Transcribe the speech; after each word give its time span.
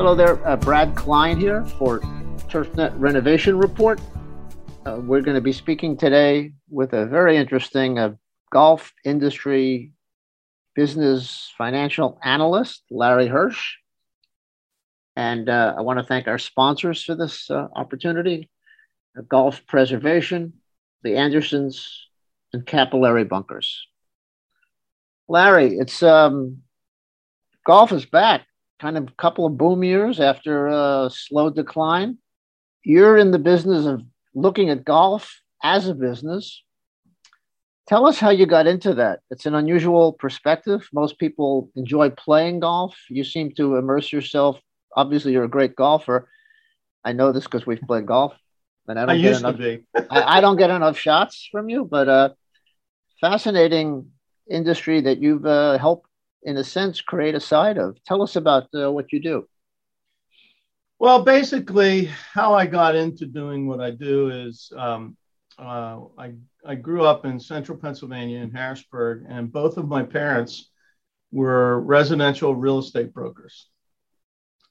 Hello 0.00 0.14
there, 0.14 0.42
uh, 0.48 0.56
Brad 0.56 0.96
Klein 0.96 1.38
here 1.38 1.62
for 1.62 2.00
TurfNet 2.48 2.94
Renovation 2.96 3.58
Report. 3.58 4.00
Uh, 4.86 4.98
we're 5.02 5.20
going 5.20 5.34
to 5.34 5.42
be 5.42 5.52
speaking 5.52 5.94
today 5.94 6.54
with 6.70 6.94
a 6.94 7.04
very 7.04 7.36
interesting 7.36 7.98
uh, 7.98 8.14
golf 8.50 8.94
industry 9.04 9.92
business 10.74 11.52
financial 11.58 12.18
analyst, 12.24 12.82
Larry 12.90 13.28
Hirsh. 13.28 13.60
And 15.16 15.50
uh, 15.50 15.74
I 15.76 15.82
want 15.82 15.98
to 15.98 16.06
thank 16.06 16.28
our 16.28 16.38
sponsors 16.38 17.04
for 17.04 17.14
this 17.14 17.50
uh, 17.50 17.66
opportunity 17.76 18.48
uh, 19.18 19.20
Golf 19.28 19.66
Preservation, 19.66 20.54
the 21.02 21.16
Andersons, 21.16 22.06
and 22.54 22.64
Capillary 22.64 23.24
Bunkers. 23.24 23.86
Larry, 25.28 25.76
it's 25.76 26.02
um, 26.02 26.62
golf 27.66 27.92
is 27.92 28.06
back 28.06 28.46
kind 28.80 28.96
of 28.96 29.04
a 29.04 29.12
couple 29.12 29.46
of 29.46 29.58
boom 29.58 29.84
years 29.84 30.20
after 30.20 30.66
a 30.66 31.10
slow 31.12 31.50
decline. 31.50 32.18
You're 32.82 33.18
in 33.18 33.30
the 33.30 33.38
business 33.38 33.84
of 33.84 34.02
looking 34.34 34.70
at 34.70 34.84
golf 34.84 35.40
as 35.62 35.86
a 35.86 35.94
business. 35.94 36.62
Tell 37.86 38.06
us 38.06 38.18
how 38.18 38.30
you 38.30 38.46
got 38.46 38.66
into 38.66 38.94
that. 38.94 39.20
It's 39.30 39.46
an 39.46 39.54
unusual 39.54 40.12
perspective. 40.12 40.88
Most 40.92 41.18
people 41.18 41.70
enjoy 41.76 42.10
playing 42.10 42.60
golf. 42.60 42.96
You 43.10 43.24
seem 43.24 43.52
to 43.56 43.76
immerse 43.76 44.12
yourself. 44.12 44.58
Obviously, 44.96 45.32
you're 45.32 45.44
a 45.44 45.48
great 45.48 45.76
golfer. 45.76 46.28
I 47.04 47.12
know 47.12 47.32
this 47.32 47.44
because 47.44 47.66
we've 47.66 47.80
played 47.80 48.06
golf, 48.06 48.34
and 48.86 48.98
I 48.98 49.06
don't 49.06 49.16
I 49.16 49.20
get 49.20 49.38
enough. 49.38 49.80
I, 50.10 50.38
I, 50.38 50.40
don't 50.40 50.56
get 50.56 50.70
enough 50.70 50.98
shots 50.98 51.48
from 51.50 51.68
you, 51.68 51.84
but 51.84 52.08
uh, 52.08 52.28
fascinating 53.20 54.10
industry 54.48 55.00
that 55.00 55.18
you've 55.18 55.46
uh, 55.46 55.78
helped 55.78 56.09
in 56.42 56.56
a 56.56 56.64
sense, 56.64 57.00
create 57.00 57.34
a 57.34 57.40
side 57.40 57.78
of. 57.78 58.02
Tell 58.04 58.22
us 58.22 58.36
about 58.36 58.68
uh, 58.74 58.90
what 58.90 59.12
you 59.12 59.20
do. 59.20 59.46
Well, 60.98 61.24
basically, 61.24 62.06
how 62.34 62.54
I 62.54 62.66
got 62.66 62.94
into 62.94 63.26
doing 63.26 63.66
what 63.66 63.80
I 63.80 63.90
do 63.90 64.28
is 64.28 64.70
um, 64.76 65.16
uh, 65.58 66.00
I, 66.18 66.34
I 66.64 66.74
grew 66.74 67.04
up 67.04 67.24
in 67.24 67.40
central 67.40 67.78
Pennsylvania 67.78 68.40
in 68.40 68.50
Harrisburg, 68.50 69.24
and 69.28 69.52
both 69.52 69.76
of 69.76 69.88
my 69.88 70.02
parents 70.02 70.70
were 71.32 71.80
residential 71.80 72.54
real 72.54 72.78
estate 72.78 73.14
brokers. 73.14 73.68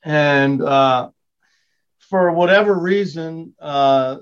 And 0.04 0.62
uh, 0.62 1.10
for 1.98 2.32
whatever 2.32 2.78
reason, 2.78 3.54
uh, 3.60 4.18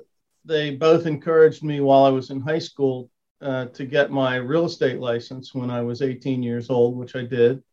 they 0.45 0.71
both 0.71 1.05
encouraged 1.05 1.63
me 1.63 1.81
while 1.81 2.05
I 2.05 2.09
was 2.09 2.29
in 2.29 2.39
high 2.39 2.59
school 2.59 3.09
uh, 3.41 3.65
to 3.65 3.85
get 3.85 4.11
my 4.11 4.35
real 4.35 4.65
estate 4.65 4.99
license 4.99 5.53
when 5.53 5.69
I 5.69 5.81
was 5.81 6.01
18 6.01 6.41
years 6.43 6.69
old, 6.69 6.97
which 6.97 7.15
I 7.15 7.23
did. 7.23 7.63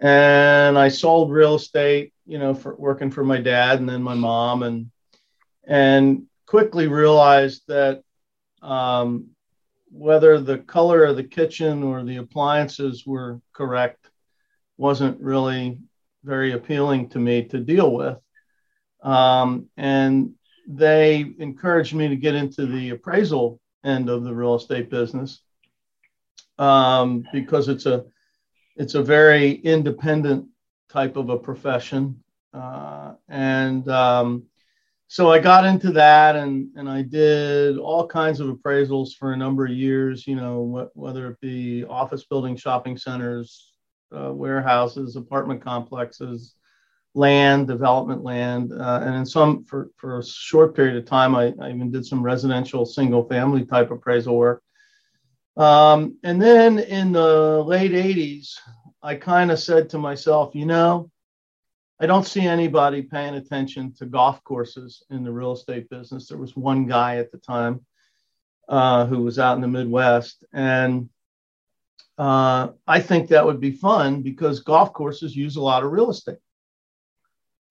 And 0.00 0.78
I 0.78 0.88
sold 0.88 1.30
real 1.30 1.56
estate, 1.56 2.12
you 2.26 2.38
know, 2.38 2.54
for 2.54 2.74
working 2.76 3.10
for 3.10 3.22
my 3.22 3.40
dad 3.40 3.80
and 3.80 3.88
then 3.88 4.02
my 4.02 4.14
mom, 4.14 4.62
and 4.62 4.90
and 5.66 6.24
quickly 6.46 6.88
realized 6.88 7.62
that 7.68 8.02
um, 8.62 9.28
whether 9.90 10.40
the 10.40 10.58
color 10.58 11.04
of 11.04 11.16
the 11.16 11.24
kitchen 11.24 11.82
or 11.82 12.02
the 12.02 12.16
appliances 12.16 13.06
were 13.06 13.40
correct 13.52 14.08
wasn't 14.78 15.20
really 15.20 15.78
very 16.24 16.52
appealing 16.52 17.10
to 17.10 17.18
me 17.18 17.44
to 17.44 17.58
deal 17.58 17.92
with. 17.92 18.16
Um, 19.02 19.68
and 19.76 20.34
they 20.66 21.32
encouraged 21.38 21.94
me 21.94 22.08
to 22.08 22.16
get 22.16 22.34
into 22.34 22.66
the 22.66 22.90
appraisal 22.90 23.59
end 23.84 24.08
of 24.08 24.24
the 24.24 24.34
real 24.34 24.54
estate 24.54 24.90
business 24.90 25.40
um, 26.60 27.26
because 27.32 27.68
it's 27.68 27.86
a 27.86 28.04
it's 28.76 28.94
a 28.94 29.02
very 29.02 29.52
independent 29.52 30.46
type 30.88 31.16
of 31.16 31.30
a 31.30 31.38
profession, 31.38 32.22
uh, 32.54 33.14
and 33.28 33.88
um, 33.88 34.44
so 35.08 35.30
I 35.32 35.38
got 35.38 35.64
into 35.64 35.90
that, 35.92 36.36
and 36.36 36.68
and 36.76 36.88
I 36.88 37.02
did 37.02 37.78
all 37.78 38.06
kinds 38.06 38.40
of 38.40 38.48
appraisals 38.48 39.14
for 39.18 39.32
a 39.32 39.36
number 39.36 39.64
of 39.64 39.72
years. 39.72 40.26
You 40.26 40.36
know, 40.36 40.90
wh- 40.94 40.96
whether 40.96 41.30
it 41.30 41.40
be 41.40 41.84
office 41.84 42.24
building 42.24 42.56
shopping 42.56 42.96
centers, 42.96 43.72
uh, 44.14 44.32
warehouses, 44.32 45.16
apartment 45.16 45.62
complexes, 45.62 46.54
land, 47.14 47.66
development 47.66 48.22
land, 48.22 48.72
uh, 48.72 49.00
and 49.02 49.14
in 49.16 49.26
some 49.26 49.64
for, 49.64 49.90
for 49.96 50.18
a 50.18 50.24
short 50.24 50.76
period 50.76 50.96
of 50.96 51.04
time, 51.04 51.34
I, 51.34 51.52
I 51.60 51.70
even 51.70 51.90
did 51.90 52.06
some 52.06 52.22
residential 52.22 52.86
single 52.86 53.24
family 53.24 53.64
type 53.64 53.90
appraisal 53.90 54.36
work. 54.36 54.62
Um, 55.56 56.16
and 56.22 56.40
then 56.40 56.78
in 56.78 57.12
the 57.12 57.62
late 57.64 57.92
80s, 57.92 58.54
I 59.02 59.16
kind 59.16 59.50
of 59.50 59.58
said 59.58 59.90
to 59.90 59.98
myself, 59.98 60.54
you 60.54 60.66
know, 60.66 61.10
I 61.98 62.06
don't 62.06 62.26
see 62.26 62.46
anybody 62.46 63.02
paying 63.02 63.34
attention 63.34 63.92
to 63.94 64.06
golf 64.06 64.42
courses 64.44 65.02
in 65.10 65.22
the 65.22 65.32
real 65.32 65.52
estate 65.52 65.90
business. 65.90 66.28
There 66.28 66.38
was 66.38 66.56
one 66.56 66.86
guy 66.86 67.16
at 67.16 67.30
the 67.30 67.38
time 67.38 67.84
uh, 68.68 69.04
who 69.04 69.22
was 69.22 69.38
out 69.38 69.56
in 69.56 69.60
the 69.60 69.68
Midwest. 69.68 70.42
And 70.52 71.10
uh, 72.16 72.68
I 72.86 73.00
think 73.00 73.28
that 73.28 73.44
would 73.44 73.60
be 73.60 73.72
fun 73.72 74.22
because 74.22 74.60
golf 74.60 74.92
courses 74.92 75.36
use 75.36 75.56
a 75.56 75.62
lot 75.62 75.82
of 75.82 75.92
real 75.92 76.10
estate. 76.10 76.38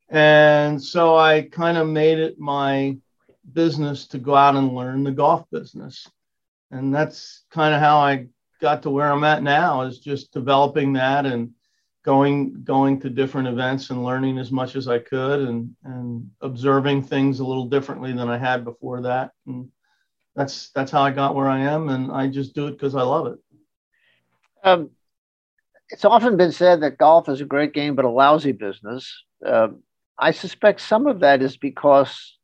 And 0.10 0.82
so 0.82 1.16
I 1.16 1.44
kind 1.44 1.78
of 1.78 1.88
made 1.88 2.18
it 2.18 2.40
my 2.40 2.98
business 3.54 4.08
to 4.08 4.18
go 4.18 4.36
out 4.36 4.56
and 4.56 4.76
learn 4.76 5.04
the 5.04 5.12
golf 5.12 5.46
business. 5.52 6.08
And 6.72 6.94
that's 6.94 7.46
kind 7.52 7.74
of 7.74 7.80
how 7.80 8.00
I 8.00 8.28
got 8.62 8.84
to 8.84 8.90
where 8.90 9.12
I'm 9.12 9.24
at 9.24 9.44
now 9.44 9.82
is 9.82 10.00
just 10.00 10.34
developing 10.34 10.94
that 10.94 11.26
and 11.26 11.52
going 12.04 12.64
going 12.64 13.00
to 13.00 13.10
different 13.10 13.48
events 13.48 13.90
and 13.90 14.04
learning 14.04 14.40
as 14.40 14.52
much 14.52 14.76
as 14.76 14.88
I 14.88 15.00
could 15.00 15.42
and 15.42 15.76
and 15.84 16.30
observing 16.42 17.04
things 17.04 17.40
a 17.40 17.46
little 17.46 17.66
differently 17.66 18.14
than 18.14 18.30
I 18.30 18.38
had 18.38 18.64
before 18.64 19.02
that. 19.02 19.32
And 19.46 19.70
that's 20.36 20.70
that's 20.70 20.92
how 20.92 21.02
I 21.02 21.12
got 21.12 21.36
where 21.36 21.50
I 21.50 21.60
am 21.60 21.90
and 21.90 22.12
I 22.12 22.28
just 22.28 22.56
do 22.56 22.68
it 22.68 22.72
because 22.72 22.96
I 22.96 23.02
love 23.02 23.28
it. 23.28 23.40
Um, 24.64 24.90
it's 25.90 26.06
often 26.06 26.38
been 26.38 26.52
said 26.52 26.82
that 26.82 26.98
golf 26.98 27.30
is 27.30 27.42
a 27.42 27.46
great 27.46 27.74
game 27.74 27.96
but 27.96 28.06
a 28.06 28.10
lousy 28.10 28.52
business. 28.52 29.24
Uh, 29.46 29.70
I 30.20 30.32
suspect 30.32 30.82
some 30.82 31.08
of 31.08 31.22
that 31.22 31.42
is 31.42 31.58
because 31.58 32.38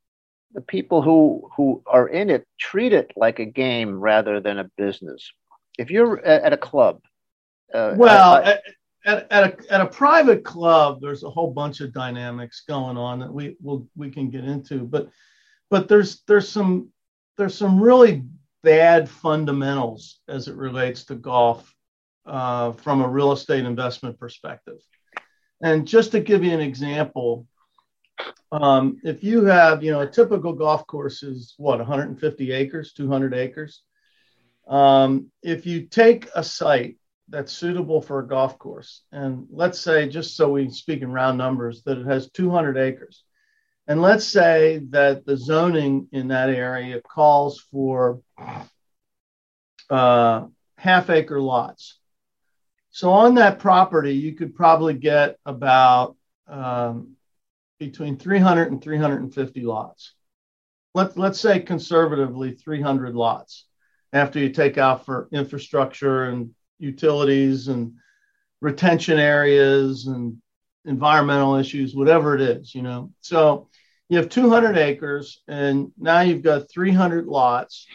the 0.53 0.61
people 0.61 1.01
who 1.01 1.49
who 1.55 1.83
are 1.85 2.07
in 2.07 2.29
it 2.29 2.47
treat 2.57 2.93
it 2.93 3.11
like 3.15 3.39
a 3.39 3.45
game 3.45 3.99
rather 3.99 4.39
than 4.39 4.59
a 4.59 4.69
business. 4.77 5.31
If 5.77 5.91
you're 5.91 6.23
at 6.25 6.53
a 6.53 6.57
club, 6.57 7.01
uh, 7.73 7.95
well, 7.97 8.35
I, 8.35 8.41
at, 8.41 8.63
at, 9.05 9.31
at, 9.31 9.43
a, 9.43 9.73
at 9.73 9.81
a 9.81 9.87
private 9.87 10.45
club, 10.45 11.01
there's 11.01 11.23
a 11.23 11.29
whole 11.29 11.51
bunch 11.51 11.81
of 11.81 11.93
dynamics 11.93 12.63
going 12.67 12.95
on 12.95 13.19
that 13.19 13.33
we 13.33 13.57
will 13.61 13.87
we 13.95 14.09
can 14.09 14.29
get 14.29 14.45
into, 14.45 14.79
but 14.79 15.09
but 15.69 15.89
there's 15.89 16.21
there's 16.27 16.47
some 16.47 16.89
there's 17.37 17.57
some 17.57 17.81
really 17.81 18.23
bad 18.63 19.09
fundamentals 19.09 20.21
as 20.27 20.47
it 20.47 20.55
relates 20.55 21.03
to 21.05 21.15
golf 21.15 21.75
uh, 22.25 22.71
from 22.71 23.01
a 23.01 23.07
real 23.07 23.33
estate 23.33 23.65
investment 23.65 24.17
perspective. 24.17 24.77
And 25.61 25.87
just 25.87 26.11
to 26.11 26.19
give 26.19 26.43
you 26.43 26.51
an 26.51 26.61
example, 26.61 27.45
um, 28.51 28.99
if 29.03 29.23
you 29.23 29.45
have, 29.45 29.83
you 29.83 29.91
know, 29.91 30.01
a 30.01 30.07
typical 30.07 30.53
golf 30.53 30.85
course 30.87 31.23
is 31.23 31.53
what, 31.57 31.79
150 31.79 32.51
acres, 32.51 32.93
200 32.93 33.33
acres. 33.33 33.81
Um, 34.67 35.31
if 35.43 35.65
you 35.65 35.83
take 35.83 36.29
a 36.35 36.43
site 36.43 36.97
that's 37.29 37.51
suitable 37.51 38.01
for 38.01 38.19
a 38.19 38.27
golf 38.27 38.57
course, 38.57 39.01
and 39.11 39.47
let's 39.49 39.79
say, 39.79 40.07
just 40.07 40.35
so 40.35 40.51
we 40.51 40.69
speak 40.69 41.01
in 41.01 41.11
round 41.11 41.37
numbers, 41.37 41.83
that 41.83 41.97
it 41.97 42.05
has 42.05 42.29
200 42.31 42.77
acres, 42.77 43.23
and 43.87 44.01
let's 44.01 44.25
say 44.25 44.81
that 44.89 45.25
the 45.25 45.37
zoning 45.37 46.07
in 46.11 46.29
that 46.29 46.49
area 46.49 47.01
calls 47.01 47.59
for 47.71 48.21
uh, 49.89 50.45
half 50.77 51.09
acre 51.09 51.39
lots. 51.39 51.99
So 52.89 53.11
on 53.11 53.35
that 53.35 53.59
property, 53.59 54.13
you 54.13 54.33
could 54.33 54.55
probably 54.55 54.93
get 54.93 55.37
about 55.45 56.15
um, 56.47 57.14
between 57.79 58.17
300 58.17 58.71
and 58.71 58.81
350 58.81 59.61
lots. 59.61 60.13
Let, 60.93 61.17
let's 61.17 61.39
say 61.39 61.59
conservatively 61.59 62.51
300 62.51 63.15
lots 63.15 63.65
after 64.13 64.39
you 64.39 64.49
take 64.49 64.77
out 64.77 65.05
for 65.05 65.27
infrastructure 65.31 66.25
and 66.25 66.51
utilities 66.79 67.67
and 67.67 67.93
retention 68.61 69.19
areas 69.19 70.07
and 70.07 70.37
environmental 70.85 71.55
issues, 71.55 71.95
whatever 71.95 72.35
it 72.35 72.41
is, 72.41 72.73
you 72.73 72.81
know. 72.81 73.11
So 73.21 73.69
you 74.07 74.17
have 74.17 74.29
200 74.29 74.77
acres 74.77 75.41
and 75.47 75.91
now 75.97 76.21
you've 76.21 76.43
got 76.43 76.69
300 76.69 77.25
lots. 77.25 77.87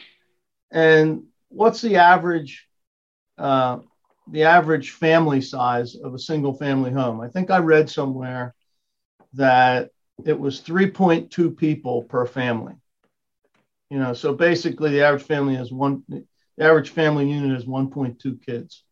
And 0.71 1.25
what's 1.49 1.81
the 1.81 1.97
average? 1.97 2.67
Uh, 3.39 3.79
the 4.31 4.45
average 4.45 4.91
family 4.91 5.41
size 5.41 5.97
of 5.97 6.15
a 6.15 6.19
single 6.19 6.53
family 6.53 6.93
home. 6.93 7.21
I 7.21 7.29
think 7.29 7.51
I 7.51 7.59
read 7.59 7.91
somewhere 7.91 8.55
that 9.35 9.91
it 10.25 10.39
was 10.39 10.61
3.2 10.61 11.57
people 11.57 12.03
per 12.03 12.27
family. 12.27 12.75
You 13.91 13.99
know, 13.99 14.13
so 14.13 14.35
basically 14.35 14.91
the 14.91 15.03
average 15.03 15.25
family 15.25 15.57
has 15.57 15.73
one, 15.73 16.05
the 16.09 16.25
average 16.59 16.91
family 16.91 17.31
unit 17.31 17.53
has 17.53 17.65
1.2 17.65 18.45
kids. 18.45 18.85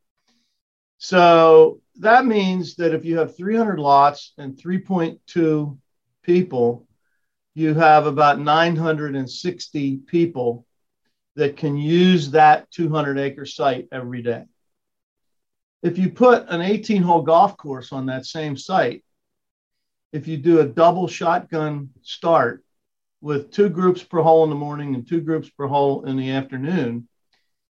So 0.98 1.80
that 2.00 2.26
means 2.26 2.76
that 2.76 2.94
if 2.94 3.04
you 3.04 3.18
have 3.18 3.36
300 3.36 3.78
lots 3.78 4.32
and 4.38 4.56
3.2 4.56 5.78
people, 6.22 6.86
you 7.54 7.74
have 7.74 8.06
about 8.06 8.40
960 8.40 9.96
people 10.06 10.66
that 11.36 11.56
can 11.56 11.76
use 11.76 12.32
that 12.32 12.70
200 12.72 13.18
acre 13.18 13.46
site 13.46 13.88
every 13.92 14.22
day. 14.22 14.44
If 15.82 15.98
you 15.98 16.10
put 16.10 16.48
an 16.48 16.60
18 16.60 17.02
hole 17.02 17.22
golf 17.22 17.56
course 17.56 17.92
on 17.92 18.06
that 18.06 18.26
same 18.26 18.56
site, 18.56 19.04
if 20.12 20.26
you 20.26 20.36
do 20.36 20.60
a 20.60 20.66
double 20.66 21.06
shotgun 21.06 21.90
start 22.02 22.64
with 23.20 23.50
two 23.50 23.68
groups 23.68 24.02
per 24.02 24.22
hole 24.22 24.44
in 24.44 24.50
the 24.50 24.56
morning 24.56 24.94
and 24.94 25.06
two 25.06 25.20
groups 25.20 25.48
per 25.50 25.66
hole 25.66 26.04
in 26.04 26.16
the 26.16 26.30
afternoon, 26.30 27.08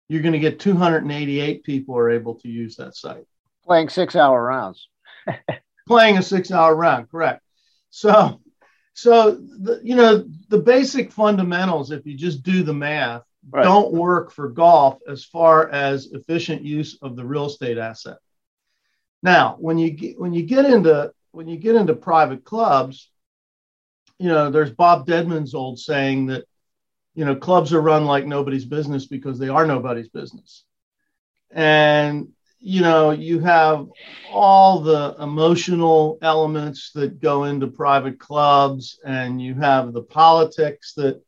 you're 0.09 0.23
going 0.23 0.33
to 0.33 0.39
get 0.39 0.61
288 0.61 1.65
people 1.65 1.97
are 1.97 2.11
able 2.11 2.35
to 2.37 2.49
use 2.49 2.77
that 2.77 2.97
site. 2.97 3.25
Playing 3.65 3.89
six 3.89 4.17
hour 4.17 4.43
rounds. 4.43 4.89
Playing 5.87 6.19
a 6.19 6.23
six 6.23 6.51
hour 6.51 6.75
round, 6.75 7.11
correct. 7.11 7.43
So, 7.91 8.41
so 8.95 9.33
the, 9.33 9.81
you 9.83 9.95
know 9.95 10.25
the 10.49 10.59
basic 10.59 11.13
fundamentals, 11.13 11.91
if 11.91 12.05
you 12.05 12.17
just 12.17 12.43
do 12.43 12.63
the 12.63 12.75
math, 12.75 13.23
right. 13.51 13.63
don't 13.63 13.93
work 13.93 14.33
for 14.33 14.49
golf 14.49 14.99
as 15.09 15.25
far 15.25 15.69
as 15.71 16.07
efficient 16.13 16.63
use 16.63 16.99
of 17.01 17.17
the 17.17 17.25
real 17.25 17.47
estate 17.47 17.79
asset. 17.79 18.19
Now, 19.23 19.57
when 19.59 19.79
you 19.79 19.91
get 19.91 20.19
when 20.19 20.33
you 20.33 20.43
get 20.43 20.65
into 20.65 21.13
when 21.39 21.47
you 21.47 21.57
get 21.57 21.77
into 21.77 21.95
private 21.95 22.43
clubs, 22.43 23.13
you 24.19 24.29
know, 24.29 24.51
there's 24.51 24.73
Bob 24.73 25.07
Dedman's 25.07 25.55
old 25.55 25.79
saying 25.79 26.27
that, 26.27 26.45
you 27.15 27.25
know, 27.25 27.37
clubs 27.37 27.73
are 27.73 27.81
run 27.81 28.07
like 28.07 28.27
nobody's 28.27 28.65
business 28.65 29.07
because 29.07 29.39
they 29.39 29.49
are 29.49 29.65
nobody's 29.65 30.09
business. 30.09 30.65
And, 31.53 32.31
you 32.59 32.81
know, 32.81 33.13
you 33.13 33.39
have 33.39 33.87
all 34.33 34.81
the 34.81 35.15
emotional 35.21 36.19
elements 36.23 36.91
that 36.97 37.21
go 37.21 37.45
into 37.45 37.69
private 37.69 38.19
clubs, 38.19 38.99
and 39.05 39.41
you 39.41 39.55
have 39.55 39.93
the 39.93 40.03
politics 40.03 40.95
that, 40.95 41.23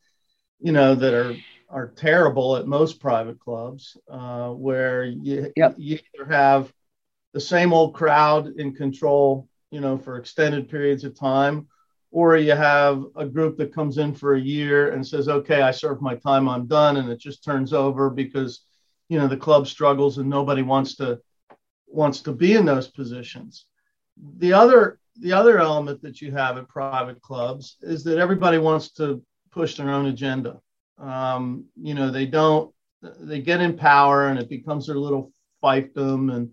you 0.58 0.72
know, 0.72 0.96
that 0.96 1.14
are 1.14 1.36
are 1.68 1.86
terrible 1.86 2.56
at 2.56 2.66
most 2.66 2.98
private 2.98 3.38
clubs, 3.38 3.96
uh, 4.10 4.48
where 4.48 5.04
you, 5.04 5.52
yep. 5.54 5.76
you 5.78 6.00
either 6.16 6.28
have 6.28 6.72
the 7.32 7.40
same 7.40 7.72
old 7.72 7.94
crowd 7.94 8.48
in 8.56 8.74
control, 8.74 9.46
you 9.70 9.80
know, 9.80 9.96
for 9.96 10.16
extended 10.16 10.68
periods 10.68 11.04
of 11.04 11.18
time, 11.18 11.68
or 12.10 12.36
you 12.36 12.52
have 12.52 13.04
a 13.16 13.24
group 13.24 13.56
that 13.56 13.74
comes 13.74 13.98
in 13.98 14.14
for 14.14 14.34
a 14.34 14.40
year 14.40 14.92
and 14.92 15.06
says, 15.06 15.28
okay, 15.28 15.62
I 15.62 15.70
served 15.70 16.02
my 16.02 16.16
time, 16.16 16.48
I'm 16.48 16.66
done. 16.66 16.96
And 16.96 17.08
it 17.08 17.20
just 17.20 17.44
turns 17.44 17.72
over 17.72 18.10
because, 18.10 18.64
you 19.08 19.18
know, 19.18 19.28
the 19.28 19.36
club 19.36 19.68
struggles 19.68 20.18
and 20.18 20.28
nobody 20.28 20.62
wants 20.62 20.96
to, 20.96 21.20
wants 21.86 22.20
to 22.22 22.32
be 22.32 22.54
in 22.54 22.64
those 22.64 22.88
positions. 22.88 23.66
The 24.38 24.52
other, 24.52 24.98
the 25.20 25.32
other 25.32 25.58
element 25.58 26.02
that 26.02 26.20
you 26.20 26.32
have 26.32 26.58
at 26.58 26.68
private 26.68 27.22
clubs 27.22 27.76
is 27.80 28.02
that 28.04 28.18
everybody 28.18 28.58
wants 28.58 28.90
to 28.94 29.22
push 29.52 29.76
their 29.76 29.90
own 29.90 30.06
agenda. 30.06 30.60
Um, 30.98 31.66
you 31.80 31.94
know, 31.94 32.10
they 32.10 32.26
don't, 32.26 32.74
they 33.02 33.40
get 33.40 33.60
in 33.60 33.76
power 33.76 34.28
and 34.28 34.38
it 34.38 34.48
becomes 34.48 34.86
their 34.86 34.96
little 34.96 35.32
fiefdom 35.62 36.34
and, 36.34 36.50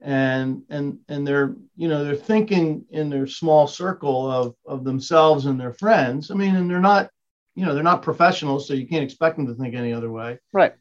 and 0.00 0.62
and 0.70 0.98
and 1.08 1.26
they're 1.26 1.54
you 1.76 1.88
know 1.88 2.04
they're 2.04 2.16
thinking 2.16 2.84
in 2.90 3.10
their 3.10 3.26
small 3.26 3.66
circle 3.66 4.30
of 4.30 4.54
of 4.66 4.84
themselves 4.84 5.46
and 5.46 5.60
their 5.60 5.72
friends. 5.74 6.30
I 6.30 6.34
mean 6.34 6.56
and 6.56 6.70
they're 6.70 6.80
not 6.80 7.10
you 7.54 7.66
know 7.66 7.74
they're 7.74 7.82
not 7.82 8.02
professionals 8.02 8.66
so 8.66 8.74
you 8.74 8.86
can't 8.86 9.04
expect 9.04 9.36
them 9.36 9.46
to 9.46 9.54
think 9.54 9.74
any 9.74 9.92
other 9.92 10.10
way. 10.10 10.38
Right. 10.52 10.74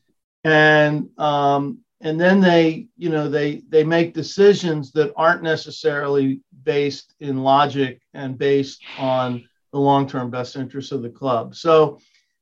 And 0.44 1.10
um 1.20 1.80
and 2.02 2.20
then 2.20 2.40
they 2.40 2.88
you 2.98 3.10
know 3.10 3.30
they 3.30 3.62
they 3.70 3.84
make 3.84 4.14
decisions 4.14 4.92
that 4.94 5.14
aren't 5.18 5.44
necessarily 5.44 6.42
based 6.64 7.14
in 7.20 7.44
logic 7.44 8.02
and 8.14 8.38
based 8.38 8.82
on 8.98 9.44
the 9.74 9.80
long-term 9.80 10.32
best 10.32 10.56
interests 10.56 10.92
of 10.92 11.02
the 11.02 11.10
club. 11.10 11.56
So 11.56 12.00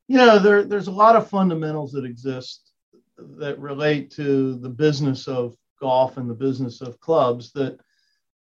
you 0.07 0.17
know 0.17 0.37
there 0.37 0.63
there's 0.63 0.87
a 0.87 0.91
lot 0.91 1.15
of 1.15 1.29
fundamentals 1.29 1.91
that 1.93 2.05
exist 2.05 2.71
that 3.17 3.59
relate 3.59 4.11
to 4.11 4.57
the 4.59 4.69
business 4.69 5.27
of 5.27 5.55
golf 5.79 6.17
and 6.17 6.29
the 6.29 6.33
business 6.33 6.81
of 6.81 6.99
clubs 6.99 7.51
that 7.53 7.79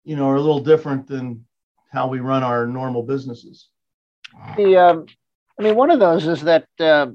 you 0.04 0.16
know 0.16 0.28
are 0.28 0.36
a 0.36 0.40
little 0.40 0.62
different 0.62 1.06
than 1.06 1.44
how 1.90 2.08
we 2.08 2.20
run 2.20 2.42
our 2.42 2.66
normal 2.66 3.02
businesses. 3.02 3.68
The 4.56 4.76
um, 4.76 5.06
I 5.58 5.62
mean, 5.62 5.76
one 5.76 5.90
of 5.90 6.00
those 6.00 6.26
is 6.26 6.42
that 6.42 6.66
uh, 6.80 7.08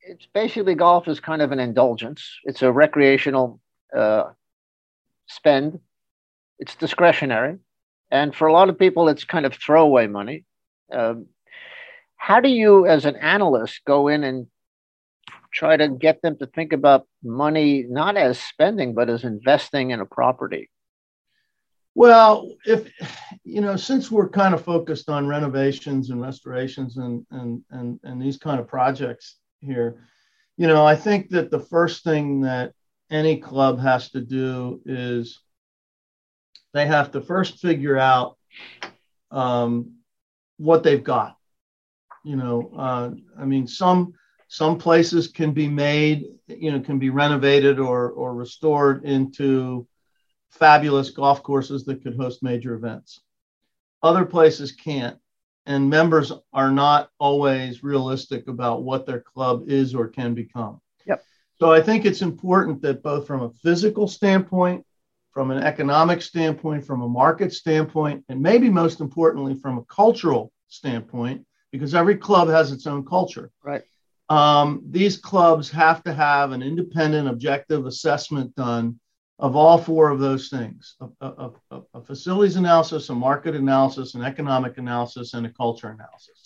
it's 0.00 0.26
basically 0.32 0.74
golf 0.74 1.08
is 1.08 1.20
kind 1.20 1.42
of 1.42 1.52
an 1.52 1.60
indulgence. 1.60 2.28
It's 2.44 2.62
a 2.62 2.72
recreational 2.72 3.60
uh, 3.96 4.24
spend. 5.26 5.80
It's 6.58 6.74
discretionary, 6.74 7.58
and 8.10 8.34
for 8.34 8.48
a 8.48 8.52
lot 8.52 8.68
of 8.68 8.78
people, 8.78 9.08
it's 9.08 9.24
kind 9.24 9.46
of 9.46 9.54
throwaway 9.54 10.08
money. 10.08 10.44
Um, 10.92 11.26
how 12.16 12.40
do 12.40 12.48
you, 12.48 12.86
as 12.86 13.04
an 13.04 13.14
analyst, 13.16 13.82
go 13.86 14.08
in 14.08 14.24
and 14.24 14.48
try 15.58 15.76
to 15.76 15.88
get 15.88 16.22
them 16.22 16.38
to 16.38 16.46
think 16.46 16.72
about 16.72 17.08
money 17.24 17.84
not 17.88 18.16
as 18.16 18.38
spending 18.38 18.94
but 18.94 19.10
as 19.10 19.24
investing 19.24 19.90
in 19.90 19.98
a 20.00 20.06
property. 20.06 20.70
Well 21.96 22.48
if 22.64 22.88
you 23.42 23.60
know 23.60 23.74
since 23.74 24.08
we're 24.08 24.28
kind 24.28 24.54
of 24.54 24.62
focused 24.62 25.08
on 25.10 25.26
renovations 25.26 26.10
and 26.10 26.22
restorations 26.22 26.96
and 26.96 27.26
and 27.32 27.64
and, 27.70 27.98
and 28.04 28.22
these 28.22 28.38
kind 28.38 28.60
of 28.60 28.68
projects 28.68 29.36
here 29.60 30.04
you 30.56 30.68
know 30.68 30.86
i 30.86 30.94
think 30.94 31.30
that 31.30 31.50
the 31.50 31.58
first 31.58 32.04
thing 32.04 32.42
that 32.42 32.72
any 33.10 33.38
club 33.38 33.80
has 33.80 34.10
to 34.10 34.20
do 34.20 34.80
is 34.86 35.40
they 36.72 36.86
have 36.86 37.10
to 37.10 37.20
first 37.20 37.58
figure 37.58 37.98
out 37.98 38.36
um, 39.30 39.94
what 40.58 40.82
they've 40.82 41.02
got. 41.02 41.36
You 42.24 42.36
know 42.36 42.70
uh, 42.76 43.10
i 43.42 43.44
mean 43.44 43.66
some 43.66 44.12
some 44.48 44.78
places 44.78 45.28
can 45.28 45.52
be 45.52 45.68
made, 45.68 46.24
you 46.46 46.72
know, 46.72 46.80
can 46.80 46.98
be 46.98 47.10
renovated 47.10 47.78
or, 47.78 48.10
or 48.10 48.34
restored 48.34 49.04
into 49.04 49.86
fabulous 50.50 51.10
golf 51.10 51.42
courses 51.42 51.84
that 51.84 52.02
could 52.02 52.16
host 52.16 52.42
major 52.42 52.74
events. 52.74 53.20
Other 54.02 54.24
places 54.24 54.72
can't. 54.72 55.18
And 55.66 55.90
members 55.90 56.32
are 56.54 56.70
not 56.70 57.10
always 57.18 57.84
realistic 57.84 58.48
about 58.48 58.84
what 58.84 59.04
their 59.04 59.20
club 59.20 59.64
is 59.66 59.94
or 59.94 60.08
can 60.08 60.32
become. 60.32 60.80
Yep. 61.04 61.22
So 61.60 61.70
I 61.70 61.82
think 61.82 62.06
it's 62.06 62.22
important 62.22 62.80
that 62.82 63.02
both 63.02 63.26
from 63.26 63.42
a 63.42 63.50
physical 63.50 64.08
standpoint, 64.08 64.86
from 65.30 65.50
an 65.50 65.62
economic 65.62 66.22
standpoint, 66.22 66.86
from 66.86 67.02
a 67.02 67.08
market 67.08 67.52
standpoint, 67.52 68.24
and 68.30 68.40
maybe 68.40 68.70
most 68.70 69.02
importantly, 69.02 69.54
from 69.56 69.76
a 69.76 69.84
cultural 69.84 70.52
standpoint, 70.68 71.44
because 71.70 71.94
every 71.94 72.16
club 72.16 72.48
has 72.48 72.72
its 72.72 72.86
own 72.86 73.04
culture. 73.04 73.50
Right 73.62 73.82
um, 74.28 74.82
these 74.90 75.16
clubs 75.16 75.70
have 75.70 76.02
to 76.04 76.12
have 76.12 76.52
an 76.52 76.62
independent, 76.62 77.28
objective 77.28 77.86
assessment 77.86 78.54
done 78.54 79.00
of 79.38 79.54
all 79.54 79.78
four 79.78 80.10
of 80.10 80.18
those 80.18 80.48
things 80.48 80.96
a, 81.20 81.26
a, 81.70 81.80
a, 81.94 82.02
facilities 82.02 82.56
analysis, 82.56 83.08
a 83.08 83.14
market 83.14 83.54
analysis, 83.54 84.14
an 84.14 84.22
economic 84.22 84.78
analysis, 84.78 85.34
and 85.34 85.46
a 85.46 85.50
culture 85.50 85.90
analysis. 85.90 86.42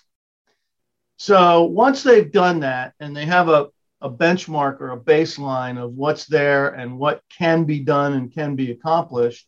So 1.16 1.64
once 1.64 2.02
they've 2.02 2.30
done 2.30 2.60
that 2.60 2.94
and 3.00 3.16
they 3.16 3.24
have 3.24 3.48
a, 3.48 3.68
a 4.00 4.10
benchmark 4.10 4.80
or 4.80 4.90
a 4.90 5.00
baseline 5.00 5.82
of 5.82 5.94
what's 5.94 6.26
there 6.26 6.70
and 6.70 6.98
what 6.98 7.22
can 7.36 7.64
be 7.64 7.80
done 7.80 8.12
and 8.14 8.32
can 8.32 8.56
be 8.56 8.72
accomplished, 8.72 9.46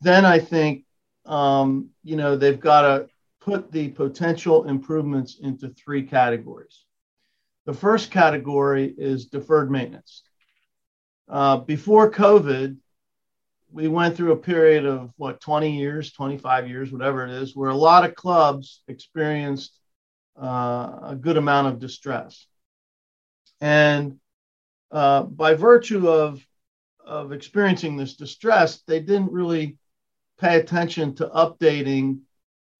then 0.00 0.24
I 0.24 0.38
think 0.38 0.84
um, 1.26 1.90
you 2.04 2.16
know 2.16 2.36
they've 2.36 2.60
got 2.60 2.82
to 2.82 3.08
put 3.40 3.72
the 3.72 3.88
potential 3.88 4.68
improvements 4.68 5.38
into 5.40 5.70
three 5.70 6.02
categories. 6.02 6.81
The 7.66 7.74
first 7.74 8.10
category 8.10 8.92
is 8.96 9.26
deferred 9.26 9.70
maintenance. 9.70 10.22
Uh, 11.28 11.58
before 11.58 12.10
COVID, 12.10 12.76
we 13.70 13.88
went 13.88 14.16
through 14.16 14.32
a 14.32 14.36
period 14.36 14.84
of 14.84 15.12
what 15.16 15.40
20 15.40 15.78
years, 15.78 16.12
25 16.12 16.68
years, 16.68 16.92
whatever 16.92 17.24
it 17.24 17.30
is, 17.30 17.56
where 17.56 17.70
a 17.70 17.76
lot 17.76 18.04
of 18.04 18.14
clubs 18.14 18.82
experienced 18.88 19.78
uh, 20.40 20.98
a 21.02 21.18
good 21.18 21.36
amount 21.36 21.68
of 21.68 21.78
distress. 21.78 22.46
And 23.60 24.18
uh, 24.90 25.22
by 25.22 25.54
virtue 25.54 26.08
of, 26.08 26.44
of 27.04 27.32
experiencing 27.32 27.96
this 27.96 28.16
distress, 28.16 28.82
they 28.86 29.00
didn't 29.00 29.32
really 29.32 29.78
pay 30.38 30.58
attention 30.58 31.14
to 31.14 31.28
updating, 31.28 32.20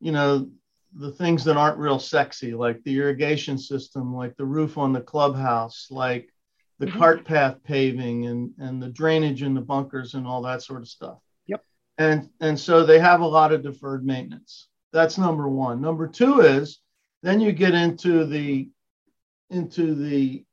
you 0.01 0.13
know, 0.13 0.51
the 0.95 1.11
things 1.11 1.45
that 1.45 1.57
aren't 1.57 1.79
real 1.79 1.99
sexy, 1.99 2.53
like 2.53 2.83
the 2.85 2.99
irrigation 2.99 3.57
system, 3.59 4.15
like 4.15 4.37
the 4.37 4.45
roof 4.45 4.77
on 4.77 4.93
the 4.93 5.01
clubhouse, 5.01 5.89
like 5.91 6.29
the 6.79 6.87
mm-hmm. 6.87 6.99
cart 6.99 7.25
path 7.25 7.57
paving 7.65 8.27
and, 8.27 8.51
and 8.59 8.83
the 8.83 8.89
drainage 8.89 9.43
in 9.43 9.55
the 9.55 9.61
bunkers 9.61 10.15
and 10.15 10.27
all 10.27 10.43
that 10.43 10.63
sort 10.63 10.83
of 10.83 10.89
stuff. 10.89 11.19
Yep. 11.47 11.65
And 11.99 12.29
and 12.41 12.59
so 12.59 12.85
they 12.85 12.99
have 12.99 13.21
a 13.21 13.27
lot 13.27 13.53
of 13.53 13.63
deferred 13.63 14.05
maintenance. 14.05 14.69
That's 14.93 15.17
number 15.17 15.49
one. 15.49 15.81
Number 15.81 16.09
two 16.09 16.41
is 16.41 16.81
then 17.23 17.41
you 17.41 17.53
get 17.53 17.75
into 17.75 18.27
the 18.27 18.69
into 19.51 19.95
the 19.95 20.45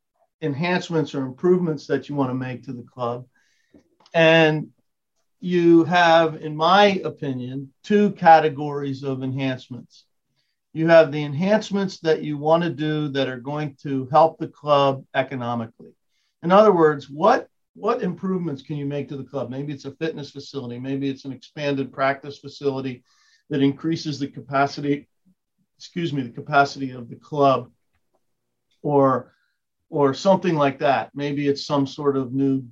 enhancements 0.41 1.13
or 1.15 1.25
improvements 1.25 1.87
that 1.87 2.07
you 2.07 2.15
want 2.15 2.29
to 2.29 2.35
make 2.35 2.63
to 2.63 2.73
the 2.73 2.83
club. 2.83 3.25
And 4.13 4.69
you 5.41 5.83
have, 5.85 6.35
in 6.35 6.55
my 6.55 7.01
opinion, 7.03 7.73
two 7.83 8.11
categories 8.11 9.03
of 9.03 9.23
enhancements. 9.23 10.05
You 10.73 10.87
have 10.87 11.11
the 11.11 11.23
enhancements 11.23 11.99
that 12.01 12.23
you 12.23 12.37
want 12.37 12.63
to 12.63 12.69
do 12.69 13.09
that 13.09 13.27
are 13.27 13.39
going 13.39 13.75
to 13.81 14.07
help 14.11 14.37
the 14.37 14.47
club 14.47 15.03
economically. 15.15 15.93
In 16.43 16.51
other 16.51 16.71
words, 16.71 17.09
what 17.09 17.47
what 17.75 18.01
improvements 18.01 18.61
can 18.61 18.75
you 18.75 18.85
make 18.85 19.07
to 19.07 19.17
the 19.17 19.23
club? 19.23 19.49
Maybe 19.49 19.71
it's 19.71 19.85
a 19.85 19.91
fitness 19.91 20.31
facility, 20.31 20.79
maybe 20.79 21.09
it's 21.09 21.25
an 21.25 21.31
expanded 21.31 21.93
practice 21.93 22.37
facility 22.37 23.03
that 23.49 23.61
increases 23.61 24.19
the 24.19 24.27
capacity, 24.27 25.07
excuse 25.77 26.11
me, 26.11 26.21
the 26.21 26.29
capacity 26.29 26.91
of 26.91 27.09
the 27.09 27.15
club, 27.15 27.71
or 28.81 29.33
or 29.89 30.13
something 30.13 30.55
like 30.55 30.79
that. 30.79 31.09
Maybe 31.15 31.47
it's 31.47 31.65
some 31.65 31.87
sort 31.87 32.15
of 32.15 32.33
new 32.33 32.63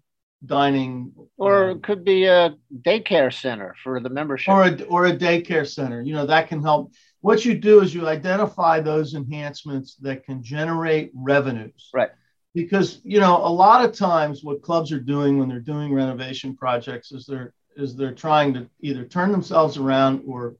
dining 0.45 1.11
or 1.37 1.69
uh, 1.69 1.71
it 1.71 1.81
could 1.81 2.03
be 2.03 2.25
a 2.25 2.55
daycare 2.81 3.33
center 3.33 3.75
for 3.83 3.99
the 3.99 4.09
membership 4.09 4.53
or 4.53 4.65
a, 4.65 4.83
or 4.83 5.07
a 5.07 5.17
daycare 5.17 5.67
center 5.67 5.99
you 5.99 6.13
know 6.13 6.27
that 6.27 6.47
can 6.47 6.61
help 6.61 6.91
what 7.21 7.45
you 7.45 7.57
do 7.57 7.81
is 7.81 7.93
you 7.93 8.07
identify 8.07 8.79
those 8.79 9.13
enhancements 9.13 9.95
that 10.01 10.23
can 10.23 10.43
generate 10.43 11.11
revenues. 11.13 11.89
Right. 11.93 12.09
Because 12.53 13.01
you 13.03 13.19
know 13.19 13.37
a 13.37 13.49
lot 13.49 13.85
of 13.85 13.95
times 13.95 14.43
what 14.43 14.61
clubs 14.61 14.91
are 14.91 14.99
doing 14.99 15.37
when 15.37 15.47
they're 15.47 15.59
doing 15.59 15.93
renovation 15.93 16.55
projects 16.55 17.11
is 17.11 17.25
they're 17.25 17.53
is 17.75 17.95
they're 17.95 18.13
trying 18.13 18.53
to 18.55 18.67
either 18.81 19.05
turn 19.05 19.31
themselves 19.31 19.77
around 19.77 20.23
or 20.27 20.55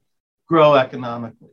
grow 0.46 0.74
economically. 0.74 1.50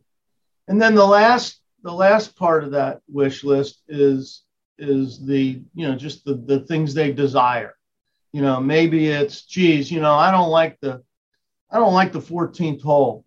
And 0.68 0.80
then 0.82 0.94
the 0.94 1.06
last 1.06 1.60
the 1.82 1.94
last 1.94 2.36
part 2.36 2.64
of 2.64 2.72
that 2.72 3.02
wish 3.08 3.44
list 3.44 3.82
is 3.88 4.44
is 4.78 5.26
the 5.26 5.62
you 5.74 5.88
know 5.88 5.96
just 5.96 6.26
the 6.26 6.36
the 6.36 6.60
things 6.62 6.94
they 6.94 7.12
desire. 7.12 7.76
You 8.36 8.42
know, 8.42 8.60
maybe 8.60 9.08
it's, 9.08 9.44
geez, 9.44 9.90
you 9.90 10.02
know, 10.02 10.14
I 10.14 10.30
don't 10.30 10.50
like 10.50 10.78
the, 10.82 11.02
I 11.72 11.80
don't 11.80 11.94
like 11.94 12.12
the 12.12 12.20
14th 12.20 12.82
hole. 12.82 13.25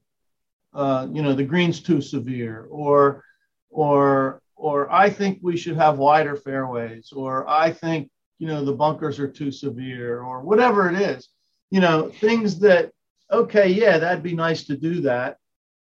Uh, 0.75 1.07
you 1.13 1.23
know, 1.23 1.33
the 1.33 1.45
green's 1.45 1.81
too 1.81 2.01
severe, 2.01 2.67
or, 2.71 3.25
or, 3.71 4.41
or 4.55 4.91
I 4.93 5.11
think 5.11 5.39
we 5.43 5.57
should 5.57 5.77
have 5.77 5.99
wider 5.99 6.37
fairways, 6.37 7.13
or 7.13 7.49
I 7.49 7.73
think, 7.73 8.11
you 8.39 8.47
know, 8.47 8.65
the 8.65 8.73
bunkers 8.73 9.19
are 9.19 9.29
too 9.29 9.51
severe, 9.51 10.21
or 10.21 10.43
whatever 10.43 10.89
it 10.89 11.01
is. 11.01 11.29
You 11.71 11.81
know, 11.81 12.09
things 12.09 12.59
that, 12.61 12.93
okay, 13.31 13.69
yeah, 13.69 13.99
that'd 13.99 14.23
be 14.23 14.35
nice 14.35 14.65
to 14.65 14.77
do 14.77 15.01
that, 15.03 15.39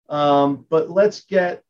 um, 0.08 0.66
but 0.70 0.90
let's 0.90 1.22
get, 1.22 1.62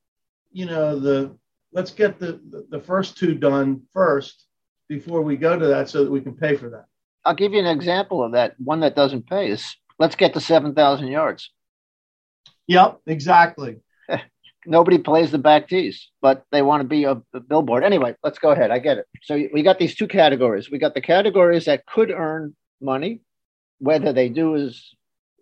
you 0.53 0.67
know, 0.67 0.99
the 0.99 1.37
let's 1.73 1.91
get 1.91 2.19
the 2.19 2.41
the 2.71 2.81
first 2.81 3.17
two 3.19 3.35
done 3.35 3.83
first 3.93 4.47
before 4.89 5.21
we 5.23 5.37
go 5.37 5.59
to 5.59 5.67
that, 5.67 5.89
so 5.89 6.05
that 6.05 6.11
we 6.11 6.21
can 6.21 6.35
pay 6.35 6.57
for 6.57 6.71
that. 6.71 6.87
I'll 7.25 7.35
give 7.35 7.53
you 7.53 7.59
an 7.59 7.67
example 7.67 8.23
of 8.23 8.33
that. 8.33 8.55
One 8.59 8.81
that 8.81 8.95
doesn't 8.95 9.27
pay 9.27 9.51
is 9.51 9.77
let's 9.99 10.15
get 10.15 10.33
to 10.35 10.41
7,000 10.41 11.09
yards. 11.09 11.51
Yep, 12.67 13.01
exactly. 13.07 13.77
Nobody 14.67 14.99
plays 14.99 15.31
the 15.31 15.39
back 15.39 15.69
tees, 15.69 16.11
but 16.21 16.45
they 16.51 16.63
want 16.63 16.81
to 16.83 16.89
be 16.89 17.05
a, 17.05 17.23
a, 17.33 17.41
billboard. 17.41 17.85
Anyway, 17.85 18.17
let's 18.25 18.39
go 18.39 18.51
ahead. 18.51 18.71
I 18.71 18.79
get 18.79 18.99
it. 18.99 19.07
So 19.23 19.41
we 19.53 19.63
got 19.63 19.79
these 19.79 19.95
two 19.95 20.09
categories. 20.09 20.71
We 20.71 20.79
got 20.79 20.95
the 20.95 21.01
categories 21.01 21.67
that 21.67 21.87
could 21.87 22.11
earn 22.11 22.57
money, 22.81 23.21
whether 23.79 24.13
they 24.13 24.29
do 24.29 24.55
is 24.55 24.95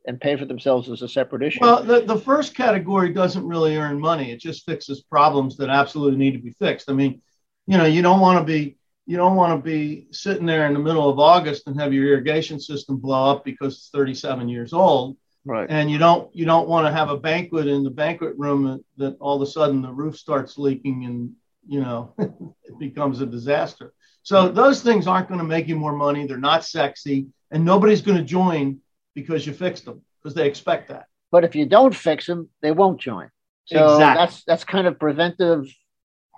and 0.06 0.20
pay 0.20 0.36
for 0.36 0.44
themselves 0.44 0.88
is 0.88 1.02
a 1.02 1.08
separate 1.08 1.42
issue. 1.42 1.60
Well, 1.62 1.82
the, 1.82 2.02
the 2.02 2.18
first 2.18 2.54
category 2.54 3.12
doesn't 3.12 3.46
really 3.46 3.76
earn 3.76 3.98
money. 3.98 4.30
It 4.30 4.40
just 4.40 4.66
fixes 4.66 5.02
problems 5.02 5.56
that 5.56 5.70
absolutely 5.70 6.18
need 6.18 6.32
to 6.32 6.42
be 6.42 6.54
fixed. 6.58 6.90
I 6.90 6.92
mean, 6.92 7.22
you 7.66 7.78
know, 7.78 7.86
you 7.86 8.02
don't 8.02 8.20
want 8.20 8.38
to 8.38 8.44
be 8.44 8.76
you 9.06 9.16
don't 9.18 9.36
want 9.36 9.58
to 9.58 9.62
be 9.62 10.06
sitting 10.12 10.46
there 10.46 10.66
in 10.66 10.72
the 10.72 10.78
middle 10.78 11.10
of 11.10 11.18
August 11.18 11.66
and 11.66 11.78
have 11.78 11.92
your 11.92 12.06
irrigation 12.06 12.58
system 12.58 12.96
blow 12.96 13.32
up 13.32 13.44
because 13.44 13.74
it's 13.74 13.90
37 13.90 14.48
years 14.48 14.72
old. 14.72 15.18
Right. 15.44 15.66
And 15.68 15.90
you 15.90 15.98
don't 15.98 16.34
you 16.34 16.46
don't 16.46 16.68
want 16.68 16.86
to 16.86 16.92
have 16.92 17.10
a 17.10 17.16
banquet 17.16 17.66
in 17.66 17.84
the 17.84 17.90
banquet 17.90 18.34
room 18.38 18.64
that, 18.64 18.84
that 18.96 19.16
all 19.20 19.36
of 19.36 19.42
a 19.42 19.50
sudden 19.50 19.82
the 19.82 19.92
roof 19.92 20.16
starts 20.16 20.56
leaking 20.56 21.04
and 21.04 21.32
you 21.66 21.80
know 21.80 22.14
it 22.64 22.78
becomes 22.78 23.20
a 23.20 23.26
disaster. 23.26 23.92
So 24.22 24.48
those 24.48 24.82
things 24.82 25.06
aren't 25.06 25.28
going 25.28 25.40
to 25.40 25.44
make 25.44 25.68
you 25.68 25.76
more 25.76 25.92
money. 25.92 26.26
They're 26.26 26.38
not 26.38 26.64
sexy, 26.64 27.26
and 27.50 27.62
nobody's 27.62 28.00
going 28.00 28.16
to 28.16 28.24
join 28.24 28.80
because 29.14 29.46
you 29.46 29.52
fixed 29.52 29.84
them 29.84 30.00
because 30.22 30.34
they 30.34 30.46
expect 30.46 30.88
that. 30.88 31.04
But 31.30 31.44
if 31.44 31.54
you 31.54 31.66
don't 31.66 31.94
fix 31.94 32.26
them, 32.26 32.48
they 32.62 32.70
won't 32.70 33.00
join. 33.00 33.30
So 33.66 33.94
exactly. 33.94 34.24
that's 34.24 34.44
that's 34.44 34.64
kind 34.64 34.86
of 34.86 34.98
preventive 34.98 35.66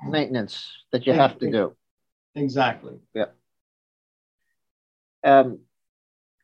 maintenance 0.04 0.68
that 0.90 1.06
you 1.06 1.12
have 1.12 1.38
to 1.38 1.50
do. 1.50 1.76
Exactly. 2.34 2.94
Yeah. 3.14 3.26
Um, 5.24 5.60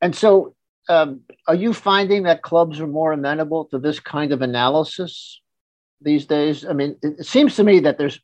and 0.01 0.15
so, 0.15 0.55
um, 0.89 1.21
are 1.47 1.55
you 1.55 1.73
finding 1.73 2.25
that 2.25 2.43
clubs 2.43 2.81
are 2.81 2.87
more 2.87 3.13
amenable 3.13 3.67
to 3.67 3.79
this 3.79 4.01
kind 4.01 4.33
of 4.33 4.43
analysis 4.43 5.41
these 6.01 6.27
days? 6.27 6.65
I 6.65 6.73
mean, 6.73 6.97
it, 7.03 7.21
it 7.21 7.27
seems 7.27 7.57
to 7.57 7.65
me 7.65 7.81
that 7.81 7.99
there's 7.99 8.21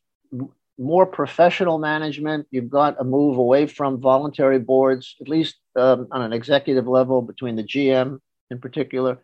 more 0.79 1.07
professional 1.07 1.79
management. 1.79 2.47
You've 2.51 2.71
got 2.71 3.01
a 3.01 3.05
move 3.05 3.37
away 3.37 3.67
from 3.67 4.01
voluntary 4.01 4.59
boards, 4.59 5.17
at 5.21 5.29
least 5.29 5.57
um, 5.77 6.09
on 6.11 6.23
an 6.23 6.33
executive 6.33 6.87
level, 6.87 7.23
between 7.23 7.57
the 7.57 7.65
GM 7.65 8.21
in 8.51 8.61
particular. 8.61 9.19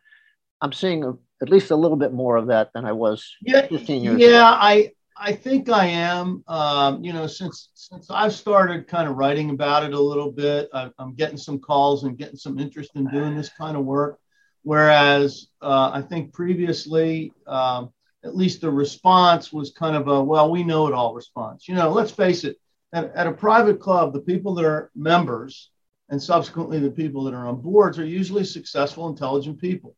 I'm 0.61 0.73
seeing 0.73 1.05
a, 1.05 1.15
at 1.43 1.49
least 1.49 1.71
a 1.71 1.77
little 1.77 1.97
bit 1.97 2.13
more 2.13 2.37
of 2.37 2.49
that 2.49 2.71
than 2.75 2.85
I 2.85 2.93
was 2.93 3.35
yeah, 3.43 3.67
15 3.67 4.03
years 4.03 4.21
yeah, 4.21 4.27
ago. 4.27 4.37
Yeah, 4.37 4.45
I 4.45 4.93
I 5.17 5.33
think 5.33 5.69
I 5.69 5.87
am. 5.87 6.43
Um, 6.49 7.05
you 7.05 7.13
know, 7.13 7.27
since 7.27 7.71
since 7.75 8.11
I've 8.11 8.33
started 8.33 8.89
kind 8.89 9.09
of 9.09 9.17
writing 9.17 9.51
about 9.51 9.85
it 9.85 9.95
a 9.95 10.01
little 10.01 10.31
bit, 10.31 10.69
I, 10.73 10.91
am 10.99 11.15
getting 11.15 11.37
some 11.37 11.61
calls 11.61 12.05
and 12.05 12.19
getting 12.19 12.37
some 12.37 12.59
interest 12.59 12.91
in 12.97 13.07
doing 13.07 13.37
this 13.37 13.49
kind 13.51 13.77
of 13.77 13.85
work. 13.85 14.19
Whereas 14.63 15.49
uh, 15.63 15.91
I 15.93 16.03
think 16.03 16.33
previously, 16.33 17.33
um, 17.47 17.93
at 18.25 18.37
least 18.37 18.61
the 18.61 18.71
response 18.71 19.53
was 19.53 19.71
kind 19.71 19.95
of 19.95 20.09
a 20.09 20.23
well, 20.23 20.51
we 20.51 20.65
know 20.65 20.89
it 20.89 20.95
all 20.95 21.15
response. 21.15 21.69
You 21.69 21.75
know, 21.75 21.91
let's 21.91 22.11
face 22.11 22.45
it. 22.45 22.57
At, 22.93 23.15
at 23.15 23.27
a 23.27 23.33
private 23.33 23.81
club, 23.81 24.13
the 24.13 24.21
people 24.21 24.55
that 24.55 24.65
are 24.65 24.91
members 24.95 25.71
and 26.09 26.23
subsequently 26.23 26.79
the 26.79 26.91
people 26.91 27.25
that 27.25 27.35
are 27.35 27.47
on 27.47 27.61
boards 27.61 27.99
are 27.99 28.05
usually 28.05 28.45
successful, 28.45 29.09
intelligent 29.09 29.61
people, 29.61 29.97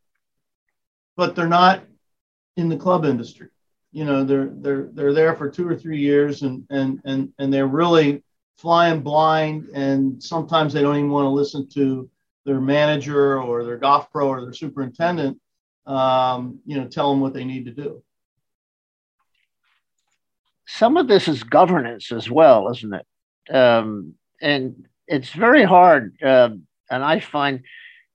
but 1.16 1.34
they're 1.34 1.48
not 1.48 1.84
in 2.56 2.68
the 2.68 2.76
club 2.76 3.04
industry 3.04 3.48
you 3.96 4.04
know 4.04 4.24
they're 4.24 4.50
they're 4.56 4.88
they're 4.92 5.14
there 5.14 5.34
for 5.34 5.48
two 5.48 5.66
or 5.66 5.74
three 5.74 5.98
years 5.98 6.42
and 6.42 6.66
and 6.68 7.00
and 7.06 7.32
and 7.38 7.50
they're 7.50 7.66
really 7.66 8.22
flying 8.58 9.00
blind 9.00 9.70
and 9.72 10.22
sometimes 10.22 10.74
they 10.74 10.82
don't 10.82 10.98
even 10.98 11.10
want 11.10 11.24
to 11.24 11.30
listen 11.30 11.66
to 11.66 12.06
their 12.44 12.60
manager 12.60 13.40
or 13.40 13.64
their 13.64 13.78
golf 13.78 14.10
pro 14.12 14.28
or 14.28 14.42
their 14.42 14.52
superintendent 14.52 15.40
um, 15.86 16.60
you 16.66 16.76
know 16.78 16.86
tell 16.86 17.08
them 17.10 17.22
what 17.22 17.32
they 17.32 17.44
need 17.44 17.64
to 17.64 17.70
do. 17.70 18.02
Some 20.66 20.98
of 20.98 21.08
this 21.08 21.26
is 21.26 21.42
governance 21.42 22.12
as 22.12 22.30
well 22.30 22.68
isn't 22.68 22.92
it? 22.92 23.54
Um, 23.54 24.12
and 24.42 24.86
it's 25.08 25.30
very 25.30 25.64
hard 25.64 26.16
uh, 26.22 26.50
and 26.90 27.02
i 27.02 27.18
find 27.20 27.62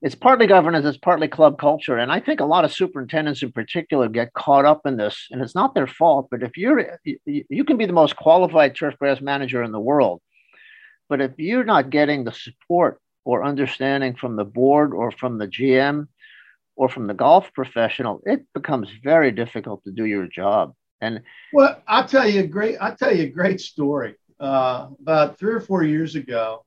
it's 0.01 0.15
partly 0.15 0.47
governance, 0.47 0.85
it's 0.85 0.97
partly 0.97 1.27
club 1.27 1.59
culture. 1.59 1.97
And 1.97 2.11
I 2.11 2.19
think 2.19 2.39
a 2.39 2.45
lot 2.45 2.65
of 2.65 2.73
superintendents 2.73 3.43
in 3.43 3.51
particular 3.51 4.09
get 4.09 4.33
caught 4.33 4.65
up 4.65 4.81
in 4.85 4.97
this, 4.97 5.27
and 5.29 5.41
it's 5.41 5.53
not 5.53 5.75
their 5.75 5.87
fault. 5.87 6.27
But 6.31 6.41
if 6.41 6.57
you're, 6.57 6.97
you 7.25 7.63
can 7.63 7.77
be 7.77 7.85
the 7.85 7.93
most 7.93 8.15
qualified 8.15 8.75
turf 8.75 8.97
grass 8.97 9.21
manager 9.21 9.61
in 9.61 9.71
the 9.71 9.79
world, 9.79 10.21
but 11.07 11.21
if 11.21 11.31
you're 11.37 11.63
not 11.63 11.91
getting 11.91 12.23
the 12.23 12.31
support 12.31 12.99
or 13.25 13.43
understanding 13.43 14.15
from 14.15 14.37
the 14.37 14.45
board 14.45 14.93
or 14.93 15.11
from 15.11 15.37
the 15.37 15.47
GM 15.47 16.07
or 16.75 16.89
from 16.89 17.05
the 17.05 17.13
golf 17.13 17.53
professional, 17.53 18.21
it 18.25 18.45
becomes 18.55 18.89
very 19.03 19.31
difficult 19.31 19.83
to 19.83 19.91
do 19.91 20.05
your 20.05 20.25
job. 20.25 20.73
And 20.99 21.21
well, 21.53 21.81
I'll 21.87 22.07
tell 22.07 22.27
you 22.27 22.41
a 22.41 22.47
great, 22.47 22.77
I'll 22.81 22.95
tell 22.95 23.15
you 23.15 23.23
a 23.23 23.29
great 23.29 23.61
story. 23.61 24.15
Uh, 24.39 24.87
about 24.99 25.37
three 25.37 25.53
or 25.53 25.59
four 25.59 25.83
years 25.83 26.15
ago, 26.15 26.65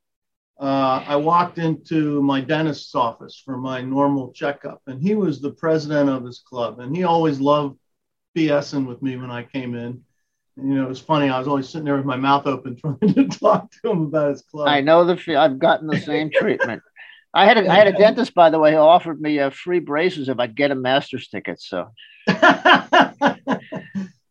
uh, 0.61 1.05
I 1.07 1.17
walked 1.17 1.59
into 1.59 2.23
my 2.23 2.41
dentist's 2.41 2.95
office 2.95 3.43
for 3.45 3.57
my 3.57 3.81
normal 3.81 4.33
checkup, 4.33 4.83
and 4.87 5.03
he 5.03 5.15
was 5.15 5.41
the 5.41 5.51
president 5.51 6.09
of 6.09 6.25
his 6.25 6.41
club, 6.41 6.81
and 6.81 6.95
he 6.95 7.05
always 7.05 7.41
loved 7.41 7.79
BSing 8.37 8.87
with 8.87 9.03
me 9.03 9.17
when 9.17 9.31
I 9.31 9.43
came 9.43 9.75
in. 9.75 10.03
And, 10.57 10.69
you 10.69 10.77
know, 10.77 10.85
it 10.85 10.89
was 10.89 11.01
funny. 11.01 11.29
I 11.29 11.39
was 11.39 11.49
always 11.49 11.69
sitting 11.69 11.85
there 11.85 11.97
with 11.97 12.05
my 12.05 12.17
mouth 12.17 12.47
open, 12.47 12.77
trying 12.81 13.15
to 13.15 13.29
talk 13.29 13.71
to 13.83 13.91
him 13.91 14.03
about 14.03 14.31
his 14.31 14.43
club. 14.43 14.69
I 14.69 14.81
know 14.81 15.05
the. 15.05 15.37
I've 15.37 15.59
gotten 15.59 15.89
the 15.89 15.99
same 15.99 16.31
treatment. 16.31 16.83
I 17.35 17.47
had 17.47 17.59
a, 17.59 17.69
I 17.69 17.75
had 17.75 17.89
a 17.89 17.93
dentist, 17.93 18.33
by 18.33 18.51
the 18.51 18.61
way, 18.61 18.73
who 18.73 18.79
offered 18.79 19.21
me 19.21 19.41
uh, 19.41 19.51
free 19.51 19.81
braces 19.81 20.29
if 20.29 20.39
I'd 20.39 20.55
get 20.55 20.71
a 20.71 20.77
master's 20.77 21.27
ticket. 21.27 21.61
So, 21.61 21.91
anyway, 22.29 22.45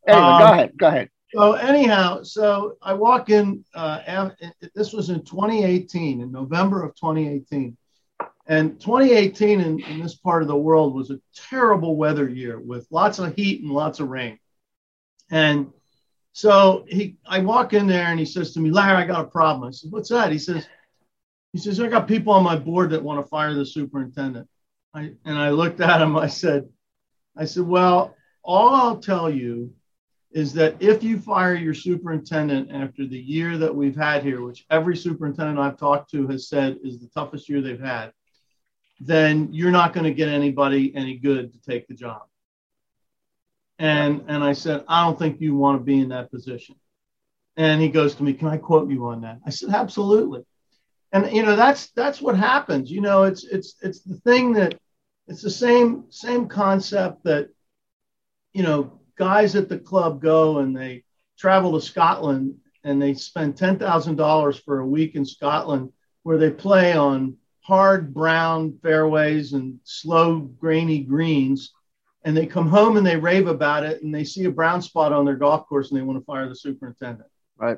um, 0.07 0.39
go 0.39 0.45
ahead. 0.45 0.77
Go 0.77 0.87
ahead. 0.87 1.09
So 1.33 1.53
anyhow, 1.53 2.21
so 2.21 2.77
I 2.81 2.93
walk 2.93 3.29
in. 3.29 3.65
Uh, 3.73 4.29
this 4.75 4.93
was 4.93 5.09
in 5.09 5.23
2018, 5.23 6.21
in 6.21 6.31
November 6.31 6.83
of 6.83 6.95
2018, 6.95 7.75
and 8.45 8.79
2018 8.79 9.59
in, 9.59 9.83
in 9.83 9.99
this 9.99 10.15
part 10.15 10.43
of 10.43 10.47
the 10.47 10.55
world 10.55 10.93
was 10.93 11.09
a 11.09 11.19
terrible 11.35 11.95
weather 11.95 12.29
year 12.29 12.59
with 12.59 12.87
lots 12.91 13.17
of 13.17 13.35
heat 13.35 13.63
and 13.63 13.71
lots 13.71 13.99
of 13.99 14.09
rain. 14.09 14.37
And 15.31 15.71
so 16.33 16.85
he, 16.87 17.17
I 17.25 17.39
walk 17.39 17.73
in 17.73 17.87
there 17.87 18.05
and 18.05 18.19
he 18.19 18.25
says 18.25 18.53
to 18.53 18.59
me, 18.59 18.69
"Larry, 18.69 19.03
I 19.03 19.07
got 19.07 19.25
a 19.25 19.29
problem." 19.29 19.67
I 19.67 19.71
said, 19.71 19.91
"What's 19.91 20.09
that?" 20.09 20.31
He 20.31 20.37
says, 20.39 20.67
"He 21.51 21.57
says 21.59 21.79
I 21.79 21.87
got 21.87 22.07
people 22.07 22.33
on 22.33 22.43
my 22.43 22.57
board 22.57 22.91
that 22.91 23.01
want 23.01 23.23
to 23.23 23.29
fire 23.29 23.55
the 23.55 23.65
superintendent." 23.65 24.47
I, 24.93 25.13
and 25.25 25.37
I 25.37 25.49
looked 25.49 25.81
at 25.81 26.01
him. 26.01 26.15
I 26.15 26.27
said, 26.27 26.69
I 27.35 27.45
said, 27.45 27.63
well, 27.63 28.15
all 28.43 28.75
I'll 28.75 28.99
tell 28.99 29.29
you 29.29 29.73
is 30.33 30.51
that 30.53 30.75
if 30.81 31.03
you 31.03 31.19
fire 31.19 31.53
your 31.53 31.75
superintendent 31.75 32.71
after 32.71 33.05
the 33.05 33.19
year 33.19 33.57
that 33.59 33.73
we've 33.73 33.95
had 33.95 34.23
here, 34.23 34.41
which 34.41 34.65
every 34.71 34.97
superintendent 34.97 35.59
I've 35.59 35.77
talked 35.77 36.09
to 36.11 36.27
has 36.27 36.49
said 36.49 36.79
is 36.83 36.99
the 36.99 37.07
toughest 37.07 37.47
year 37.47 37.61
they've 37.61 37.79
had, 37.79 38.11
then 38.99 39.49
you're 39.51 39.71
not 39.71 39.93
going 39.93 40.05
to 40.05 40.13
get 40.13 40.29
anybody 40.29 40.95
any 40.95 41.17
good 41.17 41.53
to 41.53 41.61
take 41.61 41.87
the 41.87 41.93
job. 41.93 42.23
And 43.77 44.25
and 44.27 44.43
I 44.43 44.53
said, 44.53 44.83
I 44.87 45.05
don't 45.05 45.19
think 45.19 45.39
you 45.39 45.55
want 45.55 45.79
to 45.79 45.83
be 45.83 45.99
in 45.99 46.09
that 46.09 46.31
position. 46.31 46.75
And 47.55 47.81
he 47.81 47.89
goes 47.89 48.15
to 48.15 48.23
me, 48.23 48.33
Can 48.33 48.47
I 48.47 48.57
quote 48.57 48.89
you 48.89 49.05
on 49.07 49.21
that? 49.21 49.39
I 49.45 49.51
said, 49.51 49.69
Absolutely. 49.69 50.45
And 51.11 51.31
you 51.31 51.43
know, 51.43 51.55
that's 51.55 51.87
that's 51.91 52.21
what 52.21 52.37
happens. 52.37 52.89
You 52.89 53.01
know, 53.01 53.23
it's 53.23 53.43
it's 53.43 53.75
it's 53.81 54.01
the 54.01 54.17
thing 54.17 54.53
that 54.53 54.79
it's 55.27 55.43
the 55.43 55.49
same 55.49 56.05
same 56.09 56.47
concept 56.47 57.23
that 57.25 57.49
you 58.53 58.63
know 58.63 58.99
guys 59.17 59.55
at 59.55 59.69
the 59.69 59.79
club 59.79 60.21
go 60.21 60.59
and 60.59 60.75
they 60.75 61.03
travel 61.37 61.73
to 61.73 61.85
Scotland 61.85 62.55
and 62.83 63.01
they 63.01 63.13
spend 63.13 63.57
ten 63.57 63.77
thousand 63.77 64.15
dollars 64.15 64.57
for 64.59 64.79
a 64.79 64.87
week 64.87 65.15
in 65.15 65.25
Scotland 65.25 65.91
where 66.23 66.37
they 66.37 66.49
play 66.49 66.93
on 66.93 67.35
hard 67.61 68.13
brown 68.13 68.77
fairways 68.81 69.53
and 69.53 69.79
slow 69.83 70.39
grainy 70.39 70.99
greens. 70.99 71.73
And 72.25 72.35
they 72.35 72.45
come 72.45 72.69
home 72.69 72.95
and 72.95 73.05
they 73.05 73.17
rave 73.17 73.47
about 73.47 73.83
it 73.83 74.01
and 74.01 74.13
they 74.15 74.23
see 74.23 74.45
a 74.45 74.51
brown 74.51 74.81
spot 74.81 75.11
on 75.11 75.25
their 75.25 75.35
golf 75.35 75.67
course 75.67 75.91
and 75.91 75.99
they 75.99 76.03
want 76.03 76.17
to 76.19 76.25
fire 76.25 76.47
the 76.47 76.55
superintendent. 76.55 77.27
Right. 77.57 77.77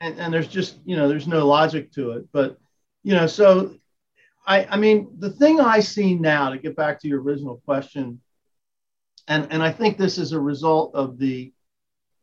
And, 0.00 0.18
and 0.18 0.32
there's 0.32 0.48
just 0.48 0.78
you 0.84 0.96
know 0.96 1.08
there's 1.08 1.26
no 1.26 1.46
logic 1.46 1.92
to 1.92 2.12
it. 2.12 2.26
But 2.32 2.58
you 3.02 3.14
know 3.14 3.26
so 3.26 3.74
I, 4.48 4.64
I 4.64 4.76
mean, 4.78 5.10
the 5.18 5.28
thing 5.30 5.60
I 5.60 5.80
see 5.80 6.14
now, 6.14 6.48
to 6.48 6.58
get 6.58 6.74
back 6.74 6.98
to 7.00 7.08
your 7.08 7.20
original 7.20 7.60
question, 7.66 8.18
and, 9.28 9.46
and 9.52 9.62
I 9.62 9.70
think 9.70 9.96
this 9.96 10.18
is 10.18 10.32
a 10.32 10.40
result 10.40 10.94
of 10.94 11.18
the 11.18 11.52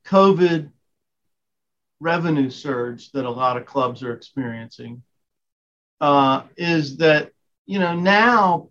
COVID 0.06 0.72
revenue 2.00 2.50
surge 2.50 3.12
that 3.12 3.26
a 3.26 3.30
lot 3.30 3.58
of 3.58 3.66
clubs 3.66 4.04
are 4.04 4.14
experiencing, 4.14 5.02
uh, 6.02 6.44
is 6.58 6.98
that, 6.98 7.32
you 7.66 7.80
know, 7.80 7.96
now 7.96 8.70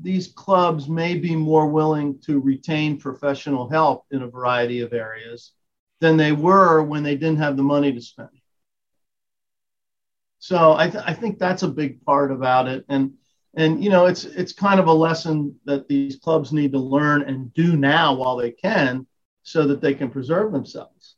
these 0.00 0.28
clubs 0.28 0.88
may 0.88 1.16
be 1.16 1.34
more 1.34 1.68
willing 1.68 2.18
to 2.20 2.40
retain 2.40 2.98
professional 2.98 3.68
help 3.68 4.04
in 4.10 4.22
a 4.22 4.28
variety 4.28 4.80
of 4.80 4.92
areas 4.92 5.52
than 6.00 6.16
they 6.16 6.32
were 6.32 6.82
when 6.82 7.02
they 7.02 7.16
didn't 7.16 7.38
have 7.38 7.56
the 7.56 7.62
money 7.62 7.92
to 7.92 8.00
spend. 8.00 8.28
So 10.38 10.74
I, 10.76 10.88
th- 10.88 11.04
I 11.04 11.14
think 11.14 11.38
that's 11.38 11.64
a 11.64 11.68
big 11.68 12.04
part 12.04 12.30
about 12.30 12.68
it. 12.68 12.84
And, 12.88 13.17
and, 13.56 13.82
you 13.82 13.90
know, 13.90 14.06
it's, 14.06 14.24
it's 14.24 14.52
kind 14.52 14.78
of 14.78 14.86
a 14.86 14.92
lesson 14.92 15.58
that 15.64 15.88
these 15.88 16.16
clubs 16.16 16.52
need 16.52 16.72
to 16.72 16.78
learn 16.78 17.22
and 17.22 17.52
do 17.54 17.76
now 17.76 18.14
while 18.14 18.36
they 18.36 18.50
can 18.50 19.06
so 19.42 19.66
that 19.66 19.80
they 19.80 19.94
can 19.94 20.10
preserve 20.10 20.52
themselves 20.52 21.16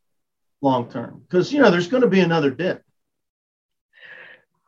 long 0.63 0.91
term. 0.91 1.23
Because, 1.29 1.53
you 1.53 1.61
know, 1.61 1.71
there's 1.71 1.89
going 1.89 2.03
to 2.03 2.09
be 2.09 2.21
another 2.21 2.51
dip. 2.51 2.83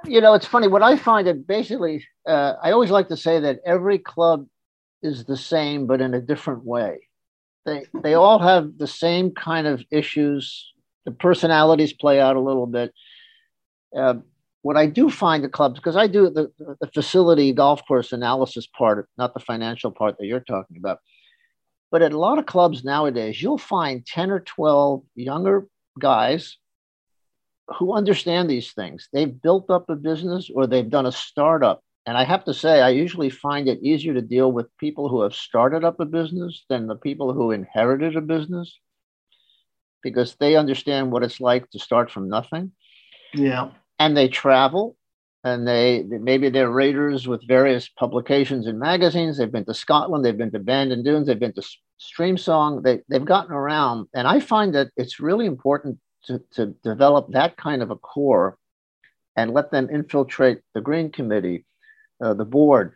You 0.04 0.21
know, 0.21 0.35
it's 0.35 0.47
funny. 0.47 0.66
What 0.66 0.83
I 0.83 0.97
find 0.97 1.28
that 1.28 1.47
basically, 1.47 2.04
uh, 2.26 2.54
I 2.61 2.73
always 2.73 2.90
like 2.90 3.09
to 3.09 3.16
say 3.16 3.38
that 3.40 3.61
every 3.64 3.99
club 3.99 4.47
is 5.02 5.25
the 5.25 5.37
same, 5.37 5.87
but 5.87 6.00
in 6.00 6.14
a 6.14 6.21
different 6.21 6.64
way. 6.64 7.09
They, 7.64 7.85
they 7.95 8.14
all 8.14 8.40
have 8.40 8.77
the 8.77 8.88
same 8.88 9.31
kind 9.31 9.68
of 9.68 9.85
issues. 9.90 10.72
The 11.05 11.12
personalities 11.12 11.92
play 11.92 12.20
out 12.20 12.35
a 12.35 12.40
little 12.40 12.66
bit. 12.66 12.92
Uh, 13.96 14.14
what 14.62 14.77
I 14.77 14.87
do 14.87 15.11
find 15.11 15.42
the 15.42 15.48
clubs, 15.48 15.79
because 15.79 15.96
I 15.96 16.07
do 16.07 16.31
the, 16.31 16.51
the 16.81 16.87
facility 16.94 17.53
golf 17.53 17.83
course 17.87 18.12
analysis 18.12 18.66
part, 18.66 19.09
not 19.18 19.35
the 19.35 19.40
financial 19.40 19.90
part 19.90 20.16
that 20.18 20.27
you're 20.27 20.40
talking 20.40 20.77
about. 20.77 20.98
But 21.90 22.03
at 22.03 22.12
a 22.12 22.18
lot 22.18 22.38
of 22.38 22.46
clubs 22.46 22.85
nowadays, 22.85 23.42
you'll 23.42 23.59
find 23.59 24.07
10 24.07 24.31
or 24.31 24.40
12 24.40 25.03
younger 25.16 25.66
guys 25.98 26.57
who 27.79 27.92
understand 27.92 28.48
these 28.48 28.72
things. 28.72 29.09
They've 29.12 29.42
built 29.42 29.68
up 29.68 29.90
a 29.90 29.96
business 29.96 30.48
or 30.53 30.66
they've 30.66 30.88
done 30.88 31.07
a 31.07 31.12
startup. 31.12 31.83
And 32.07 32.16
I 32.16 32.25
have 32.25 32.44
to 32.44 32.55
say, 32.55 32.81
I 32.81 32.90
usually 32.90 33.31
find 33.31 33.68
it 33.68 33.83
easier 33.83 34.14
to 34.14 34.22
deal 34.22 34.51
with 34.51 34.77
people 34.79 35.09
who 35.09 35.22
have 35.22 35.35
started 35.35 35.85
up 35.85 36.01
a 36.01 36.05
business 36.05 36.64
than 36.68 36.87
the 36.87 36.96
people 36.96 37.33
who 37.33 37.51
inherited 37.51 38.16
a 38.16 38.20
business 38.20 38.79
because 40.03 40.35
they 40.37 40.57
understand 40.57 41.12
what 41.12 41.22
it's 41.22 41.40
like 41.40 41.68
to 41.70 41.79
start 41.79 42.11
from 42.11 42.29
nothing. 42.29 42.72
Yeah 43.35 43.70
and 44.02 44.16
they 44.16 44.28
travel 44.28 44.96
and 45.44 45.66
they 45.66 46.02
maybe 46.02 46.48
they're 46.50 46.70
raters 46.70 47.28
with 47.28 47.46
various 47.46 47.88
publications 47.88 48.66
and 48.66 48.78
magazines. 48.78 49.36
They've 49.36 49.50
been 49.50 49.64
to 49.66 49.74
Scotland, 49.74 50.24
they've 50.24 50.36
been 50.36 50.50
to 50.52 50.58
Bandon 50.58 51.02
Dunes, 51.04 51.26
they've 51.26 51.38
been 51.38 51.54
to 51.54 51.66
Streamsong. 52.00 52.82
They 52.82 53.00
they've 53.08 53.24
gotten 53.24 53.52
around, 53.52 54.08
and 54.14 54.26
I 54.26 54.40
find 54.40 54.74
that 54.74 54.88
it's 54.96 55.20
really 55.20 55.46
important 55.46 55.98
to 56.26 56.42
to 56.56 56.66
develop 56.82 57.32
that 57.32 57.56
kind 57.56 57.80
of 57.82 57.90
a 57.90 57.96
core, 57.96 58.56
and 59.36 59.52
let 59.52 59.70
them 59.70 59.88
infiltrate 59.88 60.60
the 60.74 60.80
Green 60.80 61.10
Committee, 61.10 61.64
uh, 62.20 62.34
the 62.34 62.44
board, 62.44 62.92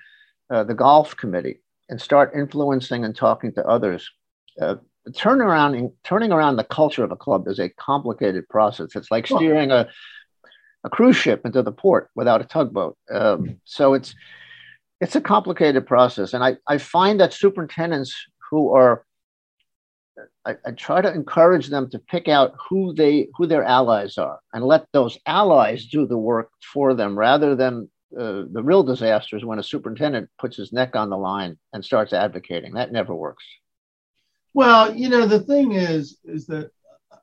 uh, 0.51 0.65
the 0.65 0.75
Golf 0.75 1.17
Committee, 1.17 1.61
and 1.89 2.01
start 2.01 2.33
influencing 2.35 3.05
and 3.05 3.15
talking 3.15 3.53
to 3.55 3.67
others. 3.67 4.11
Uh, 4.61 4.77
turn 5.15 5.41
around 5.41 5.93
turning 6.03 6.33
around 6.33 6.57
the 6.57 6.65
culture 6.65 7.05
of 7.05 7.13
a 7.13 7.17
club 7.17 7.47
is 7.47 7.61
a 7.61 7.69
complicated 7.71 8.49
process. 8.49 8.97
It's 8.97 9.11
like 9.11 9.27
steering 9.27 9.71
a 9.71 9.89
a 10.87 10.91
cruise 10.91 11.17
ship 11.17 11.45
into 11.45 11.63
the 11.63 11.73
port 11.73 12.09
without 12.15 12.41
a 12.41 12.45
tugboat. 12.45 12.97
Um, 13.11 13.61
so 13.65 13.95
it's 13.95 14.15
it's 15.01 15.17
a 15.17 15.21
complicated 15.21 15.87
process, 15.87 16.33
and 16.33 16.43
I, 16.43 16.57
I 16.67 16.79
find 16.79 17.21
that 17.21 17.35
superintendents 17.35 18.15
who 18.51 18.73
are 18.73 19.05
I, 20.47 20.55
I, 20.65 20.71
try 20.71 21.03
to 21.03 21.13
encourage 21.13 21.69
them 21.69 21.91
to 21.91 21.99
pick 21.99 22.27
out 22.29 22.55
who 22.71 22.95
they 22.95 23.29
who 23.37 23.47
their 23.47 23.65
allies 23.65 24.17
are 24.17 24.39
and 24.55 24.65
let 24.65 24.87
those 24.93 25.19
allies 25.27 25.87
do 25.87 26.07
the 26.07 26.17
work 26.17 26.51
for 26.73 26.95
them 26.95 27.19
rather 27.19 27.55
than 27.55 27.91
uh, 28.19 28.45
the 28.51 28.63
real 28.63 28.83
disasters 28.83 29.45
when 29.45 29.59
a 29.59 29.63
superintendent 29.63 30.31
puts 30.39 30.57
his 30.57 30.73
neck 30.73 30.97
on 30.97 31.11
the 31.11 31.19
line 31.19 31.59
and 31.75 31.85
starts 31.85 32.15
advocating. 32.15 32.75
That 32.75 32.93
never 32.93 33.15
works. 33.15 33.45
Well, 34.55 34.95
you 34.95 35.11
know, 35.11 35.27
the 35.27 35.41
thing 35.41 35.73
is, 35.73 36.19
is 36.25 36.47
that 36.47 36.71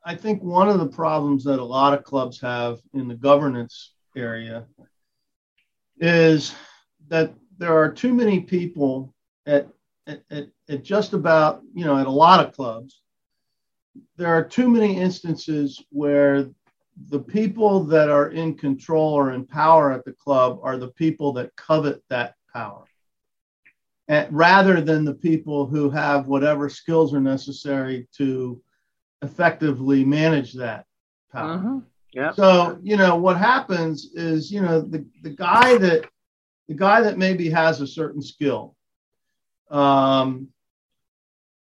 I 0.04 0.14
think 0.14 0.42
one 0.42 0.68
of 0.68 0.78
the 0.78 0.86
problems 0.86 1.44
that 1.44 1.58
a 1.58 1.64
lot 1.64 1.94
of 1.94 2.04
clubs 2.04 2.38
have 2.40 2.78
in 2.92 3.08
the 3.08 3.14
governance 3.14 3.94
area 4.14 4.66
is 5.98 6.54
that 7.08 7.32
there 7.56 7.76
are 7.76 7.90
too 7.90 8.12
many 8.12 8.40
people 8.40 9.14
at, 9.46 9.68
at, 10.06 10.22
at, 10.68 10.82
just 10.82 11.14
about, 11.14 11.62
you 11.74 11.86
know, 11.86 11.96
at 11.96 12.06
a 12.06 12.10
lot 12.10 12.44
of 12.44 12.54
clubs. 12.54 13.00
There 14.16 14.28
are 14.28 14.44
too 14.44 14.68
many 14.68 14.98
instances 14.98 15.82
where 15.88 16.50
the 17.08 17.20
people 17.20 17.84
that 17.84 18.10
are 18.10 18.28
in 18.28 18.56
control 18.56 19.14
or 19.14 19.32
in 19.32 19.46
power 19.46 19.90
at 19.90 20.04
the 20.04 20.12
club 20.12 20.60
are 20.62 20.76
the 20.76 20.88
people 20.88 21.32
that 21.34 21.56
covet 21.56 22.02
that 22.10 22.34
power. 22.52 22.84
Rather 24.30 24.82
than 24.82 25.04
the 25.04 25.14
people 25.14 25.66
who 25.66 25.88
have 25.88 26.26
whatever 26.26 26.68
skills 26.68 27.14
are 27.14 27.20
necessary 27.20 28.06
to 28.16 28.60
effectively 29.24 30.04
manage 30.04 30.52
that 30.54 30.86
power. 31.32 31.58
Mm-hmm. 31.58 31.78
Yeah. 32.12 32.32
So 32.32 32.78
you 32.82 32.96
know 32.96 33.16
what 33.16 33.36
happens 33.36 34.10
is 34.14 34.50
you 34.50 34.60
know 34.60 34.80
the 34.80 35.04
the 35.22 35.30
guy 35.30 35.76
that 35.78 36.04
the 36.68 36.74
guy 36.74 37.02
that 37.02 37.18
maybe 37.18 37.50
has 37.50 37.80
a 37.80 37.86
certain 37.86 38.22
skill, 38.22 38.76
um, 39.70 40.48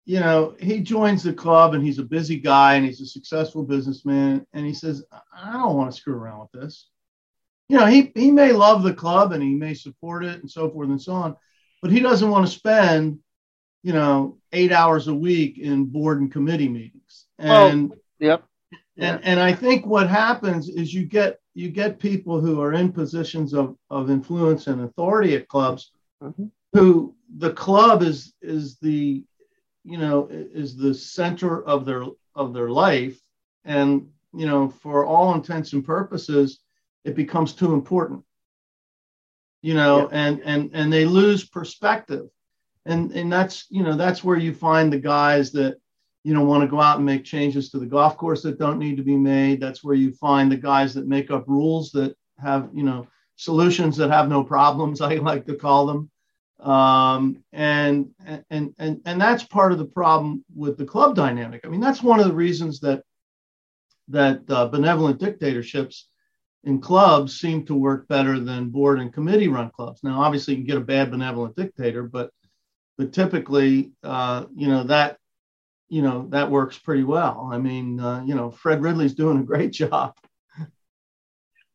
you 0.04 0.20
know, 0.20 0.54
he 0.60 0.80
joins 0.80 1.24
the 1.24 1.32
club 1.32 1.74
and 1.74 1.82
he's 1.82 1.98
a 1.98 2.04
busy 2.04 2.36
guy 2.36 2.74
and 2.74 2.86
he's 2.86 3.00
a 3.00 3.06
successful 3.06 3.64
businessman 3.64 4.46
and 4.52 4.64
he 4.64 4.72
says, 4.72 5.04
I 5.34 5.54
don't 5.54 5.76
want 5.76 5.90
to 5.90 5.96
screw 5.96 6.14
around 6.14 6.40
with 6.40 6.62
this. 6.62 6.88
You 7.68 7.78
know, 7.78 7.86
he 7.86 8.12
he 8.14 8.30
may 8.30 8.52
love 8.52 8.84
the 8.84 8.94
club 8.94 9.32
and 9.32 9.42
he 9.42 9.54
may 9.54 9.74
support 9.74 10.24
it 10.24 10.40
and 10.40 10.50
so 10.50 10.70
forth 10.70 10.88
and 10.88 11.02
so 11.02 11.12
on, 11.12 11.36
but 11.82 11.90
he 11.90 11.98
doesn't 11.98 12.30
want 12.30 12.46
to 12.46 12.52
spend, 12.52 13.18
you 13.82 13.92
know, 13.92 14.38
eight 14.52 14.70
hours 14.70 15.08
a 15.08 15.14
week 15.14 15.58
in 15.58 15.86
board 15.86 16.20
and 16.20 16.30
committee 16.30 16.68
meetings 16.68 17.25
and 17.38 17.92
oh, 17.92 17.96
yep. 18.18 18.44
And, 18.98 19.20
and 19.24 19.40
I 19.40 19.52
think 19.52 19.84
what 19.84 20.08
happens 20.08 20.68
is 20.68 20.92
you 20.94 21.04
get 21.04 21.38
you 21.54 21.70
get 21.70 21.98
people 21.98 22.40
who 22.40 22.60
are 22.60 22.72
in 22.74 22.92
positions 22.92 23.54
of, 23.54 23.76
of 23.90 24.10
influence 24.10 24.66
and 24.66 24.82
authority 24.82 25.34
at 25.34 25.48
clubs 25.48 25.90
mm-hmm. 26.22 26.46
who 26.72 27.14
the 27.38 27.52
club 27.52 28.02
is 28.02 28.34
is 28.40 28.78
the 28.78 29.24
you 29.84 29.98
know 29.98 30.28
is 30.30 30.76
the 30.76 30.94
center 30.94 31.62
of 31.64 31.84
their 31.84 32.04
of 32.34 32.52
their 32.52 32.70
life 32.70 33.18
and 33.64 34.08
you 34.34 34.46
know 34.46 34.68
for 34.68 35.04
all 35.04 35.34
intents 35.34 35.72
and 35.72 35.84
purposes 35.84 36.60
it 37.04 37.14
becomes 37.14 37.52
too 37.52 37.72
important 37.72 38.22
you 39.62 39.74
know 39.74 40.10
yeah. 40.10 40.18
and 40.18 40.40
and 40.42 40.70
and 40.72 40.92
they 40.92 41.04
lose 41.04 41.48
perspective 41.48 42.26
and 42.84 43.12
and 43.12 43.32
that's 43.32 43.66
you 43.70 43.82
know 43.82 43.96
that's 43.96 44.22
where 44.22 44.38
you 44.38 44.54
find 44.54 44.92
the 44.92 44.98
guys 44.98 45.52
that 45.52 45.76
you 46.26 46.34
know 46.34 46.44
want 46.44 46.62
to 46.62 46.74
go 46.74 46.80
out 46.80 46.96
and 46.96 47.06
make 47.06 47.24
changes 47.24 47.70
to 47.70 47.78
the 47.78 47.92
golf 47.96 48.16
course 48.16 48.42
that 48.42 48.58
don't 48.58 48.82
need 48.84 48.96
to 48.96 49.02
be 49.12 49.16
made 49.16 49.60
that's 49.60 49.82
where 49.84 49.94
you 50.02 50.10
find 50.12 50.50
the 50.50 50.56
guys 50.70 50.92
that 50.94 51.06
make 51.16 51.30
up 51.30 51.44
rules 51.46 51.90
that 51.92 52.16
have 52.38 52.68
you 52.78 52.82
know 52.82 53.06
solutions 53.36 53.96
that 53.96 54.10
have 54.10 54.28
no 54.28 54.42
problems 54.42 55.00
i 55.10 55.14
like 55.16 55.44
to 55.46 55.54
call 55.54 55.86
them 55.86 56.00
Um, 56.58 57.44
and, 57.52 58.10
and, 58.50 58.74
and, 58.78 59.00
and 59.04 59.20
that's 59.20 59.44
part 59.44 59.72
of 59.72 59.78
the 59.78 59.92
problem 60.00 60.42
with 60.54 60.78
the 60.78 60.86
club 60.86 61.14
dynamic. 61.14 61.60
I 61.64 61.68
mean, 61.68 61.82
that's 61.82 62.02
one 62.02 62.18
of 62.18 62.26
the 62.26 62.34
reasons 62.46 62.80
that, 62.80 63.02
that 64.08 64.40
uh, 64.48 64.66
benevolent 64.68 65.20
dictatorships 65.20 66.08
in 66.64 66.80
clubs 66.80 67.38
seem 67.38 67.66
to 67.66 67.74
work 67.74 68.08
better 68.08 68.40
than 68.40 68.70
board 68.70 68.98
and 69.00 69.12
committee 69.12 69.48
run 69.48 69.70
clubs. 69.70 70.00
Now, 70.02 70.22
obviously, 70.22 70.54
you 70.54 70.60
can 70.60 70.66
get 70.66 70.82
a 70.82 70.92
bad 70.94 71.10
benevolent 71.10 71.56
dictator, 71.56 72.04
but 72.04 72.30
but 72.98 73.12
typically, 73.12 73.92
uh, 74.02 74.46
you 74.54 74.68
know 74.68 74.84
that 74.84 75.18
you 75.88 76.02
know 76.02 76.26
that 76.30 76.50
works 76.50 76.78
pretty 76.78 77.04
well. 77.04 77.48
I 77.52 77.58
mean, 77.58 78.00
uh, 78.00 78.22
you 78.24 78.34
know, 78.34 78.50
Fred 78.50 78.82
Ridley's 78.82 79.14
doing 79.14 79.38
a 79.38 79.44
great 79.44 79.72
job. 79.82 80.14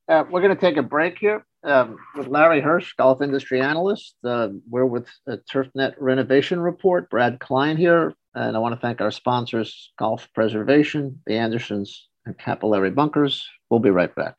Uh, 0.07 0.25
we're 0.29 0.41
going 0.41 0.53
to 0.55 0.59
take 0.59 0.77
a 0.77 0.83
break 0.83 1.17
here 1.17 1.45
um, 1.63 1.97
with 2.17 2.27
Larry 2.27 2.61
Hirsh, 2.61 2.95
golf 2.97 3.21
industry 3.21 3.61
analyst. 3.61 4.15
Uh, 4.23 4.49
we're 4.69 4.85
with 4.85 5.07
TurfNet 5.27 5.93
Renovation 5.99 6.59
Report. 6.59 7.09
Brad 7.09 7.39
Klein 7.39 7.77
here, 7.77 8.13
and 8.33 8.57
I 8.57 8.59
want 8.59 8.75
to 8.75 8.81
thank 8.81 8.99
our 8.99 9.11
sponsors, 9.11 9.93
Golf 9.97 10.27
Preservation, 10.33 11.21
the 11.25 11.37
Andersons, 11.37 12.09
and 12.25 12.37
Capillary 12.37 12.91
Bunkers. 12.91 13.47
We'll 13.69 13.79
be 13.79 13.89
right 13.89 14.13
back. 14.13 14.37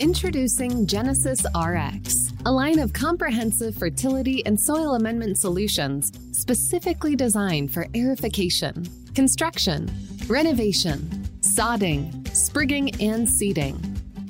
Introducing 0.00 0.86
Genesis 0.86 1.44
RX, 1.56 2.32
a 2.46 2.52
line 2.52 2.78
of 2.78 2.92
comprehensive 2.92 3.74
fertility 3.74 4.46
and 4.46 4.58
soil 4.58 4.94
amendment 4.94 5.38
solutions 5.38 6.12
specifically 6.30 7.16
designed 7.16 7.72
for 7.72 7.84
aerification, 7.86 8.88
construction, 9.16 9.90
renovation, 10.28 11.00
sodding, 11.40 12.28
sprigging, 12.28 12.94
and 13.02 13.28
seeding. 13.28 13.76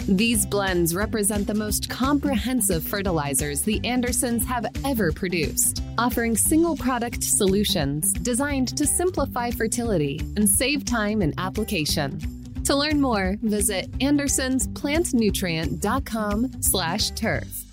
These 0.09 0.47
blends 0.47 0.95
represent 0.95 1.47
the 1.47 1.53
most 1.53 1.91
comprehensive 1.91 2.83
fertilizers 2.83 3.61
the 3.61 3.79
Andersons 3.85 4.47
have 4.47 4.65
ever 4.87 5.13
produced, 5.13 5.83
offering 5.99 6.35
single 6.35 6.79
product 6.79 7.23
solutions 7.23 8.15
designed 8.15 8.75
to 8.79 8.87
simplify 8.87 9.51
fertility 9.51 10.19
and 10.37 10.49
save 10.49 10.87
time 10.87 11.21
in 11.21 11.35
application. 11.37 12.38
To 12.69 12.77
learn 12.77 13.01
more, 13.01 13.37
visit 13.41 13.91
andersonsplantnutrient.com 13.93 16.51
slash 16.61 17.11
turf. 17.13 17.65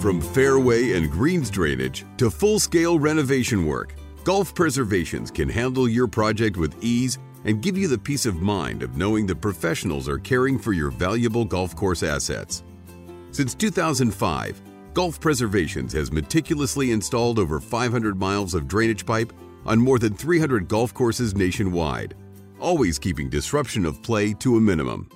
From 0.00 0.22
fairway 0.22 0.94
and 0.94 1.10
greens 1.10 1.50
drainage 1.50 2.06
to 2.16 2.30
full-scale 2.30 2.98
renovation 2.98 3.66
work, 3.66 3.96
Golf 4.24 4.54
Preservations 4.54 5.30
can 5.30 5.50
handle 5.50 5.86
your 5.86 6.08
project 6.08 6.56
with 6.56 6.82
ease 6.82 7.18
and 7.44 7.60
give 7.60 7.76
you 7.76 7.86
the 7.86 7.98
peace 7.98 8.24
of 8.24 8.36
mind 8.36 8.82
of 8.82 8.96
knowing 8.96 9.26
the 9.26 9.36
professionals 9.36 10.08
are 10.08 10.16
caring 10.16 10.58
for 10.58 10.72
your 10.72 10.90
valuable 10.90 11.44
golf 11.44 11.76
course 11.76 12.02
assets. 12.02 12.62
Since 13.32 13.54
2005, 13.56 14.62
Golf 14.94 15.20
Preservations 15.20 15.92
has 15.92 16.10
meticulously 16.10 16.92
installed 16.92 17.38
over 17.38 17.60
500 17.60 18.18
miles 18.18 18.54
of 18.54 18.66
drainage 18.66 19.04
pipe 19.04 19.34
on 19.68 19.78
more 19.78 19.98
than 19.98 20.14
300 20.14 20.66
golf 20.66 20.92
courses 20.92 21.36
nationwide, 21.36 22.14
always 22.58 22.98
keeping 22.98 23.30
disruption 23.30 23.84
of 23.84 24.02
play 24.02 24.32
to 24.34 24.56
a 24.56 24.60
minimum. 24.60 25.08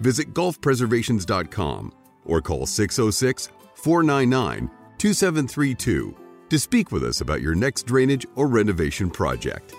Visit 0.00 0.34
golfpreservations.com 0.34 1.92
or 2.24 2.40
call 2.40 2.66
606 2.66 3.50
499 3.74 4.70
2732 4.98 6.16
to 6.48 6.58
speak 6.58 6.92
with 6.92 7.04
us 7.04 7.20
about 7.20 7.42
your 7.42 7.54
next 7.54 7.84
drainage 7.86 8.26
or 8.34 8.48
renovation 8.48 9.10
project. 9.10 9.74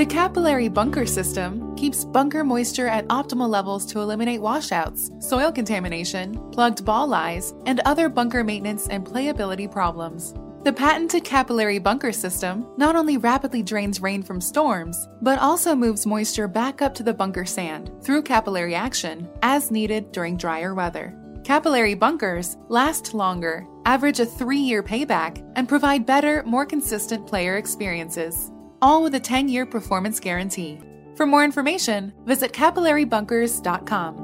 The 0.00 0.06
capillary 0.06 0.68
bunker 0.68 1.04
system 1.04 1.69
keeps 1.80 2.04
bunker 2.04 2.44
moisture 2.44 2.86
at 2.86 3.08
optimal 3.08 3.48
levels 3.48 3.86
to 3.86 4.00
eliminate 4.00 4.42
washouts, 4.42 5.10
soil 5.18 5.50
contamination, 5.50 6.38
plugged 6.50 6.84
ball 6.84 7.06
lies, 7.06 7.54
and 7.64 7.80
other 7.86 8.10
bunker 8.10 8.44
maintenance 8.44 8.86
and 8.88 9.06
playability 9.06 9.70
problems. 9.70 10.34
The 10.62 10.74
patented 10.74 11.24
capillary 11.24 11.78
bunker 11.78 12.12
system 12.12 12.66
not 12.76 12.96
only 12.96 13.16
rapidly 13.16 13.62
drains 13.62 14.02
rain 14.02 14.22
from 14.22 14.42
storms, 14.42 15.08
but 15.22 15.38
also 15.38 15.74
moves 15.74 16.04
moisture 16.04 16.46
back 16.46 16.82
up 16.82 16.92
to 16.96 17.02
the 17.02 17.14
bunker 17.14 17.46
sand 17.46 17.90
through 18.02 18.24
capillary 18.24 18.74
action 18.74 19.26
as 19.40 19.70
needed 19.70 20.12
during 20.12 20.36
drier 20.36 20.74
weather. 20.74 21.16
Capillary 21.44 21.94
bunkers 21.94 22.58
last 22.68 23.14
longer, 23.14 23.66
average 23.86 24.20
a 24.20 24.26
three 24.26 24.58
year 24.58 24.82
payback, 24.82 25.42
and 25.56 25.66
provide 25.66 26.04
better, 26.04 26.42
more 26.44 26.66
consistent 26.66 27.26
player 27.26 27.56
experiences 27.56 28.50
all 28.82 29.02
with 29.02 29.14
a 29.14 29.20
10 29.20 29.48
year 29.48 29.66
performance 29.66 30.20
guarantee. 30.20 30.78
For 31.20 31.26
more 31.26 31.44
information, 31.44 32.14
visit 32.24 32.54
capillarybunkers.com. 32.54 34.16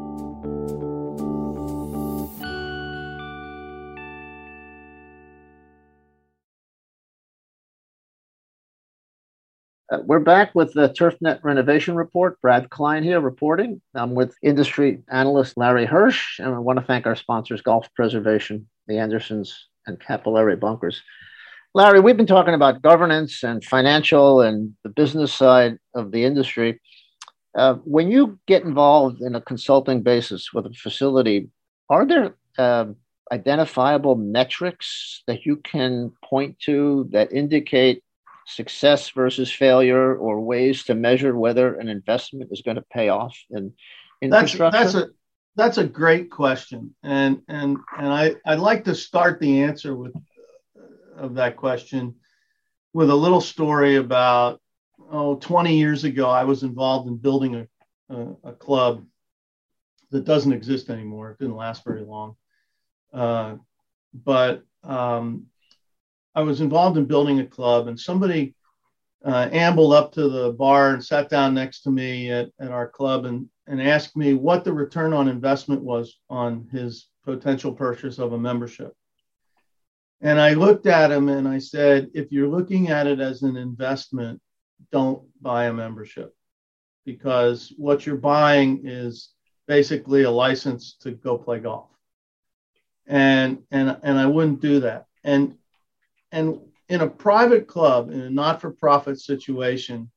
Uh, 9.93 9.99
we're 10.07 10.21
back 10.21 10.55
with 10.55 10.73
the 10.73 10.89
TurfNet 10.89 11.45
renovation 11.45 11.97
report. 11.97 12.41
Brad 12.41 12.71
Klein 12.71 13.03
here 13.03 13.21
reporting. 13.21 13.83
I'm 13.95 14.15
with 14.15 14.35
industry 14.43 15.03
analyst 15.11 15.59
Larry 15.59 15.87
Hirsh, 15.87 16.39
and 16.39 16.55
I 16.55 16.59
want 16.61 16.79
to 16.79 16.85
thank 16.87 17.05
our 17.05 17.15
sponsors, 17.15 17.61
Golf 17.61 17.93
Preservation, 17.95 18.69
the 18.87 18.97
Andersons, 18.97 19.69
and 19.87 20.01
Capillary 20.01 20.57
Bunkers. 20.57 21.03
Larry, 21.77 22.01
we've 22.01 22.17
been 22.17 22.27
talking 22.27 22.55
about 22.55 22.81
governance 22.81 23.43
and 23.43 23.63
financial 23.63 24.41
and 24.41 24.73
the 24.83 24.89
business 24.89 25.35
side 25.35 25.77
of 25.95 26.11
the 26.11 26.25
industry. 26.25 26.81
Uh, 27.55 27.75
when 27.85 28.11
you 28.11 28.39
get 28.47 28.63
involved 28.63 29.21
in 29.21 29.35
a 29.35 29.43
consulting 29.43 30.01
basis 30.01 30.55
with 30.55 30.65
a 30.65 30.73
facility, 30.73 31.51
are 31.91 32.07
there 32.07 32.35
uh, 32.57 32.87
identifiable 33.31 34.15
metrics 34.15 35.23
that 35.27 35.45
you 35.45 35.57
can 35.57 36.11
point 36.25 36.59
to 36.61 37.11
that 37.13 37.31
indicate 37.31 38.03
success 38.47 39.11
versus 39.11 39.53
failure 39.53 40.17
or 40.17 40.41
ways 40.41 40.83
to 40.85 40.95
measure 40.95 41.37
whether 41.37 41.75
an 41.75 41.91
investment 41.91 42.49
is 42.51 42.63
going 42.63 42.77
to 42.77 42.85
pay 42.91 43.11
off 43.11 43.37
in 43.51 43.71
infrastructure? 44.23 44.79
That's, 44.79 44.95
that's 44.95 45.07
a 45.07 45.11
that's 45.57 45.79
a 45.79 45.85
great 45.85 46.31
question, 46.31 46.95
and 47.03 47.43
and 47.49 47.77
and 47.99 48.09
I 48.09 48.37
I'd 48.47 48.61
like 48.61 48.85
to 48.85 48.95
start 48.95 49.41
the 49.41 49.63
answer 49.65 49.95
with 49.95 50.15
of 51.17 51.35
that 51.35 51.57
question 51.57 52.15
with 52.93 53.11
a 53.11 53.15
little 53.15 53.41
story 53.41 53.97
about 53.97 54.61
oh 55.11 55.37
20 55.37 55.77
years 55.77 56.05
ago 56.05 56.29
i 56.29 56.45
was 56.45 56.63
involved 56.63 57.09
in 57.09 57.17
building 57.17 57.55
a, 57.55 57.67
a, 58.15 58.35
a 58.45 58.53
club 58.53 59.05
that 60.11 60.25
doesn't 60.25 60.53
exist 60.53 60.91
anymore. 60.91 61.31
It 61.31 61.39
didn't 61.39 61.57
last 61.57 61.85
very 61.85 62.03
long. 62.03 62.37
Uh, 63.13 63.57
but 64.13 64.63
um, 64.85 65.47
i 66.35 66.43
was 66.43 66.61
involved 66.61 66.97
in 66.97 67.07
building 67.07 67.41
a 67.41 67.47
club 67.47 67.89
and 67.89 67.99
somebody 67.99 68.55
uh, 69.25 69.49
ambled 69.53 69.93
up 69.93 70.13
to 70.13 70.29
the 70.29 70.53
bar 70.53 70.91
and 70.91 71.05
sat 71.05 71.29
down 71.29 71.55
next 71.55 71.83
to 71.83 71.91
me 71.91 72.31
at, 72.31 72.51
at 72.61 72.71
our 72.71 72.89
club 72.89 73.25
and, 73.25 73.49
and 73.67 73.83
asked 73.83 74.17
me 74.17 74.35
what 74.35 74.65
the 74.65 74.73
return 74.73 75.13
on 75.13 75.29
investment 75.29 75.83
was 75.83 76.19
on 76.31 76.69
his 76.71 77.09
potential 77.25 77.73
purchase 77.73 78.19
of 78.19 78.33
a 78.33 78.39
membership 78.39 78.95
and 80.21 80.41
I 80.41 80.55
looked 80.55 80.87
at 80.87 81.11
him 81.11 81.29
and 81.29 81.47
I 81.47 81.59
said, 81.59 82.11
if 82.15 82.33
you're 82.33 82.49
looking 82.49 82.89
at 82.89 83.07
it 83.07 83.21
as 83.21 83.43
an 83.43 83.57
investment, 83.57 84.41
don't 84.91 85.23
buy 85.41 85.67
a 85.67 85.73
membership 85.73 86.35
because 87.05 87.73
what 87.77 88.07
you're 88.07 88.17
buying 88.17 88.83
is 88.85 89.31
basically 89.67 90.23
a 90.23 90.31
license 90.31 90.97
to 91.01 91.13
go 91.13 91.37
play 91.37 91.61
golf. 91.61 91.89
And 93.07 93.63
and 93.71 93.97
and 94.03 94.19
I 94.19 94.27
wouldn't 94.27 94.61
do 94.61 94.81
that. 94.81 95.07
And 95.23 95.57
and 96.33 96.61
in 96.89 97.01
a 97.01 97.09
private 97.09 97.67
club, 97.67 98.11
in 98.11 98.21
a 98.21 98.31
not-for-profit 98.31 99.21
situation, 99.21 100.11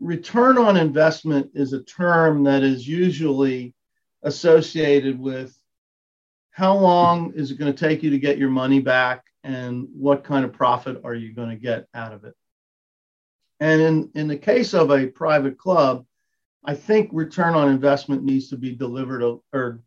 return 0.00 0.58
on 0.58 0.76
investment 0.76 1.50
is 1.54 1.72
a 1.72 1.82
term 1.82 2.44
that 2.44 2.62
is 2.62 2.86
usually 2.86 3.74
associated 4.22 5.18
with 5.18 5.56
how 6.52 6.76
long 6.76 7.32
is 7.34 7.50
it 7.50 7.58
going 7.58 7.72
to 7.72 7.78
take 7.78 8.02
you 8.02 8.10
to 8.10 8.18
get 8.18 8.38
your 8.38 8.50
money 8.50 8.78
back 8.78 9.24
and 9.42 9.88
what 9.92 10.22
kind 10.22 10.44
of 10.44 10.52
profit 10.52 11.00
are 11.02 11.14
you 11.14 11.34
going 11.34 11.48
to 11.48 11.56
get 11.56 11.86
out 11.94 12.12
of 12.12 12.24
it? 12.24 12.34
And 13.58 13.80
in, 13.80 14.10
in 14.14 14.28
the 14.28 14.36
case 14.36 14.74
of 14.74 14.90
a 14.90 15.06
private 15.06 15.58
club 15.58 16.06
i 16.64 16.74
think 16.74 17.10
return 17.12 17.54
on 17.54 17.68
investment 17.68 18.22
needs 18.22 18.48
to 18.48 18.56
be 18.56 18.74
delivered 18.74 19.40
or 19.52 19.80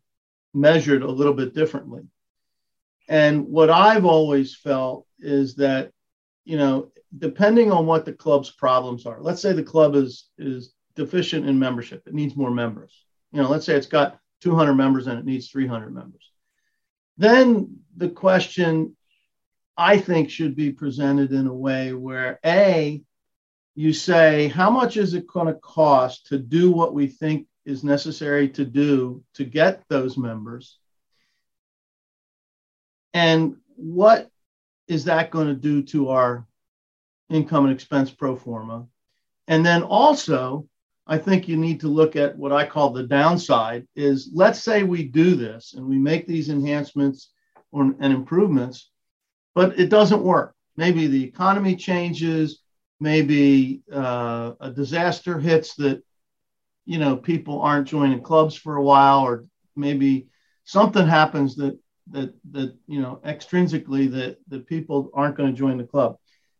measured 0.52 1.02
a 1.02 1.10
little 1.10 1.34
bit 1.34 1.54
differently. 1.54 2.02
And 3.08 3.46
what 3.46 3.70
i've 3.70 4.04
always 4.04 4.54
felt 4.54 5.06
is 5.20 5.54
that 5.56 5.92
you 6.44 6.56
know 6.58 6.90
depending 7.18 7.70
on 7.72 7.86
what 7.86 8.04
the 8.04 8.12
club's 8.12 8.50
problems 8.50 9.06
are 9.06 9.18
let's 9.20 9.40
say 9.40 9.52
the 9.52 9.62
club 9.62 9.94
is 9.94 10.28
is 10.38 10.74
deficient 10.94 11.46
in 11.48 11.58
membership 11.58 12.02
it 12.06 12.14
needs 12.14 12.36
more 12.36 12.50
members. 12.50 13.04
You 13.32 13.42
know 13.42 13.48
let's 13.48 13.66
say 13.66 13.74
it's 13.74 13.86
got 13.86 14.18
200 14.42 14.74
members 14.74 15.06
and 15.06 15.18
it 15.18 15.24
needs 15.24 15.48
300 15.48 15.94
members 15.94 16.32
then 17.18 17.80
the 17.96 18.08
question 18.08 18.96
I 19.76 19.98
think 19.98 20.30
should 20.30 20.56
be 20.56 20.72
presented 20.72 21.32
in 21.32 21.46
a 21.46 21.54
way 21.54 21.92
where 21.92 22.38
A, 22.44 23.02
you 23.74 23.92
say, 23.92 24.48
how 24.48 24.70
much 24.70 24.96
is 24.96 25.14
it 25.14 25.26
going 25.26 25.48
to 25.48 25.60
cost 25.60 26.28
to 26.28 26.38
do 26.38 26.70
what 26.70 26.94
we 26.94 27.06
think 27.06 27.46
is 27.64 27.84
necessary 27.84 28.48
to 28.50 28.64
do 28.64 29.22
to 29.34 29.44
get 29.44 29.82
those 29.88 30.16
members? 30.16 30.78
And 33.12 33.56
what 33.76 34.30
is 34.88 35.04
that 35.04 35.30
going 35.30 35.48
to 35.48 35.54
do 35.54 35.82
to 35.82 36.10
our 36.10 36.46
income 37.28 37.64
and 37.64 37.74
expense 37.74 38.10
pro 38.10 38.36
forma? 38.36 38.86
And 39.48 39.64
then 39.64 39.82
also, 39.82 40.68
I 41.06 41.18
think 41.18 41.46
you 41.46 41.56
need 41.56 41.80
to 41.80 41.88
look 41.88 42.16
at 42.16 42.36
what 42.36 42.52
I 42.52 42.66
call 42.66 42.90
the 42.90 43.04
downside 43.04 43.86
is 43.94 44.30
let's 44.32 44.60
say 44.60 44.82
we 44.82 45.04
do 45.04 45.36
this 45.36 45.74
and 45.74 45.86
we 45.86 45.98
make 45.98 46.26
these 46.26 46.48
enhancements 46.48 47.30
or, 47.70 47.94
and 48.00 48.12
improvements, 48.12 48.90
but 49.54 49.78
it 49.78 49.88
doesn't 49.88 50.22
work. 50.22 50.54
Maybe 50.76 51.06
the 51.06 51.22
economy 51.22 51.76
changes, 51.76 52.60
maybe 52.98 53.82
uh, 53.92 54.52
a 54.60 54.70
disaster 54.70 55.38
hits 55.38 55.76
that, 55.76 56.02
you 56.86 56.98
know, 56.98 57.16
people 57.16 57.60
aren't 57.60 57.88
joining 57.88 58.22
clubs 58.22 58.56
for 58.56 58.76
a 58.76 58.82
while, 58.82 59.20
or 59.20 59.44
maybe 59.74 60.28
something 60.64 61.06
happens 61.06 61.56
that, 61.56 61.78
that, 62.10 62.34
that, 62.50 62.74
you 62.86 63.00
know, 63.00 63.20
extrinsically 63.24 64.10
that, 64.10 64.38
that 64.48 64.66
people 64.66 65.10
aren't 65.14 65.36
going 65.36 65.52
to 65.52 65.58
join 65.58 65.78
the 65.78 65.84
club. 65.84 66.16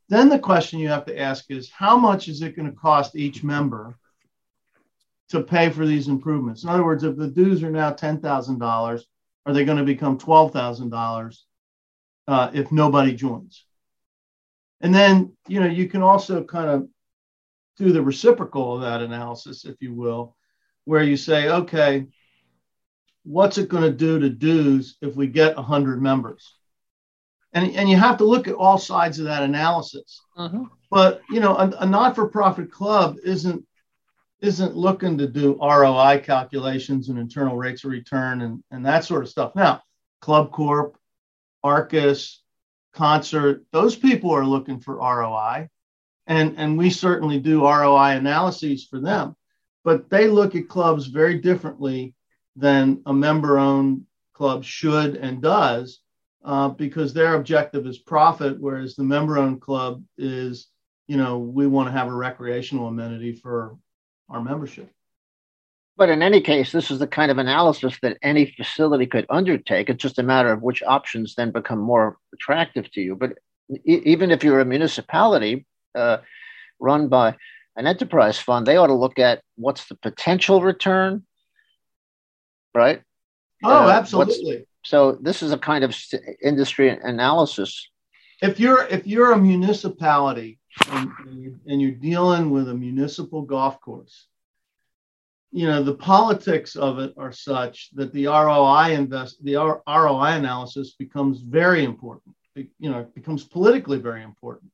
Then 0.09 0.29
the 0.29 0.39
question 0.39 0.79
you 0.79 0.89
have 0.89 1.07
to 1.07 1.19
ask 1.19 1.51
is 1.51 1.71
how 1.71 1.97
much 1.97 2.29
is 2.29 2.43
it 2.43 2.57
going 2.57 2.71
to 2.71 2.77
cost 2.77 3.17
each 3.17 3.43
member 3.43 3.99
to 5.31 5.43
pay 5.43 5.71
for 5.71 5.87
these 5.87 6.09
improvements. 6.09 6.63
In 6.63 6.69
other 6.69 6.85
words, 6.85 7.05
if 7.05 7.17
the 7.17 7.29
dues 7.29 7.63
are 7.63 7.71
now 7.71 7.93
$10,000, 7.93 9.03
are 9.47 9.53
they 9.53 9.65
going 9.65 9.79
to 9.79 9.85
become 9.85 10.19
$12,000 10.19 11.37
uh, 12.29 12.51
if 12.53 12.73
nobody 12.73 13.15
joins? 13.15 13.65
And 14.81 14.95
then, 14.95 15.33
you 15.49 15.61
know, 15.61 15.67
you 15.67 15.89
can 15.89 16.03
also 16.03 16.45
kind 16.45 16.69
of 16.69 16.89
do 17.77 17.93
the 17.93 18.03
reciprocal 18.03 18.75
of 18.75 18.83
that 18.83 19.03
analysis, 19.03 19.65
if 19.65 19.77
you 19.81 19.95
will, 19.95 20.37
where 20.85 21.03
you 21.03 21.17
say, 21.17 21.49
okay, 21.49 22.07
what's 23.25 23.59
it 23.59 23.69
going 23.69 23.83
to 23.83 23.91
do 23.91 24.19
to 24.21 24.31
dues 24.31 24.97
if 25.01 25.15
we 25.17 25.27
get 25.27 25.57
100 25.57 26.01
members? 26.01 26.55
And, 27.53 27.75
and 27.75 27.89
you 27.89 27.97
have 27.97 28.19
to 28.19 28.25
look 28.25 28.49
at 28.49 28.55
all 28.55 28.79
sides 28.79 29.19
of 29.19 29.27
that 29.27 29.43
analysis. 29.43 30.21
Uh-huh. 30.37 30.65
But, 30.91 31.23
you 31.31 31.41
know, 31.41 31.57
a, 31.57 31.71
a 31.81 31.87
not 31.87 32.15
for 32.15 32.29
profit 32.29 32.71
club 32.71 33.17
isn't 33.25 33.65
isn't 34.47 34.77
looking 34.77 35.19
to 35.19 35.27
do 35.27 35.59
ROI 35.61 36.23
calculations 36.25 37.09
and 37.09 37.19
internal 37.19 37.57
rates 37.57 37.85
of 37.85 37.91
return 37.91 38.43
and, 38.43 38.63
and 38.71 38.85
that 38.87 39.05
sort 39.05 39.23
of 39.23 39.29
stuff. 39.29 39.55
Now, 39.55 39.83
Club 40.21 40.53
Corp, 40.53 40.97
Arcis, 41.65 42.39
Concert, 42.93 43.65
those 43.73 43.97
people 43.97 44.31
are 44.31 44.45
looking 44.45 44.81
for 44.81 44.97
ROI. 44.97 45.69
And, 46.27 46.55
and 46.57 46.77
we 46.77 46.91
certainly 46.91 47.39
do 47.39 47.65
ROI 47.65 48.17
analyses 48.17 48.87
for 48.87 49.01
them. 49.01 49.37
But 49.85 50.11
they 50.11 50.27
look 50.27 50.57
at 50.57 50.69
clubs 50.69 51.07
very 51.07 51.39
differently 51.39 52.15
than 52.57 53.03
a 53.07 53.13
member 53.13 53.59
owned 53.59 54.03
club 54.33 54.65
should 54.65 55.17
and 55.17 55.41
does 55.41 56.01
uh, 56.45 56.69
because 56.69 57.13
their 57.13 57.35
objective 57.35 57.87
is 57.87 57.99
profit, 57.99 58.61
whereas 58.61 58.97
the 58.97 59.05
member 59.05 59.39
owned 59.39 59.61
club 59.61 60.03
is, 60.19 60.69
you 61.07 61.17
know, 61.17 61.39
we 61.39 61.67
want 61.67 61.89
to 61.89 61.93
have 61.93 62.09
a 62.09 62.15
recreational 62.15 62.89
amenity 62.89 63.33
for 63.33 63.77
our 64.29 64.43
membership. 64.43 64.91
But 65.97 66.11
in 66.11 66.23
any 66.23 66.43
case, 66.43 66.73
this 66.73 66.91
is 66.91 66.99
the 66.99 67.07
kind 67.07 67.31
of 67.31 67.39
analysis 67.39 67.99
that 68.03 68.19
any 68.23 68.47
facility 68.47 69.07
could 69.07 69.27
undertake. 69.31 69.89
It's 69.89 70.03
just 70.03 70.19
a 70.19 70.23
matter 70.23 70.53
of 70.53 70.63
which 70.63 70.83
options 70.83 71.35
then 71.35 71.53
become 71.53 71.79
more 71.79 72.19
attractive 72.35 72.91
to 72.93 73.01
you. 73.01 73.17
But 73.17 73.39
e- 73.71 74.03
even 74.05 74.31
if 74.31 74.45
you're 74.45 74.61
a 74.61 74.67
municipality 74.67 75.67
uh, 75.95 76.19
run 76.79 77.09
by 77.09 77.37
an 77.77 77.87
enterprise 77.87 78.39
fund, 78.39 78.67
they 78.67 78.77
ought 78.77 78.89
to 78.89 78.95
look 78.95 79.19
at 79.19 79.43
what's 79.57 79.87
the 79.87 79.95
potential 79.95 80.61
return, 80.61 81.25
right? 82.75 83.03
Oh, 83.65 83.89
uh, 83.89 83.91
absolutely. 83.91 84.67
So 84.85 85.19
this 85.21 85.43
is 85.43 85.53
a 85.53 85.59
kind 85.59 85.83
of 85.83 85.97
industry 86.43 86.91
analysis. 86.91 87.89
If 88.43 88.61
you're 88.61 88.87
if 88.89 89.07
you're 89.07 89.33
a 89.33 89.39
municipality 89.39 90.59
and, 90.91 91.61
and 91.67 91.81
you're 91.81 91.91
dealing 91.93 92.51
with 92.51 92.69
a 92.69 92.75
municipal 92.75 93.43
golf 93.43 93.81
course, 93.81 94.27
you 95.53 95.67
know 95.67 95.83
the 95.83 95.95
politics 95.95 96.77
of 96.77 96.99
it 96.99 97.15
are 97.17 97.33
such 97.33 97.91
that 97.95 98.13
the 98.13 98.27
ROI 98.27 98.93
invest 98.93 99.43
the 99.43 99.55
ROI 99.55 100.33
analysis 100.33 100.95
becomes 100.99 101.41
very 101.41 101.85
important. 101.85 102.35
It, 102.55 102.69
you 102.79 102.91
know, 102.91 103.01
it 103.01 103.15
becomes 103.15 103.45
politically 103.45 103.99
very 103.99 104.23
important. 104.23 104.71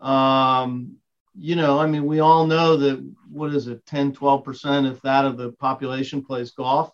Um, 0.00 0.96
you 1.38 1.56
know, 1.56 1.78
I 1.78 1.86
mean, 1.86 2.06
we 2.06 2.20
all 2.20 2.46
know 2.46 2.76
that 2.76 3.14
what 3.30 3.54
is 3.54 3.66
it, 3.66 3.84
10, 3.86 4.12
12 4.12 4.44
percent, 4.44 4.86
if 4.86 5.00
that 5.02 5.24
of 5.24 5.36
the 5.36 5.52
population 5.52 6.24
plays 6.24 6.52
golf. 6.52 6.90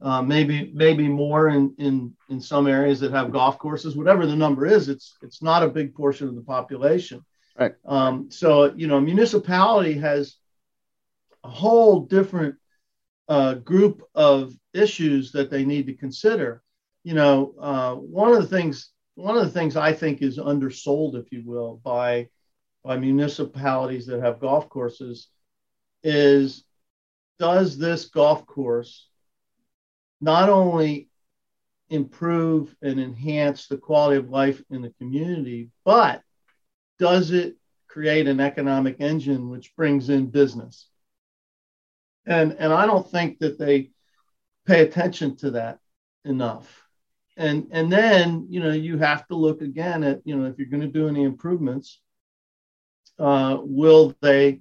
Uh, 0.00 0.22
maybe 0.22 0.70
maybe 0.74 1.08
more 1.08 1.48
in, 1.48 1.74
in 1.78 2.14
in 2.28 2.40
some 2.40 2.68
areas 2.68 3.00
that 3.00 3.10
have 3.10 3.32
golf 3.32 3.58
courses. 3.58 3.96
Whatever 3.96 4.26
the 4.26 4.36
number 4.36 4.64
is, 4.64 4.88
it's 4.88 5.16
it's 5.22 5.42
not 5.42 5.64
a 5.64 5.68
big 5.68 5.92
portion 5.94 6.28
of 6.28 6.36
the 6.36 6.42
population. 6.42 7.24
Right. 7.58 7.74
Um, 7.84 8.30
so, 8.30 8.72
you 8.74 8.86
know, 8.86 9.00
municipality 9.00 9.94
has 9.94 10.36
a 11.42 11.48
whole 11.48 12.00
different 12.00 12.56
uh, 13.28 13.54
group 13.54 14.02
of 14.14 14.54
issues 14.72 15.32
that 15.32 15.50
they 15.50 15.64
need 15.64 15.86
to 15.86 15.94
consider. 15.94 16.62
You 17.04 17.14
know, 17.14 17.54
uh, 17.60 17.94
one 17.94 18.32
of 18.32 18.42
the 18.42 18.56
things 18.56 18.92
one 19.14 19.36
of 19.36 19.44
the 19.44 19.50
things 19.50 19.76
I 19.76 19.92
think 19.92 20.22
is 20.22 20.38
undersold, 20.38 21.16
if 21.16 21.32
you 21.32 21.42
will, 21.44 21.80
by 21.82 22.28
by 22.84 22.96
municipalities 22.96 24.06
that 24.06 24.20
have 24.20 24.40
golf 24.40 24.68
courses 24.68 25.28
is 26.04 26.64
does 27.38 27.76
this 27.76 28.06
golf 28.06 28.46
course 28.46 29.08
not 30.20 30.48
only 30.48 31.08
improve 31.90 32.74
and 32.82 33.00
enhance 33.00 33.66
the 33.66 33.76
quality 33.76 34.18
of 34.18 34.30
life 34.30 34.62
in 34.70 34.82
the 34.82 34.92
community, 34.98 35.70
but 35.84 36.22
does 36.98 37.30
it 37.30 37.56
create 37.88 38.26
an 38.26 38.40
economic 38.40 38.96
engine 39.00 39.48
which 39.48 39.74
brings 39.76 40.08
in 40.08 40.26
business? 40.26 40.88
And, 42.26 42.52
and 42.58 42.72
I 42.72 42.86
don't 42.86 43.10
think 43.10 43.38
that 43.38 43.58
they 43.58 43.90
pay 44.66 44.82
attention 44.82 45.36
to 45.36 45.52
that 45.52 45.78
enough. 46.24 46.84
And, 47.36 47.68
and 47.70 47.90
then, 47.90 48.46
you 48.50 48.60
know, 48.60 48.72
you 48.72 48.98
have 48.98 49.26
to 49.28 49.36
look 49.36 49.62
again 49.62 50.02
at, 50.04 50.20
you 50.24 50.36
know, 50.36 50.46
if 50.46 50.58
you're 50.58 50.68
going 50.68 50.82
to 50.82 50.88
do 50.88 51.08
any 51.08 51.22
improvements, 51.22 52.00
uh, 53.18 53.58
will 53.60 54.14
they 54.20 54.60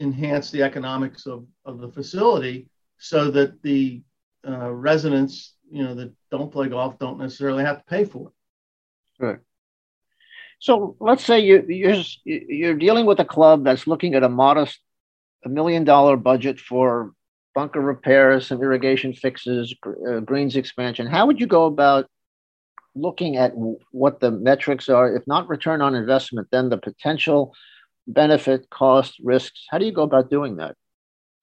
enhance 0.00 0.50
the 0.50 0.62
economics 0.62 1.26
of, 1.26 1.46
of 1.64 1.78
the 1.78 1.88
facility 1.88 2.68
so 2.98 3.30
that 3.30 3.62
the 3.62 4.02
uh, 4.46 4.70
residents, 4.70 5.54
you 5.70 5.82
know, 5.82 5.94
that 5.94 6.12
don't 6.30 6.52
play 6.52 6.68
golf 6.68 6.98
don't 6.98 7.18
necessarily 7.18 7.64
have 7.64 7.78
to 7.78 7.84
pay 7.84 8.04
for 8.04 8.28
it. 8.28 9.24
Right. 9.24 9.38
So 10.58 10.96
let's 11.00 11.24
say 11.24 11.40
you, 11.40 11.64
you're 11.68 12.02
you're 12.24 12.74
dealing 12.74 13.06
with 13.06 13.20
a 13.20 13.24
club 13.24 13.64
that's 13.64 13.86
looking 13.86 14.14
at 14.14 14.24
a 14.24 14.28
modest, 14.28 14.80
a 15.44 15.48
million 15.48 15.84
dollar 15.84 16.16
budget 16.16 16.58
for 16.58 17.12
bunker 17.54 17.80
repairs, 17.80 18.48
some 18.48 18.62
irrigation 18.62 19.12
fixes, 19.12 19.74
uh, 19.86 20.20
greens 20.20 20.56
expansion. 20.56 21.06
How 21.06 21.26
would 21.26 21.40
you 21.40 21.46
go 21.46 21.66
about 21.66 22.06
looking 22.94 23.36
at 23.36 23.52
what 23.92 24.20
the 24.20 24.30
metrics 24.30 24.88
are? 24.88 25.14
If 25.14 25.26
not 25.26 25.48
return 25.48 25.80
on 25.80 25.94
investment, 25.94 26.48
then 26.50 26.68
the 26.68 26.78
potential 26.78 27.54
benefit, 28.06 28.68
cost, 28.70 29.14
risks. 29.22 29.66
How 29.70 29.78
do 29.78 29.86
you 29.86 29.92
go 29.92 30.02
about 30.02 30.30
doing 30.30 30.56
that? 30.56 30.74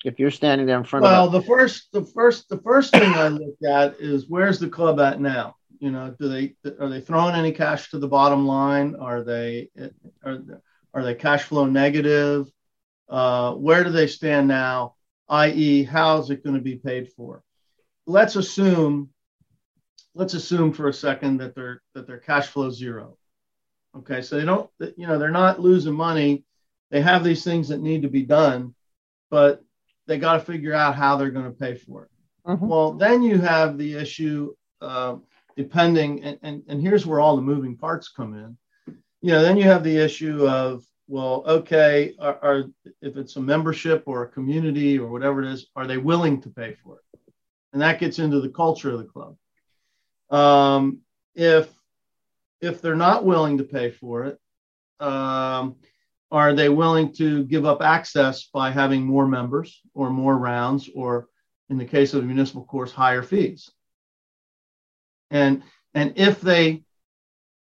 If 0.04 0.20
you're 0.20 0.32
standing 0.32 0.68
there 0.68 0.78
in 0.78 0.84
front 0.84 1.04
well, 1.04 1.26
of 1.26 1.32
well, 1.32 1.42
the 1.42 1.48
first, 1.48 1.88
the 1.92 2.04
first, 2.04 2.50
the 2.50 2.60
first 2.60 2.92
thing 2.92 3.14
I 3.14 3.30
look 3.30 3.56
at 3.68 4.00
is 4.00 4.28
where's 4.28 4.60
the 4.60 4.70
club 4.70 5.00
at 5.00 5.20
now? 5.20 5.56
You 5.80 5.92
know, 5.92 6.16
do 6.20 6.30
they 6.30 6.56
are 6.80 6.90
they 6.90 7.02
throwing 7.02 7.36
any 7.36 7.52
cash 7.52 7.90
to 7.92 8.00
the 8.00 8.08
bottom 8.08 8.48
line? 8.48 8.96
Are 9.00 9.24
they 9.24 9.70
are 10.24 10.40
are 10.94 11.04
they 11.04 11.16
cash 11.16 11.44
flow 11.44 11.66
negative? 11.66 12.52
Uh, 13.10 13.54
where 13.54 13.84
do 13.84 13.92
they 13.92 14.08
stand 14.08 14.48
now? 14.48 14.96
I.e., 15.28 15.84
how 15.84 16.20
is 16.20 16.30
it 16.30 16.44
going 16.44 16.56
to 16.56 16.62
be 16.62 16.76
paid 16.76 17.10
for? 17.10 17.44
Let's 18.06 18.36
assume 18.36 19.10
let's 20.14 20.34
assume 20.34 20.72
for 20.72 20.88
a 20.88 20.94
second 20.94 21.38
that 21.38 21.56
they're 21.56 21.82
that 21.94 22.08
their 22.08 22.20
cash 22.20 22.48
flow 22.48 22.70
zero. 22.70 23.18
Okay, 23.98 24.22
so 24.22 24.38
they 24.38 24.46
don't 24.46 24.70
you 24.80 25.08
know 25.08 25.18
they're 25.18 25.30
not 25.30 25.60
losing 25.60 25.94
money. 25.94 26.44
They 26.92 27.02
have 27.02 27.24
these 27.24 27.44
things 27.44 27.70
that 27.70 27.82
need 27.82 28.04
to 28.04 28.10
be 28.10 28.24
done, 28.24 28.76
but 29.30 29.64
they 30.08 30.18
got 30.18 30.34
to 30.34 30.40
figure 30.40 30.74
out 30.74 30.96
how 30.96 31.18
they're 31.18 31.32
going 31.32 31.46
to 31.46 31.52
pay 31.52 31.76
for 31.76 32.04
it. 32.06 32.12
Mm-hmm. 32.48 32.68
Well, 32.68 32.94
then 32.94 33.22
you 33.24 33.40
have 33.40 33.78
the 33.78 33.96
issue. 33.96 34.54
Uh, 34.80 35.18
depending 35.56 36.24
and, 36.24 36.40
and, 36.42 36.64
and 36.68 36.82
here's 36.82 37.06
where 37.06 37.20
all 37.20 37.36
the 37.36 37.42
moving 37.42 37.78
parts 37.78 38.10
come 38.10 38.34
in. 38.34 38.58
You 39.22 39.32
know 39.32 39.42
then 39.42 39.58
you 39.58 39.64
have 39.64 39.84
the 39.84 39.98
issue 39.98 40.48
of 40.48 40.84
well 41.08 41.44
okay 41.48 42.14
are, 42.20 42.40
are, 42.42 42.64
if 43.02 43.18
it's 43.18 43.36
a 43.36 43.42
membership 43.42 44.04
or 44.06 44.24
a 44.24 44.30
community 44.30 45.00
or 45.00 45.10
whatever 45.10 45.44
it 45.44 45.52
is 45.52 45.68
are 45.76 45.88
they 45.88 45.98
willing 45.98 46.42
to 46.42 46.50
pay 46.50 46.76
for 46.84 46.98
it? 46.98 47.20
And 47.74 47.82
that 47.82 48.00
gets 48.00 48.20
into 48.20 48.40
the 48.40 48.50
culture 48.50 48.92
of 48.92 49.00
the 49.00 49.06
club. 49.06 49.36
Um, 50.30 51.00
if 51.34 51.70
if 52.62 52.82
they're 52.82 52.96
not 52.96 53.26
willing 53.26 53.58
to 53.58 53.64
pay 53.64 53.92
for 53.92 54.26
it, 54.26 54.40
um, 55.00 55.76
are 56.32 56.54
they 56.54 56.70
willing 56.70 57.14
to 57.14 57.44
give 57.46 57.66
up 57.66 57.82
access 57.82 58.46
by 58.46 58.72
having 58.72 59.06
more 59.06 59.28
members 59.28 59.82
or 59.94 60.10
more 60.10 60.38
rounds, 60.38 60.90
or 60.96 61.28
in 61.70 61.78
the 61.78 61.86
case 61.86 62.14
of 62.14 62.22
the 62.22 62.28
municipal 62.28 62.66
course, 62.66 62.92
higher 62.92 63.22
fees? 63.22 63.72
And 65.32 65.64
and 65.94 66.14
if 66.16 66.42
they 66.42 66.84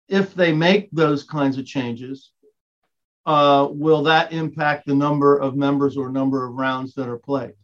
if 0.09 0.35
they 0.35 0.53
make 0.53 0.91
those 0.91 1.23
kinds 1.25 1.59
of 1.59 1.67
changes, 1.67 2.33
uh, 3.27 3.69
will 3.71 4.05
that 4.05 4.33
impact 4.33 4.87
the 4.87 4.95
number 4.95 5.37
of 5.37 5.57
members 5.57 5.97
or 5.97 6.11
number 6.11 6.45
of 6.45 6.55
rounds 6.55 6.95
that 6.95 7.09
are 7.09 7.19
played? 7.19 7.55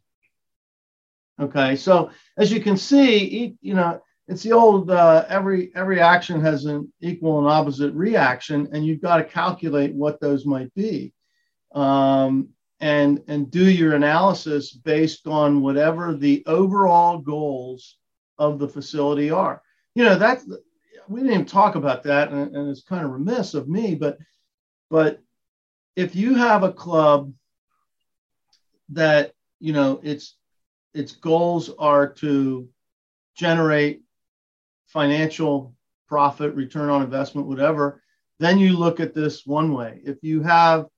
Okay, 1.40 1.76
so 1.76 2.10
as 2.38 2.50
you 2.50 2.60
can 2.60 2.76
see, 2.76 3.56
you 3.60 3.74
know, 3.74 4.00
it's 4.28 4.42
the 4.42 4.52
old 4.52 4.90
uh, 4.90 5.24
every 5.28 5.70
every 5.74 6.00
action 6.00 6.40
has 6.40 6.64
an 6.64 6.92
equal 7.00 7.38
and 7.38 7.48
opposite 7.48 7.92
reaction, 7.94 8.68
and 8.72 8.84
you've 8.84 9.02
got 9.02 9.18
to 9.18 9.24
calculate 9.24 9.94
what 9.94 10.20
those 10.20 10.46
might 10.46 10.72
be, 10.74 11.12
um, 11.74 12.48
and 12.80 13.22
and 13.28 13.50
do 13.50 13.70
your 13.70 13.94
analysis 13.94 14.72
based 14.72 15.26
on 15.26 15.60
whatever 15.60 16.14
the 16.14 16.42
overall 16.46 17.18
goals 17.18 17.98
of 18.38 18.58
the 18.58 18.68
facility 18.68 19.30
are. 19.30 19.62
You 19.96 20.04
know 20.04 20.18
that 20.18 20.42
we 21.08 21.20
didn't 21.20 21.32
even 21.32 21.46
talk 21.46 21.74
about 21.74 22.02
that, 22.02 22.30
and, 22.30 22.54
and 22.54 22.68
it's 22.68 22.82
kind 22.82 23.02
of 23.02 23.12
remiss 23.12 23.54
of 23.54 23.66
me, 23.66 23.94
but 23.94 24.18
but 24.90 25.22
if 25.96 26.14
you 26.14 26.34
have 26.34 26.64
a 26.64 26.72
club 26.72 27.32
that 28.90 29.32
you 29.58 29.72
know 29.72 29.98
its 30.02 30.36
its 30.92 31.12
goals 31.12 31.70
are 31.78 32.12
to 32.12 32.68
generate 33.38 34.02
financial 34.86 35.74
profit, 36.08 36.54
return 36.54 36.90
on 36.90 37.00
investment, 37.00 37.46
whatever, 37.46 38.02
then 38.38 38.58
you 38.58 38.76
look 38.76 39.00
at 39.00 39.14
this 39.14 39.46
one 39.46 39.72
way. 39.72 40.02
If 40.04 40.22
you 40.22 40.42
have 40.42 40.88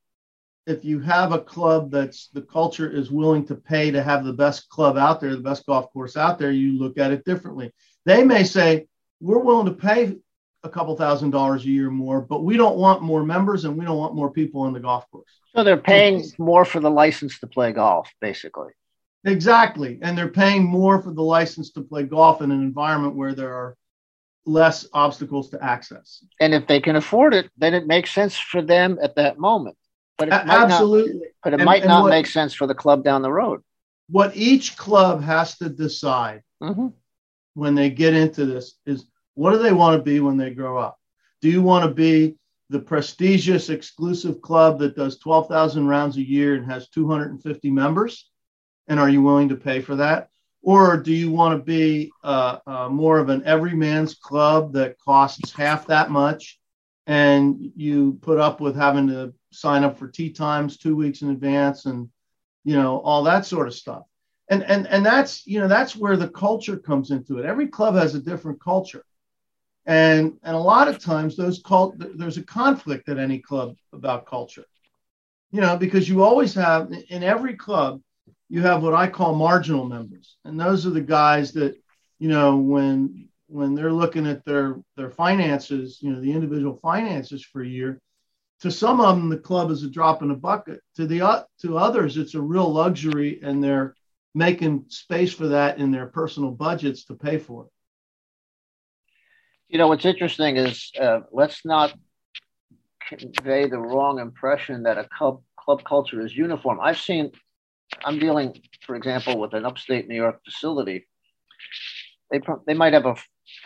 if 0.69 0.85
you 0.85 1.01
have 1.01 1.33
a 1.33 1.41
club 1.41 1.91
that's 1.91 2.29
the 2.29 2.43
culture 2.43 2.91
is 2.91 3.11
willing 3.11 3.47
to 3.47 3.55
pay 3.55 3.91
to 3.91 4.03
have 4.03 4.25
the 4.25 4.33
best 4.33 4.69
club 4.69 4.99
out 4.99 5.21
there, 5.21 5.35
the 5.35 5.43
best 5.43 5.65
golf 5.67 5.91
course 5.93 6.17
out 6.17 6.39
there, 6.39 6.53
you 6.53 6.79
look 6.79 6.99
at 6.99 7.11
it 7.11 7.25
differently. 7.25 7.73
They 8.05 8.23
may 8.23 8.45
say, 8.45 8.87
we're 9.21 9.39
willing 9.39 9.67
to 9.67 9.73
pay 9.73 10.17
a 10.65 10.69
couple 10.69 10.95
thousand 10.97 11.31
dollars 11.31 11.65
a 11.65 11.69
year 11.69 11.91
more, 11.91 12.21
but 12.21 12.45
we 12.45 12.57
don't 12.57 12.77
want 12.77 13.03
more 13.03 13.25
members 13.25 13.65
and 13.65 13.79
we 13.79 13.85
don't 13.85 13.97
want 13.97 14.15
more 14.15 14.31
people 14.31 14.61
on 14.61 14.75
the 14.75 14.81
golf 14.81 15.11
course. 15.11 15.31
So 15.57 15.65
they're 15.65 15.79
paying 15.79 16.25
more 16.39 16.65
for 16.65 16.81
the 16.81 16.91
license 16.91 17.39
to 17.41 17.47
play 17.47 17.73
golf, 17.73 18.11
basically. 18.21 18.73
Exactly. 19.25 19.99
And 20.03 20.17
they're 20.17 20.29
paying 20.29 20.65
more 20.65 21.01
for 21.01 21.13
the 21.13 21.23
license 21.23 21.71
to 21.73 21.81
play 21.81 22.03
golf 22.03 22.43
in 22.43 22.51
an 22.51 22.63
environment 22.63 23.17
where 23.17 23.35
there 23.35 23.55
are 23.55 23.77
less 24.45 24.87
obstacles 24.93 25.51
to 25.51 25.65
access. 25.65 26.25
And 26.41 26.55
if 26.55 26.67
they 26.67 26.81
can 26.81 26.97
afford 26.97 27.35
it, 27.35 27.51
then 27.57 27.75
it 27.75 27.87
makes 27.87 28.13
sense 28.13 28.37
for 28.37 28.63
them 28.63 28.99
at 29.03 29.17
that 29.17 29.39
moment. 29.39 29.77
But 30.19 30.29
it 30.29 30.35
absolutely. 30.35 31.15
Not, 31.15 31.23
but 31.45 31.53
it 31.55 31.61
and, 31.61 31.65
might 31.65 31.85
not 31.87 32.03
what, 32.03 32.11
make 32.11 32.27
sense 32.27 32.53
for 32.53 32.67
the 32.67 32.75
club 32.75 33.05
down 33.05 33.23
the 33.23 33.33
road. 33.33 33.63
What 34.11 34.37
each 34.37 34.77
club 34.77 35.23
has 35.23 35.57
to 35.59 35.69
decide 35.69 36.43
mm-hmm. 36.63 36.89
when 37.55 37.75
they 37.75 37.91
get 37.91 38.15
into 38.15 38.45
this 38.45 38.75
is 38.85 39.07
what 39.35 39.53
do 39.53 39.59
they 39.59 39.73
want 39.73 39.97
to 39.97 40.03
be 40.03 40.19
when 40.19 40.37
they 40.37 40.51
grow 40.51 40.77
up? 40.77 40.99
Do 41.41 41.49
you 41.49 41.63
want 41.63 41.89
to 41.89 41.95
be 41.95 42.37
the 42.71 42.81
prestigious 42.81 43.71
exclusive 43.71 44.43
club 44.43 44.81
that 44.81 44.97
does 44.97 45.19
12,000 45.21 45.87
rounds 45.87 46.17
a 46.17 46.29
year 46.29 46.55
and 46.55 46.67
has 46.71 46.89
250 46.89 47.71
members? 47.71 48.29
And 48.89 48.99
are 48.99 49.09
you 49.09 49.23
willing 49.23 49.49
to 49.51 49.57
pay 49.57 49.81
for 49.81 49.97
that? 49.97 50.29
Or 50.63 50.97
do 50.97 51.13
you 51.13 51.31
want 51.31 51.59
to 51.59 51.65
be 51.65 52.11
uh, 52.25 52.59
uh, 52.67 52.89
more 52.89 53.19
of 53.19 53.29
an 53.29 53.45
everyman's 53.45 54.15
club 54.15 54.73
that 54.73 54.99
costs 54.99 55.53
half 55.53 55.87
that 55.87 56.11
much 56.11 56.59
and 57.07 57.73
you 57.75 58.19
put 58.21 58.39
up 58.39 58.61
with 58.61 58.77
having 58.77 59.09
to 59.09 59.33
sign 59.53 59.85
up 59.85 59.99
for 59.99 60.09
tee 60.09 60.31
times 60.31 60.77
two 60.77 60.97
weeks 60.97 61.23
in 61.23 61.31
advance 61.31 61.87
and 61.87 62.09
you 62.65 62.75
know 62.75 63.01
all 63.01 63.23
that 63.25 63.47
sort 63.47 63.69
of 63.69 63.75
stuff. 63.75 64.03
And 64.49 64.63
and 64.63 64.87
and 64.87 65.05
that's 65.05 65.47
you 65.47 65.61
know 65.61 65.69
that's 65.69 65.97
where 65.97 66.17
the 66.17 66.29
culture 66.29 66.77
comes 66.77 67.11
into 67.11 67.39
it. 67.39 67.45
Every 67.45 67.69
club 67.69 67.95
has 67.95 68.15
a 68.15 68.21
different 68.21 68.61
culture. 68.61 69.05
And 69.87 70.39
and 70.43 70.55
a 70.55 70.61
lot 70.61 70.89
of 70.89 70.99
times 70.99 71.37
those 71.37 71.63
cult 71.63 71.95
there's 71.99 72.39
a 72.39 72.43
conflict 72.43 73.09
at 73.09 73.19
any 73.19 73.39
club 73.39 73.77
about 73.93 74.27
culture. 74.27 74.65
You 75.51 75.61
know 75.61 75.77
because 75.77 76.09
you 76.09 76.23
always 76.23 76.55
have 76.55 76.93
in 77.09 77.23
every 77.23 77.55
club 77.55 78.01
you 78.51 78.63
have 78.63 78.83
what 78.83 78.95
I 78.95 79.09
call 79.09 79.35
marginal 79.35 79.85
members, 79.85 80.37
and 80.45 80.59
those 80.59 80.87
are 80.87 80.91
the 80.91 81.01
guys 81.01 81.53
that 81.53 81.77
you 82.19 82.29
know 82.29 82.57
when 82.57 83.29
when 83.49 83.75
they're 83.75 83.93
looking 83.93 84.27
at 84.27 84.45
their 84.45 84.77
their 84.97 85.11
finances, 85.11 85.99
you 86.01 86.13
know, 86.13 86.21
the 86.21 86.33
individual 86.33 86.77
finances 86.77 87.45
for 87.45 87.63
a 87.63 87.67
year. 87.69 88.01
To 88.61 88.71
some 88.71 89.01
of 89.01 89.17
them, 89.17 89.29
the 89.29 89.39
club 89.39 89.71
is 89.71 89.85
a 89.85 89.91
drop 89.91 90.23
in 90.23 90.31
a 90.31 90.37
bucket. 90.37 90.81
To 90.97 91.07
the 91.07 91.23
uh, 91.23 91.43
to 91.63 91.79
others, 91.79 92.17
it's 92.17 92.35
a 92.35 92.41
real 92.41 92.73
luxury, 92.73 93.41
and 93.43 93.63
they're 93.63 93.95
making 94.35 94.87
space 94.89 95.33
for 95.33 95.49
that 95.49 95.79
in 95.79 95.91
their 95.91 96.07
personal 96.07 96.51
budgets 96.51 97.05
to 97.05 97.15
pay 97.15 97.39
for 97.39 97.65
it. 97.65 97.71
You 99.69 99.79
know, 99.79 99.89
what's 99.89 100.05
interesting 100.05 100.57
is 100.57 100.91
uh, 101.01 101.21
let's 101.31 101.65
not 101.65 101.95
convey 103.09 103.69
the 103.69 103.79
wrong 103.79 104.19
impression 104.19 104.83
that 104.85 104.99
a 104.99 105.09
club 105.17 105.41
club 105.57 105.85
culture 105.85 106.25
is 106.25 106.37
uniform. 106.37 106.81
I've 106.81 106.99
seen 106.99 107.31
I'm 108.05 108.19
dealing, 108.19 108.61
for 108.85 108.97
example, 108.97 109.39
with 109.39 109.55
an 109.55 109.65
upstate 109.65 110.09
New 110.09 110.15
York 110.15 110.41
facility. 110.45 111.07
They, 112.31 112.41
they 112.67 112.75
might 112.75 112.93
have 112.93 113.07
a 113.07 113.17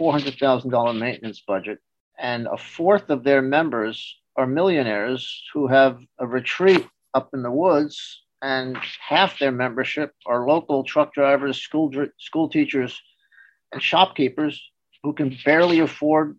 $400,000 0.01 0.99
maintenance 0.99 1.43
budget, 1.47 1.79
and 2.19 2.47
a 2.47 2.57
fourth 2.57 3.11
of 3.11 3.25
their 3.25 3.43
members 3.43 4.17
are 4.37 4.47
millionaires 4.47 5.43
who 5.53 5.67
have 5.67 6.01
a 6.19 6.27
retreat 6.27 6.87
up 7.15 7.31
in 7.35 7.43
the 7.43 7.51
woods, 7.51 8.23
and 8.41 8.77
half 9.01 9.39
their 9.39 9.53
membership 9.53 10.13
are 10.27 10.47
local 10.47 10.85
truck 10.85 11.15
drivers, 11.15 11.59
school, 11.59 11.91
school 12.19 12.49
teachers, 12.49 13.01
and 13.73 13.83
shopkeepers 13.83 14.61
who 15.03 15.13
can 15.13 15.37
barely 15.45 15.81
afford, 15.81 16.37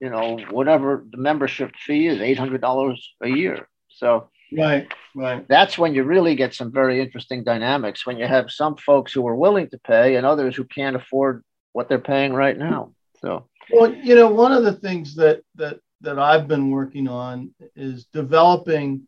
you 0.00 0.10
know, 0.10 0.38
whatever 0.50 1.04
the 1.10 1.16
membership 1.16 1.74
fee 1.76 2.06
is, 2.06 2.18
$800 2.18 2.98
a 3.22 3.28
year. 3.28 3.68
So 3.88 4.28
Right, 4.52 4.92
right. 5.14 5.46
That's 5.48 5.76
when 5.76 5.94
you 5.94 6.04
really 6.04 6.34
get 6.34 6.54
some 6.54 6.72
very 6.72 7.00
interesting 7.00 7.42
dynamics 7.42 8.06
when 8.06 8.16
you 8.16 8.26
have 8.26 8.50
some 8.50 8.76
folks 8.76 9.12
who 9.12 9.26
are 9.26 9.34
willing 9.34 9.68
to 9.70 9.78
pay 9.78 10.16
and 10.16 10.24
others 10.24 10.54
who 10.54 10.64
can't 10.64 10.96
afford 10.96 11.42
what 11.72 11.88
they're 11.88 11.98
paying 11.98 12.32
right 12.32 12.56
now. 12.56 12.92
So, 13.20 13.48
well, 13.70 13.92
you 13.92 14.14
know, 14.14 14.28
one 14.28 14.52
of 14.52 14.62
the 14.62 14.74
things 14.74 15.16
that 15.16 15.42
that 15.56 15.80
that 16.00 16.18
I've 16.18 16.48
been 16.48 16.70
working 16.70 17.08
on 17.08 17.54
is 17.74 18.06
developing 18.06 19.06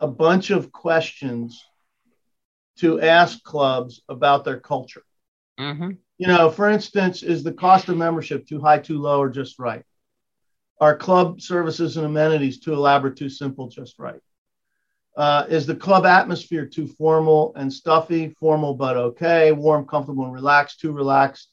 a 0.00 0.08
bunch 0.08 0.50
of 0.50 0.72
questions 0.72 1.64
to 2.78 3.00
ask 3.00 3.42
clubs 3.42 4.02
about 4.08 4.44
their 4.44 4.58
culture. 4.58 5.02
Mm-hmm. 5.58 5.90
You 6.18 6.26
know, 6.26 6.50
for 6.50 6.68
instance, 6.68 7.22
is 7.22 7.42
the 7.42 7.52
cost 7.52 7.88
of 7.88 7.96
membership 7.96 8.46
too 8.46 8.60
high, 8.60 8.78
too 8.78 8.98
low, 8.98 9.20
or 9.20 9.28
just 9.28 9.58
right? 9.58 9.84
Are 10.80 10.96
club 10.96 11.40
services 11.40 11.96
and 11.96 12.06
amenities 12.06 12.60
too 12.60 12.72
elaborate, 12.72 13.16
too 13.16 13.28
simple, 13.28 13.68
just 13.68 13.98
right? 13.98 14.20
Uh, 15.16 15.44
is 15.48 15.66
the 15.66 15.74
club 15.74 16.06
atmosphere 16.06 16.64
too 16.64 16.86
formal 16.86 17.52
and 17.56 17.70
stuffy? 17.70 18.34
Formal 18.40 18.74
but 18.74 18.96
okay. 18.96 19.52
Warm, 19.52 19.86
comfortable, 19.86 20.24
and 20.24 20.32
relaxed. 20.32 20.80
Too 20.80 20.92
relaxed 20.92 21.48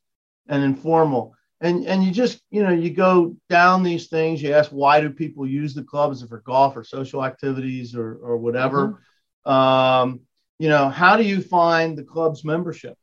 and 0.48 0.64
informal. 0.64 1.36
And 1.60 1.86
and 1.86 2.04
you 2.04 2.12
just 2.12 2.42
you 2.52 2.62
know 2.62 2.72
you 2.72 2.92
go 2.92 3.36
down 3.50 3.84
these 3.84 4.08
things. 4.08 4.42
You 4.42 4.54
ask 4.54 4.70
why 4.70 5.02
do 5.02 5.10
people 5.10 5.48
use 5.48 5.74
the 5.74 5.84
club? 5.84 6.12
Is 6.12 6.22
it 6.22 6.30
for 6.30 6.42
golf 6.42 6.78
or 6.78 6.84
social 6.84 7.26
activities 7.26 7.96
or 7.96 8.16
or 8.22 8.38
whatever? 8.38 9.00
Mm-hmm. 9.46 9.52
Um, 9.52 10.20
you 10.60 10.70
know, 10.70 10.90
how 10.90 11.18
do 11.18 11.24
you 11.24 11.42
find 11.42 11.98
the 11.98 12.04
club's 12.04 12.44
membership? 12.44 12.98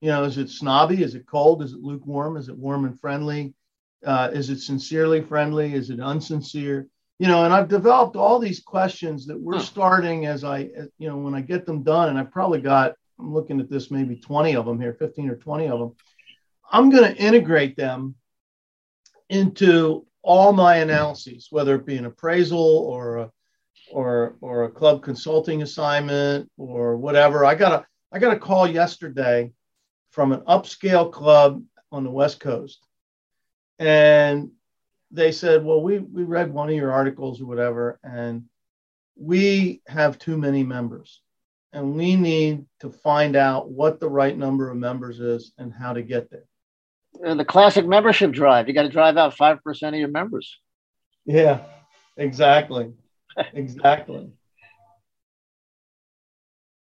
You 0.00 0.08
know, 0.08 0.24
is 0.24 0.36
it 0.36 0.50
snobby? 0.50 1.02
Is 1.02 1.14
it 1.14 1.26
cold? 1.26 1.62
Is 1.62 1.72
it 1.72 1.80
lukewarm? 1.80 2.36
Is 2.36 2.48
it 2.48 2.56
warm 2.56 2.84
and 2.84 2.98
friendly? 2.98 3.54
Uh, 4.04 4.30
is 4.32 4.50
it 4.50 4.60
sincerely 4.60 5.22
friendly? 5.22 5.74
Is 5.74 5.90
it 5.90 5.98
unsincere? 5.98 6.86
you 7.18 7.28
know, 7.28 7.44
and 7.44 7.54
I've 7.54 7.68
developed 7.68 8.16
all 8.16 8.38
these 8.38 8.60
questions 8.60 9.26
that 9.26 9.40
we're 9.40 9.60
starting 9.60 10.26
as 10.26 10.42
I, 10.42 10.68
you 10.98 11.08
know, 11.08 11.16
when 11.16 11.34
I 11.34 11.40
get 11.40 11.64
them 11.64 11.82
done, 11.82 12.08
and 12.08 12.18
I've 12.18 12.32
probably 12.32 12.60
got, 12.60 12.94
I'm 13.18 13.32
looking 13.32 13.60
at 13.60 13.70
this, 13.70 13.90
maybe 13.90 14.16
20 14.16 14.56
of 14.56 14.66
them 14.66 14.80
here, 14.80 14.94
15 14.94 15.30
or 15.30 15.36
20 15.36 15.68
of 15.68 15.78
them. 15.78 15.92
I'm 16.74 16.90
going 16.90 17.04
to 17.04 17.22
integrate 17.22 17.76
them 17.76 18.16
into 19.28 20.04
all 20.22 20.52
my 20.52 20.78
analyses, 20.78 21.46
whether 21.50 21.76
it 21.76 21.86
be 21.86 21.96
an 21.96 22.06
appraisal 22.06 22.58
or 22.58 23.16
a, 23.18 23.30
or, 23.92 24.34
or 24.40 24.64
a 24.64 24.72
club 24.72 25.00
consulting 25.00 25.62
assignment 25.62 26.50
or 26.58 26.96
whatever. 26.96 27.44
I 27.44 27.54
got 27.54 27.80
a, 27.80 27.86
I 28.10 28.18
got 28.18 28.36
a 28.36 28.40
call 28.40 28.66
yesterday 28.66 29.52
from 30.10 30.32
an 30.32 30.40
upscale 30.40 31.12
club 31.12 31.62
on 31.92 32.02
the 32.02 32.10
West 32.10 32.40
Coast. 32.40 32.84
And 33.78 34.50
they 35.12 35.30
said, 35.30 35.64
well, 35.64 35.80
we, 35.80 36.00
we 36.00 36.24
read 36.24 36.52
one 36.52 36.70
of 36.70 36.74
your 36.74 36.90
articles 36.90 37.40
or 37.40 37.46
whatever, 37.46 38.00
and 38.02 38.46
we 39.14 39.80
have 39.86 40.18
too 40.18 40.36
many 40.36 40.64
members. 40.64 41.20
And 41.72 41.94
we 41.94 42.16
need 42.16 42.66
to 42.80 42.90
find 42.90 43.36
out 43.36 43.70
what 43.70 44.00
the 44.00 44.10
right 44.10 44.36
number 44.36 44.70
of 44.70 44.76
members 44.76 45.20
is 45.20 45.52
and 45.56 45.72
how 45.72 45.92
to 45.92 46.02
get 46.02 46.32
there. 46.32 46.48
Uh, 47.24 47.34
the 47.34 47.44
classic 47.44 47.86
membership 47.86 48.32
drive. 48.32 48.68
You 48.68 48.74
got 48.74 48.82
to 48.82 48.88
drive 48.88 49.16
out 49.16 49.36
5% 49.36 49.88
of 49.88 49.94
your 49.94 50.08
members. 50.08 50.58
Yeah, 51.24 51.60
exactly. 52.16 52.92
exactly. 53.52 54.30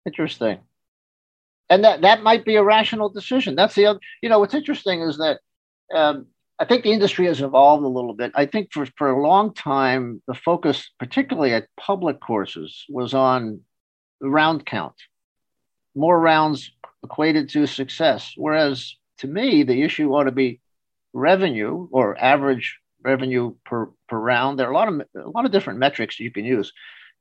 Interesting. 0.06 0.58
And 1.70 1.84
that, 1.84 2.00
that 2.00 2.22
might 2.22 2.44
be 2.44 2.56
a 2.56 2.64
rational 2.64 3.10
decision. 3.10 3.54
That's 3.54 3.74
the 3.74 3.86
other, 3.86 4.00
you 4.22 4.28
know, 4.28 4.38
what's 4.38 4.54
interesting 4.54 5.02
is 5.02 5.18
that 5.18 5.40
um, 5.94 6.26
I 6.58 6.64
think 6.64 6.82
the 6.82 6.92
industry 6.92 7.26
has 7.26 7.40
evolved 7.40 7.84
a 7.84 7.88
little 7.88 8.14
bit. 8.14 8.32
I 8.34 8.46
think 8.46 8.72
for, 8.72 8.86
for 8.96 9.10
a 9.10 9.22
long 9.22 9.52
time, 9.52 10.22
the 10.26 10.34
focus, 10.34 10.90
particularly 10.98 11.52
at 11.52 11.68
public 11.78 12.20
courses, 12.20 12.84
was 12.88 13.14
on 13.14 13.60
the 14.20 14.30
round 14.30 14.64
count. 14.64 14.94
More 15.94 16.18
rounds 16.18 16.70
equated 17.04 17.50
to 17.50 17.66
success. 17.66 18.32
Whereas 18.36 18.96
to 19.18 19.26
me, 19.26 19.62
the 19.62 19.82
issue 19.82 20.12
ought 20.14 20.24
to 20.24 20.32
be 20.32 20.60
revenue 21.12 21.88
or 21.90 22.18
average 22.18 22.78
revenue 23.02 23.54
per, 23.64 23.90
per 24.08 24.18
round. 24.18 24.58
There 24.58 24.68
are 24.68 24.72
a 24.72 24.74
lot 24.74 24.88
of 24.88 25.00
a 25.00 25.30
lot 25.30 25.44
of 25.44 25.52
different 25.52 25.78
metrics 25.78 26.20
you 26.20 26.30
can 26.30 26.44
use, 26.44 26.72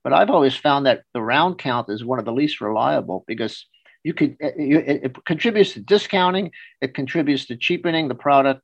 but 0.04 0.14
I've 0.14 0.30
always 0.30 0.56
found 0.56 0.86
that 0.86 1.04
the 1.14 1.22
round 1.22 1.58
count 1.58 1.90
is 1.90 2.04
one 2.04 2.20
of 2.20 2.26
the 2.26 2.34
least 2.34 2.62
reliable 2.62 3.24
because 3.28 3.66
you 4.04 4.14
could 4.14 4.36
it, 4.40 5.04
it 5.04 5.26
contributes 5.26 5.74
to 5.74 5.82
discounting, 5.82 6.52
it 6.82 6.94
contributes 6.94 7.46
to 7.48 7.58
cheapening 7.58 8.08
the 8.08 8.16
product, 8.16 8.62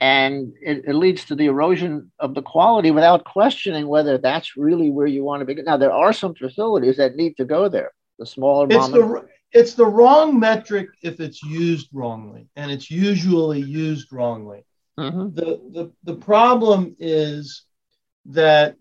and 0.00 0.52
it, 0.60 0.84
it, 0.86 0.94
leads 0.94 1.24
to 1.26 1.34
the 1.34 1.46
erosion 1.46 2.10
of 2.18 2.34
the 2.34 2.42
quality 2.42 2.90
without 2.90 3.24
questioning 3.24 3.88
whether 3.88 4.18
that's 4.18 4.56
really 4.56 4.90
where 4.90 5.06
you 5.06 5.24
want 5.24 5.40
to 5.40 5.46
be. 5.46 5.54
Now 5.62 5.76
there 5.76 5.92
are 5.92 6.12
some 6.12 6.34
facilities 6.34 6.96
that 6.96 7.16
need 7.16 7.36
to 7.36 7.44
go 7.44 7.68
there. 7.68 7.92
The 8.18 8.26
smaller 8.26 8.66
it's 8.70 8.88
the 8.88 9.28
it's 9.52 9.74
the 9.74 9.86
wrong 9.86 10.38
metric 10.38 10.88
if 11.02 11.20
it's 11.20 11.42
used 11.42 11.88
wrongly, 11.92 12.48
and 12.56 12.70
it's 12.70 12.90
usually 12.90 13.60
used 13.60 14.12
wrongly. 14.12 14.64
Mm-hmm. 14.98 15.34
The, 15.34 15.60
the 15.72 15.92
the 16.04 16.14
problem 16.14 16.96
is 16.98 17.64
that 18.26 18.76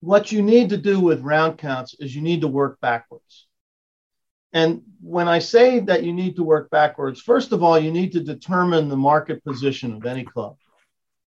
what 0.00 0.30
you 0.30 0.42
need 0.42 0.70
to 0.70 0.76
do 0.76 1.00
with 1.00 1.22
round 1.22 1.58
counts 1.58 1.94
is 1.98 2.14
you 2.14 2.22
need 2.22 2.42
to 2.42 2.48
work 2.48 2.80
backwards. 2.80 3.46
And 4.52 4.82
when 5.02 5.26
I 5.26 5.40
say 5.40 5.80
that 5.80 6.04
you 6.04 6.12
need 6.12 6.36
to 6.36 6.44
work 6.44 6.70
backwards, 6.70 7.20
first 7.20 7.52
of 7.52 7.62
all, 7.62 7.78
you 7.78 7.90
need 7.90 8.12
to 8.12 8.20
determine 8.20 8.88
the 8.88 8.96
market 8.96 9.44
position 9.44 9.92
of 9.92 10.06
any 10.06 10.22
club. 10.22 10.56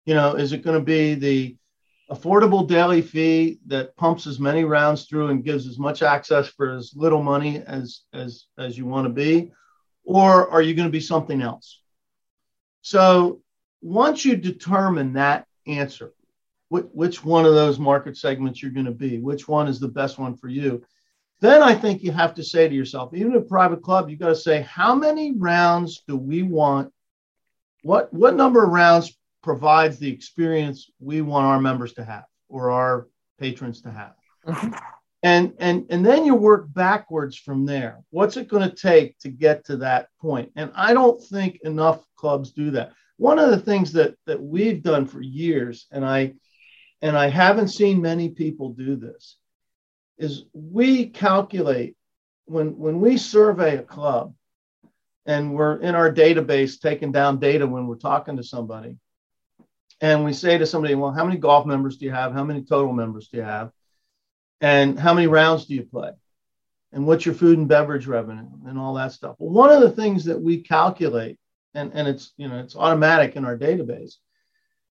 You 0.06 0.14
know, 0.14 0.34
is 0.34 0.52
it 0.52 0.62
going 0.62 0.78
to 0.78 0.84
be 0.84 1.14
the 1.14 1.56
affordable 2.10 2.66
daily 2.66 3.02
fee 3.02 3.58
that 3.66 3.96
pumps 3.96 4.26
as 4.26 4.40
many 4.40 4.64
rounds 4.64 5.04
through 5.04 5.28
and 5.28 5.44
gives 5.44 5.66
as 5.66 5.78
much 5.78 6.02
access 6.02 6.48
for 6.48 6.70
as 6.74 6.92
little 6.96 7.22
money 7.22 7.62
as 7.66 8.02
as 8.12 8.46
as 8.56 8.78
you 8.78 8.86
want 8.86 9.06
to 9.06 9.12
be, 9.12 9.52
or 10.04 10.50
are 10.50 10.62
you 10.62 10.74
going 10.74 10.88
to 10.88 10.92
be 10.92 11.00
something 11.00 11.42
else? 11.42 11.82
So 12.80 13.42
once 13.82 14.24
you 14.24 14.36
determine 14.36 15.12
that 15.14 15.46
answer, 15.66 16.12
which, 16.68 16.86
which 16.92 17.24
one 17.24 17.44
of 17.44 17.54
those 17.54 17.78
market 17.78 18.16
segments 18.16 18.62
you're 18.62 18.72
going 18.72 18.86
to 18.86 18.92
be, 18.92 19.18
which 19.18 19.46
one 19.46 19.68
is 19.68 19.78
the 19.78 19.88
best 19.88 20.18
one 20.18 20.34
for 20.34 20.48
you, 20.48 20.82
then 21.40 21.62
I 21.62 21.74
think 21.74 22.02
you 22.02 22.10
have 22.12 22.34
to 22.34 22.42
say 22.42 22.68
to 22.68 22.74
yourself, 22.74 23.14
even 23.14 23.34
a 23.34 23.40
private 23.40 23.82
club, 23.82 24.08
you 24.08 24.16
got 24.16 24.28
to 24.28 24.36
say, 24.36 24.62
how 24.62 24.94
many 24.94 25.32
rounds 25.36 26.02
do 26.08 26.16
we 26.16 26.42
want? 26.42 26.92
What 27.82 28.12
what 28.12 28.34
number 28.34 28.64
of 28.64 28.70
rounds 28.70 29.16
provides 29.48 29.98
the 29.98 30.12
experience 30.12 30.90
we 31.00 31.22
want 31.22 31.46
our 31.46 31.58
members 31.58 31.94
to 31.94 32.04
have 32.04 32.26
or 32.50 32.70
our 32.70 33.08
patrons 33.38 33.80
to 33.80 33.90
have? 33.90 34.14
Mm-hmm. 34.46 34.74
And 35.24 35.54
and 35.58 35.84
and 35.90 36.06
then 36.06 36.24
you 36.24 36.36
work 36.36 36.72
backwards 36.72 37.36
from 37.36 37.66
there. 37.66 38.04
What's 38.10 38.36
it 38.36 38.46
going 38.46 38.70
to 38.70 38.76
take 38.76 39.18
to 39.18 39.28
get 39.28 39.64
to 39.64 39.78
that 39.78 40.10
point? 40.20 40.52
And 40.54 40.70
I 40.76 40.94
don't 40.94 41.20
think 41.20 41.58
enough 41.64 42.06
clubs 42.14 42.52
do 42.52 42.70
that. 42.70 42.92
One 43.16 43.40
of 43.40 43.50
the 43.50 43.58
things 43.58 43.92
that 43.94 44.14
that 44.26 44.40
we've 44.40 44.80
done 44.80 45.06
for 45.06 45.20
years, 45.20 45.88
and 45.90 46.04
I 46.04 46.34
and 47.02 47.18
I 47.18 47.30
haven't 47.30 47.70
seen 47.80 48.00
many 48.00 48.28
people 48.28 48.74
do 48.74 48.94
this, 48.94 49.38
is 50.18 50.44
we 50.52 51.06
calculate 51.06 51.96
when 52.44 52.78
when 52.78 53.00
we 53.00 53.16
survey 53.16 53.78
a 53.78 53.82
club 53.82 54.34
and 55.26 55.52
we're 55.52 55.80
in 55.80 55.96
our 55.96 56.14
database 56.14 56.78
taking 56.80 57.10
down 57.10 57.40
data 57.40 57.66
when 57.66 57.88
we're 57.88 57.96
talking 57.96 58.36
to 58.36 58.44
somebody 58.44 58.96
and 60.00 60.24
we 60.24 60.32
say 60.32 60.58
to 60.58 60.66
somebody 60.66 60.94
well 60.94 61.12
how 61.12 61.24
many 61.24 61.38
golf 61.38 61.66
members 61.66 61.96
do 61.96 62.04
you 62.04 62.12
have? 62.12 62.32
How 62.32 62.44
many 62.44 62.62
total 62.62 62.92
members 62.92 63.28
do 63.28 63.38
you 63.38 63.42
have? 63.42 63.70
And 64.60 64.98
how 64.98 65.14
many 65.14 65.26
rounds 65.26 65.66
do 65.66 65.74
you 65.74 65.84
play? 65.84 66.10
And 66.92 67.06
what's 67.06 67.26
your 67.26 67.34
food 67.34 67.58
and 67.58 67.68
beverage 67.68 68.06
revenue? 68.06 68.48
And 68.66 68.78
all 68.78 68.94
that 68.94 69.12
stuff. 69.12 69.36
Well 69.38 69.50
one 69.50 69.70
of 69.70 69.80
the 69.80 69.90
things 69.90 70.24
that 70.26 70.40
we 70.40 70.62
calculate 70.62 71.38
and, 71.74 71.92
and 71.94 72.08
it's 72.08 72.32
you 72.36 72.48
know 72.48 72.58
it's 72.58 72.76
automatic 72.76 73.36
in 73.36 73.44
our 73.44 73.56
database 73.56 74.14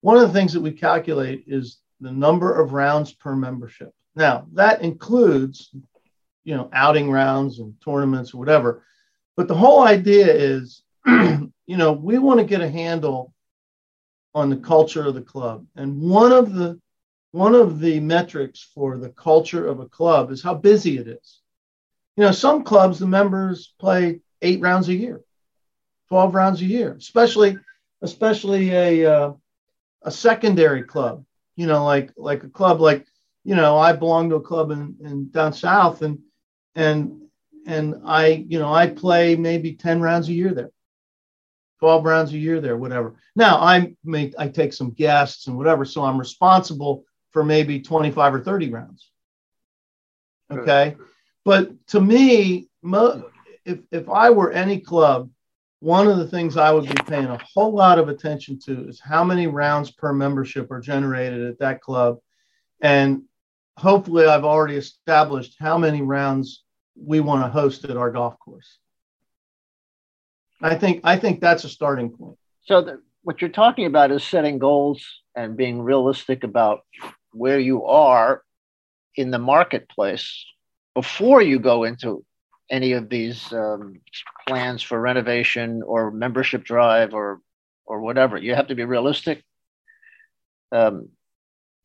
one 0.03 0.17
of 0.17 0.23
the 0.23 0.33
things 0.37 0.51
that 0.51 0.61
we 0.61 0.71
calculate 0.71 1.45
is 1.47 1.79
the 2.01 2.11
number 2.11 2.59
of 2.59 2.73
rounds 2.73 3.13
per 3.13 3.37
membership. 3.37 3.93
Now, 4.15 4.47
that 4.51 4.81
includes, 4.81 5.73
you 6.43 6.57
know, 6.57 6.69
outing 6.73 7.09
rounds 7.09 7.59
and 7.59 7.73
tournaments 7.81 8.33
or 8.33 8.37
whatever. 8.37 8.85
But 9.37 9.47
the 9.47 9.55
whole 9.55 9.81
idea 9.81 10.27
is, 10.31 10.83
you 11.05 11.51
know, 11.67 11.93
we 11.93 12.17
want 12.17 12.41
to 12.41 12.45
get 12.45 12.59
a 12.59 12.69
handle 12.69 13.32
on 14.35 14.49
the 14.49 14.57
culture 14.57 15.05
of 15.05 15.13
the 15.13 15.21
club. 15.21 15.65
And 15.75 16.01
one 16.01 16.31
of 16.31 16.53
the 16.53 16.79
one 17.31 17.55
of 17.55 17.79
the 17.79 17.99
metrics 17.99 18.61
for 18.75 18.97
the 18.97 19.09
culture 19.09 19.67
of 19.67 19.79
a 19.79 19.87
club 19.87 20.31
is 20.31 20.43
how 20.43 20.53
busy 20.53 20.99
it 20.99 21.07
is. 21.07 21.41
You 22.15 22.25
know, 22.25 22.31
some 22.31 22.63
clubs 22.63 22.99
the 22.99 23.07
members 23.07 23.73
play 23.79 24.19
8 24.43 24.61
rounds 24.61 24.87
a 24.89 24.93
year, 24.93 25.21
12 26.09 26.35
rounds 26.35 26.61
a 26.61 26.65
year, 26.65 26.93
especially 26.93 27.57
especially 28.01 28.71
a 28.71 29.05
uh, 29.11 29.33
a 30.03 30.11
secondary 30.11 30.83
club, 30.83 31.25
you 31.55 31.65
know, 31.65 31.85
like 31.85 32.11
like 32.17 32.43
a 32.43 32.49
club 32.49 32.81
like 32.81 33.05
you 33.43 33.55
know, 33.55 33.77
I 33.77 33.93
belong 33.93 34.29
to 34.29 34.35
a 34.35 34.41
club 34.41 34.71
in, 34.71 34.95
in 35.01 35.29
down 35.29 35.53
south 35.53 36.01
and 36.01 36.19
and 36.75 37.19
and 37.65 38.01
I, 38.05 38.45
you 38.47 38.59
know, 38.59 38.73
I 38.73 38.87
play 38.87 39.35
maybe 39.35 39.73
10 39.73 40.01
rounds 40.01 40.27
a 40.27 40.33
year 40.33 40.53
there. 40.53 40.71
12 41.83 42.05
rounds 42.05 42.31
a 42.31 42.37
year 42.37 42.61
there, 42.61 42.77
whatever. 42.77 43.13
Now 43.35 43.57
I 43.57 43.93
make 44.05 44.33
I 44.39 44.47
take 44.47 44.71
some 44.71 44.91
guests 44.91 45.47
and 45.47 45.57
whatever, 45.57 45.83
so 45.83 46.01
I'm 46.01 46.17
responsible 46.17 47.03
for 47.31 47.43
maybe 47.43 47.81
25 47.81 48.35
or 48.35 48.39
30 48.39 48.69
rounds. 48.69 49.11
Okay. 50.49 50.95
But 51.43 51.71
to 51.87 51.99
me, 51.99 52.69
mo- 52.83 53.29
if 53.65 53.79
if 53.91 54.07
I 54.07 54.29
were 54.29 54.53
any 54.53 54.79
club, 54.79 55.29
one 55.81 56.07
of 56.07 56.19
the 56.19 56.27
things 56.27 56.55
I 56.55 56.71
would 56.71 56.87
be 56.87 57.03
paying 57.05 57.25
a 57.25 57.43
whole 57.53 57.73
lot 57.73 57.99
of 57.99 58.07
attention 58.07 58.59
to 58.59 58.87
is 58.87 59.01
how 59.01 59.25
many 59.25 59.47
rounds 59.47 59.91
per 59.91 60.13
membership 60.13 60.71
are 60.71 60.79
generated 60.79 61.45
at 61.45 61.59
that 61.59 61.81
club. 61.81 62.19
And 62.79 63.23
hopefully 63.75 64.25
I've 64.25 64.45
already 64.45 64.77
established 64.77 65.57
how 65.59 65.77
many 65.77 66.01
rounds 66.01 66.63
we 66.95 67.19
want 67.19 67.43
to 67.43 67.49
host 67.49 67.83
at 67.83 67.97
our 67.97 68.09
golf 68.09 68.39
course. 68.39 68.79
I 70.63 70.75
think 70.75 71.01
I 71.03 71.17
think 71.17 71.41
that's 71.41 71.63
a 71.63 71.69
starting 71.69 72.09
point. 72.09 72.37
So 72.61 72.81
the, 72.81 73.01
what 73.23 73.41
you're 73.41 73.49
talking 73.49 73.85
about 73.85 74.11
is 74.11 74.23
setting 74.23 74.59
goals 74.59 75.05
and 75.35 75.57
being 75.57 75.81
realistic 75.81 76.43
about 76.43 76.81
where 77.31 77.59
you 77.59 77.85
are 77.85 78.43
in 79.15 79.31
the 79.31 79.39
marketplace 79.39 80.45
before 80.95 81.41
you 81.41 81.59
go 81.59 81.83
into 81.83 82.23
any 82.69 82.93
of 82.93 83.09
these 83.09 83.51
um, 83.51 83.99
plans 84.47 84.81
for 84.81 84.99
renovation 84.99 85.83
or 85.85 86.11
membership 86.11 86.63
drive 86.63 87.13
or 87.13 87.41
or 87.85 87.99
whatever. 87.99 88.37
You 88.37 88.55
have 88.55 88.67
to 88.67 88.75
be 88.75 88.85
realistic. 88.85 89.43
Um, 90.71 91.09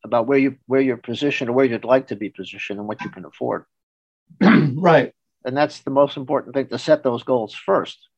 about 0.03 0.27
where 0.27 0.37
you 0.37 0.57
where 0.65 0.81
you're 0.81 0.97
positioned 0.97 1.49
or 1.49 1.53
where 1.53 1.65
you'd 1.65 1.83
like 1.83 2.07
to 2.07 2.15
be 2.15 2.29
positioned 2.29 2.79
and 2.79 2.87
what 2.87 3.01
you 3.01 3.09
can 3.09 3.25
afford. 3.25 3.65
right. 4.41 5.13
And 5.45 5.55
that's 5.55 5.79
the 5.79 5.91
most 5.91 6.17
important 6.17 6.53
thing 6.53 6.67
to 6.67 6.79
set 6.79 7.03
those 7.03 7.23
goals 7.23 7.53
first. 7.53 8.08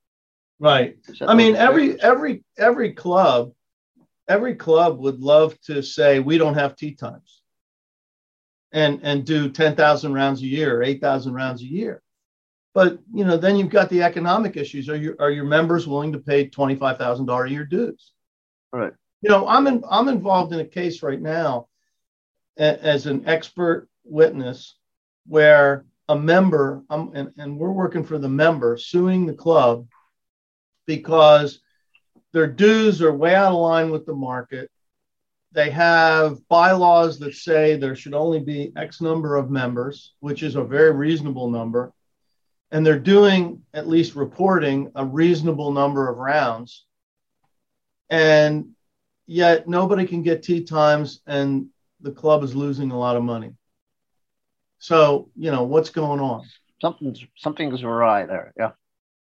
Right. 0.61 0.95
I 1.21 1.33
mean, 1.33 1.55
every 1.55 1.99
every 1.99 2.43
every 2.55 2.93
club, 2.93 3.51
every 4.27 4.53
club 4.53 4.99
would 4.99 5.19
love 5.19 5.59
to 5.61 5.81
say 5.81 6.19
we 6.19 6.37
don't 6.37 6.53
have 6.53 6.75
tee 6.75 6.93
times, 6.93 7.41
and 8.71 8.99
and 9.01 9.25
do 9.25 9.49
ten 9.49 9.75
thousand 9.75 10.13
rounds 10.13 10.43
a 10.43 10.45
year, 10.45 10.77
or 10.77 10.83
eight 10.83 11.01
thousand 11.01 11.33
rounds 11.33 11.63
a 11.63 11.65
year. 11.65 12.03
But 12.75 12.99
you 13.11 13.25
know, 13.25 13.37
then 13.37 13.55
you've 13.55 13.71
got 13.71 13.89
the 13.89 14.03
economic 14.03 14.55
issues. 14.55 14.87
Are 14.87 14.95
your 14.95 15.15
are 15.19 15.31
your 15.31 15.45
members 15.45 15.87
willing 15.87 16.11
to 16.11 16.19
pay 16.19 16.47
twenty 16.47 16.75
five 16.75 16.99
thousand 16.99 17.25
dollar 17.25 17.45
a 17.45 17.49
year 17.49 17.65
dues? 17.65 18.11
Right. 18.71 18.93
You 19.23 19.31
know, 19.31 19.47
I'm 19.47 19.65
in, 19.65 19.83
I'm 19.89 20.09
involved 20.09 20.53
in 20.53 20.59
a 20.59 20.65
case 20.65 21.01
right 21.01 21.19
now 21.19 21.69
as 22.55 23.07
an 23.07 23.27
expert 23.27 23.87
witness 24.03 24.75
where 25.25 25.85
a 26.07 26.15
member, 26.15 26.83
um, 26.91 27.13
and, 27.15 27.31
and 27.37 27.57
we're 27.57 27.71
working 27.71 28.03
for 28.03 28.19
the 28.19 28.29
member, 28.29 28.77
suing 28.77 29.25
the 29.25 29.33
club 29.33 29.87
because 30.85 31.59
their 32.33 32.47
dues 32.47 33.01
are 33.01 33.13
way 33.13 33.35
out 33.35 33.51
of 33.53 33.59
line 33.59 33.91
with 33.91 34.05
the 34.05 34.13
market. 34.13 34.69
They 35.53 35.69
have 35.71 36.47
bylaws 36.47 37.19
that 37.19 37.35
say 37.35 37.75
there 37.75 37.95
should 37.95 38.13
only 38.13 38.39
be 38.39 38.71
X 38.77 39.01
number 39.01 39.35
of 39.35 39.49
members, 39.49 40.13
which 40.19 40.43
is 40.43 40.55
a 40.55 40.63
very 40.63 40.91
reasonable 40.91 41.49
number. 41.49 41.93
And 42.71 42.85
they're 42.85 42.99
doing, 42.99 43.63
at 43.73 43.87
least 43.87 44.15
reporting, 44.15 44.91
a 44.95 45.05
reasonable 45.05 45.71
number 45.71 46.09
of 46.09 46.17
rounds. 46.17 46.85
and 48.09 48.69
yet 49.27 49.67
nobody 49.67 50.05
can 50.05 50.21
get 50.21 50.43
tee 50.43 50.63
times, 50.63 51.21
and 51.25 51.67
the 52.01 52.11
club 52.11 52.43
is 52.43 52.55
losing 52.55 52.91
a 52.91 52.99
lot 52.99 53.15
of 53.15 53.23
money. 53.23 53.53
So 54.79 55.29
you 55.37 55.51
know 55.51 55.63
what's 55.63 55.89
going 55.91 56.19
on. 56.19 56.43
Something's 56.81 57.23
something's 57.37 57.83
awry 57.83 58.25
there. 58.25 58.53
Yeah. 58.57 58.71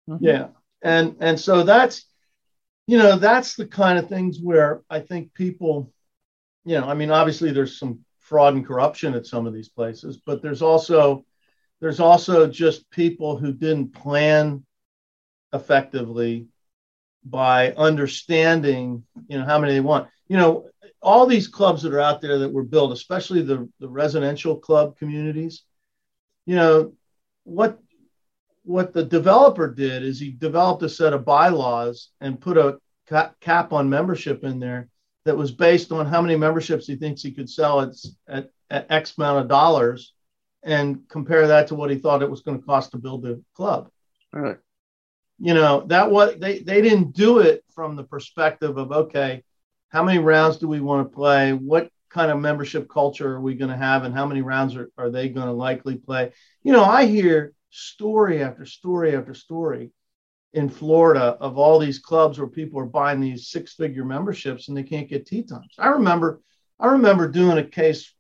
Mm-hmm. 0.10 0.24
Yeah, 0.26 0.48
and 0.86 1.16
and 1.20 1.40
so 1.40 1.64
that's 1.64 2.06
you 2.86 2.98
know 2.98 3.18
that's 3.18 3.56
the 3.56 3.66
kind 3.66 3.98
of 3.98 4.08
things 4.08 4.40
where 4.40 4.84
I 4.90 5.00
think 5.00 5.34
people, 5.34 5.92
you 6.64 6.80
know, 6.80 6.88
I 6.88 6.94
mean, 6.94 7.10
obviously 7.10 7.52
there's 7.52 7.80
some 7.80 8.06
fraud 8.20 8.54
and 8.54 8.66
corruption 8.66 9.16
at 9.16 9.26
some 9.26 9.48
of 9.48 9.54
these 9.54 9.68
places, 9.68 10.22
but 10.24 10.44
there's 10.44 10.62
also 10.62 11.26
there's 11.82 12.00
also 12.00 12.48
just 12.48 12.90
people 12.92 13.36
who 13.36 13.52
didn't 13.52 13.96
plan 13.96 14.64
effectively 15.54 16.48
by 17.24 17.72
understanding, 17.72 19.04
you 19.28 19.40
know, 19.40 19.46
how 19.46 19.58
many 19.58 19.74
they 19.74 19.82
want. 19.82 20.08
You 20.28 20.38
know, 20.38 20.70
all 21.02 21.26
these 21.26 21.48
clubs 21.48 21.82
that 21.82 21.94
are 21.94 22.00
out 22.00 22.22
there 22.22 22.38
that 22.40 22.54
were 22.54 22.64
built, 22.64 22.92
especially 22.92 23.42
the, 23.42 23.68
the 23.80 23.90
residential 23.90 24.56
club 24.58 24.98
communities, 24.98 25.64
you 26.46 26.56
know, 26.56 26.94
what 27.44 27.80
what 28.66 28.94
the 28.94 29.04
developer 29.04 29.70
did 29.70 30.04
is 30.04 30.20
he 30.20 30.32
developed 30.32 30.84
a 30.84 30.90
set 30.90 31.14
of 31.14 31.24
bylaws 31.24 32.10
and 32.20 32.42
put 32.42 32.58
a 32.58 32.80
cap 33.40 33.72
on 33.72 33.90
membership 33.90 34.44
in 34.44 34.60
there 34.60 34.90
that 35.24 35.38
was 35.38 35.52
based 35.52 35.92
on 35.92 36.06
how 36.06 36.22
many 36.22 36.36
memberships 36.36 36.88
he 36.88 36.96
thinks 36.96 37.22
he 37.22 37.32
could 37.32 37.50
sell 37.50 37.82
at, 37.82 37.90
at, 38.28 38.50
at 38.70 38.92
X 38.92 39.14
amount 39.18 39.40
of 39.40 39.48
dollars 39.48 40.14
and 40.64 41.08
compare 41.08 41.48
that 41.48 41.68
to 41.68 41.76
what 41.76 41.92
he 41.92 41.98
thought 41.98 42.24
it 42.24 42.30
was 42.30 42.42
going 42.42 42.60
to 42.60 42.66
cost 42.66 42.92
to 42.92 42.98
build 42.98 43.22
the 43.22 43.42
club. 43.56 43.90
All 44.36 44.42
right. 44.42 44.58
You 45.38 45.54
know, 45.54 45.84
that 45.88 46.10
what 46.10 46.40
they, 46.40 46.60
they 46.60 46.82
didn't 46.82 47.14
do 47.14 47.40
it 47.40 47.64
from 47.74 47.96
the 47.96 48.04
perspective 48.04 48.78
of, 48.78 48.92
okay, 48.92 49.44
how 49.90 50.04
many 50.04 50.18
rounds 50.18 50.58
do 50.58 50.68
we 50.68 50.80
want 50.80 51.08
to 51.08 51.16
play? 51.16 51.54
What 51.54 51.90
kind 52.10 52.32
of 52.32 52.40
membership 52.40 52.90
culture 52.90 53.34
are 53.34 53.42
we 53.42 53.54
going 53.56 53.70
to 53.70 53.78
have? 53.78 54.06
And 54.06 54.16
how 54.16 54.26
many 54.26 54.42
rounds 54.42 54.76
are, 54.76 54.90
are 54.98 55.12
they 55.12 55.30
going 55.30 55.48
to 55.48 55.54
likely 55.54 55.98
play? 55.98 56.32
You 56.64 56.72
know, 56.72 56.84
I 56.84 57.06
hear 57.06 57.54
story 57.76 58.42
after 58.42 58.66
story 58.66 59.16
after 59.16 59.34
story 59.34 59.92
in 60.54 60.70
Florida 60.70 61.38
of 61.42 61.58
all 61.58 61.78
these 61.78 62.00
clubs 62.00 62.40
where 62.40 62.48
people 62.48 62.80
are 62.80 62.86
buying 62.86 63.20
these 63.20 63.50
six 63.50 63.74
figure 63.74 64.06
memberships 64.06 64.68
and 64.68 64.78
they 64.78 64.84
can't 64.84 65.10
get 65.10 65.26
tee 65.26 65.44
times. 65.44 65.76
I 65.78 65.88
remember, 65.88 66.42
I 66.80 66.88
remember 66.88 67.28
doing 67.28 67.58
a 67.58 67.64
case 67.64 68.14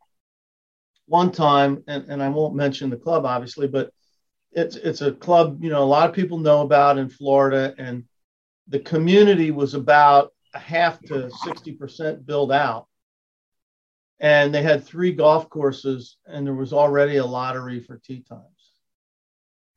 one 1.07 1.31
time, 1.31 1.83
and, 1.87 2.05
and 2.09 2.21
I 2.21 2.29
won't 2.29 2.55
mention 2.55 2.89
the 2.89 2.97
club 2.97 3.25
obviously, 3.25 3.67
but 3.67 3.91
it's 4.51 4.75
it's 4.75 5.01
a 5.01 5.11
club 5.11 5.63
you 5.63 5.69
know 5.69 5.83
a 5.83 5.85
lot 5.85 6.09
of 6.09 6.15
people 6.15 6.37
know 6.37 6.61
about 6.61 6.97
in 6.97 7.09
Florida, 7.09 7.73
and 7.77 8.05
the 8.67 8.79
community 8.79 9.51
was 9.51 9.73
about 9.73 10.33
a 10.53 10.59
half 10.59 10.99
to 11.03 11.29
sixty 11.43 11.73
percent 11.73 12.25
built 12.25 12.51
out, 12.51 12.87
and 14.19 14.53
they 14.53 14.63
had 14.63 14.83
three 14.83 15.11
golf 15.11 15.49
courses, 15.49 16.17
and 16.25 16.47
there 16.47 16.53
was 16.53 16.73
already 16.73 17.17
a 17.17 17.25
lottery 17.25 17.79
for 17.81 17.97
tee 17.97 18.23
times. 18.27 18.54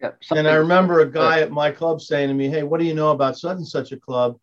Yeah, 0.00 0.12
and 0.30 0.46
I 0.46 0.54
remember 0.54 1.00
a 1.00 1.10
guy 1.10 1.40
at 1.40 1.50
my 1.50 1.72
club 1.72 2.00
saying 2.00 2.28
to 2.28 2.34
me, 2.34 2.48
"Hey, 2.48 2.62
what 2.62 2.78
do 2.78 2.86
you 2.86 2.94
know 2.94 3.10
about 3.10 3.36
such 3.36 3.56
and 3.56 3.66
such 3.66 3.90
a 3.90 3.98
club?" 3.98 4.38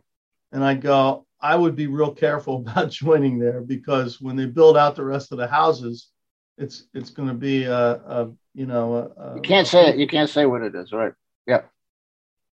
And 0.51 0.63
I 0.63 0.73
go, 0.73 1.25
"I 1.41 1.55
would 1.55 1.75
be 1.75 1.87
real 1.87 2.13
careful 2.13 2.57
about 2.67 2.91
joining 2.91 3.39
there 3.39 3.61
because 3.61 4.19
when 4.19 4.35
they 4.35 4.45
build 4.45 4.75
out 4.75 4.95
the 4.95 5.05
rest 5.05 5.31
of 5.31 5.37
the 5.37 5.47
houses, 5.47 6.09
it's 6.57 6.87
it's 6.93 7.09
going 7.09 7.29
to 7.29 7.35
be 7.35 7.63
a, 7.63 7.75
a 7.75 8.31
you 8.53 8.65
know 8.65 9.13
a, 9.17 9.35
you 9.35 9.41
can't 9.41 9.67
say 9.67 9.89
it. 9.89 9.97
You 9.97 10.07
can't 10.07 10.29
say 10.29 10.45
what 10.45 10.61
it 10.61 10.75
is, 10.75 10.91
right? 10.91 11.13
Yeah, 11.47 11.61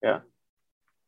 yeah. 0.03 0.19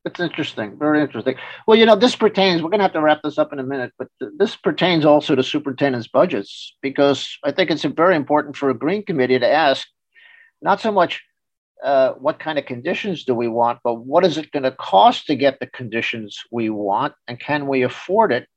It's 0.04 0.20
interesting, 0.20 0.80
very 0.80 1.00
interesting. 1.00 1.36
Well, 1.68 1.78
you 1.78 1.86
know, 1.86 1.96
this 1.96 2.16
pertains. 2.16 2.64
We're 2.64 2.70
going 2.70 2.80
to 2.80 2.86
have 2.86 2.94
to 2.94 3.02
wrap 3.02 3.20
this 3.24 3.38
up 3.38 3.54
in 3.54 3.60
a 3.60 3.64
minute, 3.64 3.92
but 4.00 4.08
th- 4.20 4.32
this 4.36 4.56
pertains 4.56 5.06
also 5.06 5.36
to 5.36 5.44
superintendents' 5.44 6.08
budgets 6.08 6.76
because 6.82 7.38
I 7.44 7.52
think 7.52 7.70
it's 7.70 7.84
very 7.84 8.16
important 8.16 8.58
for 8.58 8.72
a 8.72 8.74
green 8.74 9.06
committee 9.06 9.38
to 9.38 9.48
ask, 9.48 9.88
not 10.60 10.82
so 10.82 10.92
much 10.92 11.22
uh, 11.84 12.14
what 12.14 12.40
kind 12.40 12.60
of 12.60 12.66
conditions 12.66 13.24
do 13.24 13.34
we 13.34 13.48
want, 13.48 13.80
but 13.84 13.96
what 13.96 14.26
is 14.26 14.38
it 14.38 14.52
going 14.52 14.64
to 14.64 14.72
cost 14.72 15.26
to 15.28 15.36
get 15.36 15.60
the 15.60 15.68
conditions 15.68 16.44
we 16.52 16.70
want, 16.70 17.14
and 17.28 17.40
can 17.40 17.68
we 17.68 17.84
afford 17.84 18.32
it? 18.32 18.48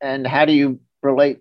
And 0.00 0.26
how 0.26 0.44
do 0.44 0.52
you 0.52 0.80
relate 1.02 1.40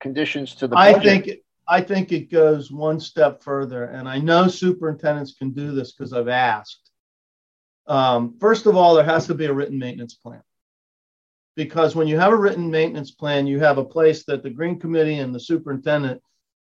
conditions 0.00 0.54
to 0.56 0.68
the? 0.68 0.76
Budget? 0.76 0.96
I 0.96 1.02
think 1.02 1.38
I 1.68 1.80
think 1.80 2.12
it 2.12 2.30
goes 2.30 2.70
one 2.70 3.00
step 3.00 3.42
further, 3.42 3.84
and 3.84 4.08
I 4.08 4.18
know 4.18 4.48
superintendents 4.48 5.34
can 5.34 5.50
do 5.50 5.72
this 5.72 5.92
because 5.92 6.12
I've 6.12 6.28
asked. 6.28 6.90
Um, 7.86 8.36
first 8.40 8.66
of 8.66 8.76
all, 8.76 8.94
there 8.94 9.04
has 9.04 9.26
to 9.28 9.34
be 9.34 9.46
a 9.46 9.52
written 9.52 9.78
maintenance 9.78 10.14
plan. 10.14 10.42
Because 11.54 11.96
when 11.96 12.06
you 12.06 12.18
have 12.18 12.32
a 12.32 12.36
written 12.36 12.70
maintenance 12.70 13.12
plan, 13.12 13.46
you 13.46 13.58
have 13.60 13.78
a 13.78 13.84
place 13.84 14.24
that 14.24 14.42
the 14.42 14.50
Green 14.50 14.78
Committee 14.78 15.20
and 15.20 15.34
the 15.34 15.40
superintendent 15.40 16.20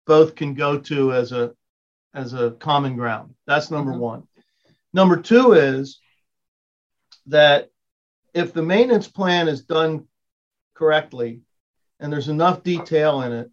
both 0.07 0.35
can 0.35 0.55
go 0.55 0.79
to 0.79 1.13
as 1.13 1.31
a 1.31 1.53
as 2.15 2.33
a 2.33 2.53
common 2.53 2.97
ground. 2.97 3.35
That's 3.47 3.71
number 3.71 3.93
mm-hmm. 3.93 4.01
one. 4.01 4.29
Number 4.93 5.17
two 5.17 5.53
is 5.53 6.01
that 7.27 7.71
if 8.35 8.53
the 8.53 8.63
maintenance 8.63 9.09
plan 9.09 9.49
is 9.49 9.63
done 9.63 10.07
correctly 10.75 11.43
and 11.99 12.13
there's 12.13 12.29
enough 12.29 12.63
detail 12.63 13.23
in 13.23 13.33
it, 13.33 13.51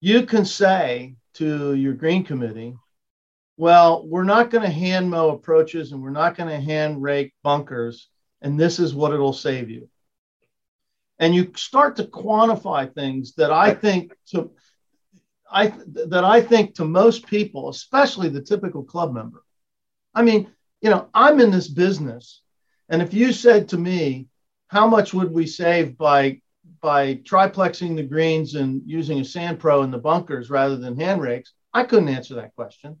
you 0.00 0.26
can 0.26 0.44
say 0.44 1.16
to 1.34 1.74
your 1.74 1.94
green 1.94 2.24
committee, 2.24 2.74
well, 3.56 4.06
we're 4.06 4.24
not 4.24 4.50
going 4.50 4.62
to 4.62 4.70
hand 4.70 5.10
mow 5.10 5.30
approaches 5.30 5.90
and 5.90 6.00
we're 6.00 6.10
not 6.10 6.36
going 6.36 6.48
to 6.48 6.60
hand 6.60 7.02
rake 7.02 7.32
bunkers, 7.42 8.08
and 8.40 8.58
this 8.58 8.78
is 8.78 8.94
what 8.94 9.12
it'll 9.12 9.32
save 9.32 9.68
you. 9.68 9.88
And 11.18 11.34
you 11.34 11.52
start 11.56 11.96
to 11.96 12.04
quantify 12.04 12.94
things 12.94 13.34
that 13.34 13.50
I 13.50 13.74
think 13.74 14.14
to 14.28 14.52
I 15.50 15.72
that 16.08 16.24
I 16.24 16.40
think 16.40 16.74
to 16.74 16.84
most 16.84 17.26
people, 17.26 17.68
especially 17.68 18.28
the 18.28 18.42
typical 18.42 18.82
club 18.82 19.12
member. 19.12 19.44
I 20.14 20.22
mean, 20.22 20.50
you 20.80 20.90
know, 20.90 21.08
I'm 21.14 21.40
in 21.40 21.50
this 21.50 21.68
business, 21.68 22.42
and 22.88 23.02
if 23.02 23.14
you 23.14 23.32
said 23.32 23.68
to 23.70 23.78
me, 23.78 24.28
how 24.68 24.86
much 24.86 25.14
would 25.14 25.32
we 25.32 25.46
save 25.46 25.96
by 25.96 26.40
by 26.80 27.16
triplexing 27.16 27.96
the 27.96 28.02
greens 28.02 28.54
and 28.54 28.82
using 28.86 29.20
a 29.20 29.24
sand 29.24 29.58
pro 29.58 29.82
in 29.82 29.90
the 29.90 29.98
bunkers 29.98 30.50
rather 30.50 30.76
than 30.76 30.98
hand 30.98 31.20
rakes, 31.20 31.52
I 31.72 31.84
couldn't 31.84 32.08
answer 32.08 32.34
that 32.36 32.54
question. 32.54 32.98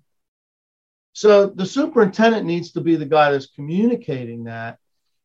So 1.12 1.46
the 1.46 1.66
superintendent 1.66 2.46
needs 2.46 2.72
to 2.72 2.80
be 2.80 2.96
the 2.96 3.06
guy 3.06 3.30
that's 3.30 3.46
communicating 3.46 4.44
that 4.44 4.78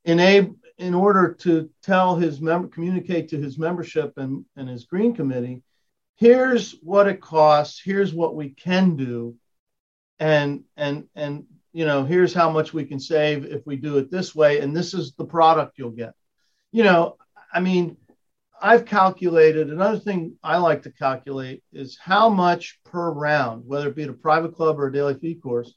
in 0.05 0.19
a 0.19 0.49
in 0.79 0.93
order 0.93 1.33
to 1.39 1.69
tell 1.83 2.15
his 2.15 2.41
member 2.41 2.67
communicate 2.67 3.29
to 3.29 3.37
his 3.37 3.57
membership 3.57 4.13
and, 4.17 4.43
and 4.55 4.67
his 4.67 4.85
green 4.85 5.15
committee, 5.15 5.61
here's 6.15 6.73
what 6.81 7.07
it 7.07 7.21
costs, 7.21 7.81
here's 7.83 8.13
what 8.13 8.35
we 8.35 8.49
can 8.49 8.95
do, 8.95 9.35
and 10.19 10.63
and 10.77 11.05
and 11.15 11.45
you 11.73 11.85
know, 11.85 12.03
here's 12.03 12.33
how 12.33 12.51
much 12.51 12.73
we 12.73 12.85
can 12.85 12.99
save 12.99 13.45
if 13.45 13.65
we 13.65 13.75
do 13.75 13.97
it 13.97 14.11
this 14.11 14.35
way, 14.35 14.59
and 14.59 14.75
this 14.75 14.93
is 14.93 15.13
the 15.13 15.25
product 15.25 15.77
you'll 15.77 15.89
get. 15.89 16.13
You 16.71 16.83
know, 16.83 17.17
I 17.51 17.59
mean, 17.59 17.97
I've 18.61 18.85
calculated 18.85 19.69
another 19.69 19.99
thing 19.99 20.37
I 20.43 20.57
like 20.57 20.83
to 20.83 20.91
calculate 20.91 21.63
is 21.73 21.97
how 21.99 22.29
much 22.29 22.79
per 22.85 23.11
round, 23.11 23.63
whether 23.65 23.89
it 23.89 23.95
be 23.95 24.03
at 24.03 24.09
a 24.09 24.13
private 24.13 24.55
club 24.55 24.79
or 24.79 24.87
a 24.87 24.93
daily 24.93 25.15
fee 25.15 25.35
course, 25.35 25.73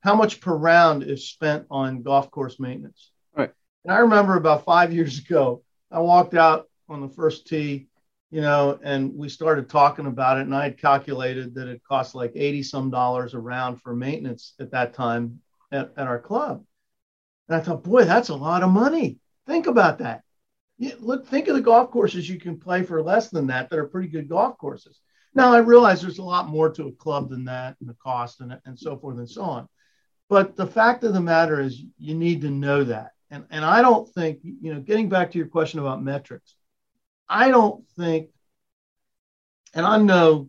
how 0.00 0.14
much 0.14 0.40
per 0.40 0.56
round 0.56 1.02
is 1.02 1.28
spent 1.28 1.66
on 1.70 2.02
golf 2.02 2.30
course 2.30 2.58
maintenance. 2.58 3.10
Right. 3.36 3.50
And 3.84 3.92
I 3.92 3.98
remember 3.98 4.36
about 4.36 4.64
five 4.64 4.92
years 4.92 5.18
ago, 5.18 5.62
I 5.90 6.00
walked 6.00 6.34
out 6.34 6.68
on 6.88 7.02
the 7.02 7.08
first 7.08 7.46
tee, 7.46 7.87
you 8.30 8.40
know, 8.40 8.78
and 8.82 9.14
we 9.14 9.28
started 9.28 9.68
talking 9.68 10.06
about 10.06 10.38
it, 10.38 10.42
and 10.42 10.54
I 10.54 10.64
had 10.64 10.78
calculated 10.78 11.54
that 11.54 11.68
it 11.68 11.82
cost 11.88 12.14
like 12.14 12.32
80 12.34 12.62
some 12.62 12.90
dollars 12.90 13.34
a 13.34 13.38
round 13.38 13.80
for 13.80 13.94
maintenance 13.94 14.54
at 14.60 14.72
that 14.72 14.94
time 14.94 15.40
at, 15.72 15.92
at 15.96 16.06
our 16.06 16.18
club. 16.18 16.64
And 17.48 17.56
I 17.56 17.60
thought, 17.60 17.84
boy, 17.84 18.04
that's 18.04 18.28
a 18.28 18.34
lot 18.34 18.62
of 18.62 18.70
money. 18.70 19.18
Think 19.46 19.66
about 19.66 19.98
that 19.98 20.22
look, 21.00 21.26
think 21.26 21.48
of 21.48 21.54
the 21.54 21.60
golf 21.60 21.90
courses 21.90 22.28
you 22.28 22.38
can 22.38 22.58
play 22.58 22.82
for 22.82 23.02
less 23.02 23.28
than 23.28 23.46
that 23.48 23.70
that 23.70 23.78
are 23.78 23.86
pretty 23.86 24.08
good 24.08 24.28
golf 24.28 24.58
courses. 24.58 25.00
Now, 25.34 25.52
I 25.52 25.58
realize 25.58 26.00
there's 26.00 26.18
a 26.18 26.24
lot 26.24 26.48
more 26.48 26.70
to 26.70 26.88
a 26.88 26.92
club 26.92 27.30
than 27.30 27.44
that 27.44 27.76
and 27.80 27.88
the 27.88 27.94
cost 27.94 28.40
and, 28.40 28.58
and 28.64 28.78
so 28.78 28.96
forth 28.96 29.18
and 29.18 29.28
so 29.28 29.42
on. 29.42 29.68
But 30.28 30.56
the 30.56 30.66
fact 30.66 31.04
of 31.04 31.14
the 31.14 31.20
matter 31.20 31.60
is, 31.60 31.82
you 31.98 32.14
need 32.14 32.42
to 32.42 32.50
know 32.50 32.84
that. 32.84 33.12
And, 33.30 33.44
and 33.50 33.64
I 33.64 33.82
don't 33.82 34.08
think, 34.08 34.40
you 34.42 34.74
know, 34.74 34.80
getting 34.80 35.08
back 35.08 35.30
to 35.30 35.38
your 35.38 35.48
question 35.48 35.80
about 35.80 36.02
metrics, 36.02 36.54
I 37.28 37.48
don't 37.50 37.86
think, 37.96 38.30
and 39.74 39.84
I'm 39.84 40.06
no, 40.06 40.48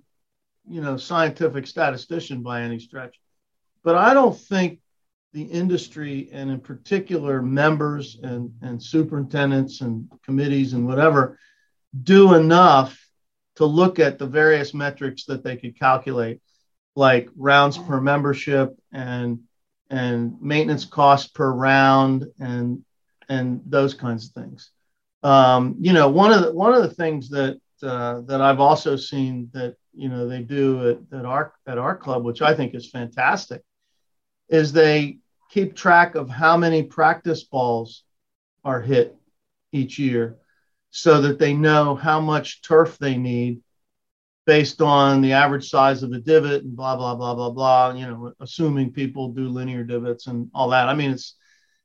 you 0.68 0.82
know, 0.82 0.98
scientific 0.98 1.68
statistician 1.68 2.42
by 2.42 2.62
any 2.62 2.80
stretch, 2.80 3.20
but 3.84 3.96
I 3.96 4.14
don't 4.14 4.38
think 4.38 4.80
the 5.34 5.44
industry 5.44 6.30
and 6.32 6.50
in 6.50 6.60
particular 6.60 7.42
members 7.42 8.18
and, 8.22 8.52
and 8.62 8.82
superintendents 8.82 9.82
and 9.82 10.10
committees 10.24 10.74
and 10.74 10.88
whatever 10.88 11.38
do 12.04 12.34
enough 12.34 13.00
to 13.56 13.66
look 13.66 14.00
at 14.00 14.18
the 14.18 14.26
various 14.26 14.74
metrics 14.74 15.26
that 15.26 15.44
they 15.44 15.58
could 15.58 15.78
calculate 15.78 16.42
like 16.96 17.30
rounds 17.36 17.78
per 17.78 18.02
membership 18.02 18.76
and 18.92 19.40
and 19.90 20.42
maintenance 20.42 20.86
cost 20.86 21.34
per 21.34 21.52
round 21.52 22.26
and 22.40 22.84
and 23.28 23.62
those 23.66 23.94
kinds 23.94 24.28
of 24.28 24.44
things 24.44 24.72
um, 25.24 25.76
you 25.80 25.94
know, 25.94 26.10
one 26.10 26.32
of 26.32 26.42
the 26.44 26.54
one 26.54 26.74
of 26.74 26.82
the 26.84 26.94
things 26.94 27.30
that 27.30 27.60
uh, 27.84 28.22
that 28.22 28.42
I've 28.42 28.60
also 28.60 28.96
seen 28.96 29.50
that 29.54 29.76
you 29.94 30.10
know 30.10 30.28
they 30.28 30.42
do 30.42 30.90
at, 30.90 31.20
at 31.20 31.26
our 31.26 31.54
at 31.68 31.78
our 31.78 31.96
club, 31.96 32.24
which 32.24 32.42
I 32.42 32.54
think 32.54 32.74
is 32.74 32.90
fantastic, 32.90 33.62
is 34.48 34.72
they 34.72 35.20
keep 35.52 35.76
track 35.76 36.16
of 36.16 36.30
how 36.30 36.56
many 36.58 36.84
practice 36.84 37.44
balls 37.44 38.04
are 38.64 38.82
hit 38.82 39.16
each 39.72 40.00
year, 40.00 40.38
so 40.90 41.22
that 41.22 41.40
they 41.40 41.54
know 41.54 41.96
how 41.96 42.22
much 42.22 42.62
turf 42.62 42.98
they 42.98 43.18
need 43.18 43.62
based 44.46 44.82
on 44.82 45.22
the 45.22 45.34
average 45.34 45.70
size 45.70 46.02
of 46.02 46.12
the 46.12 46.20
divot 46.20 46.64
and 46.64 46.76
blah 46.76 46.96
blah 46.96 47.16
blah 47.16 47.36
blah 47.36 47.50
blah. 47.50 47.94
You 47.94 48.08
know, 48.08 48.34
assuming 48.40 48.94
people 48.94 49.30
do 49.30 49.50
linear 49.50 49.84
divots 49.84 50.28
and 50.28 50.50
all 50.54 50.70
that. 50.70 50.88
I 50.88 50.94
mean, 50.94 51.12
it's 51.12 51.36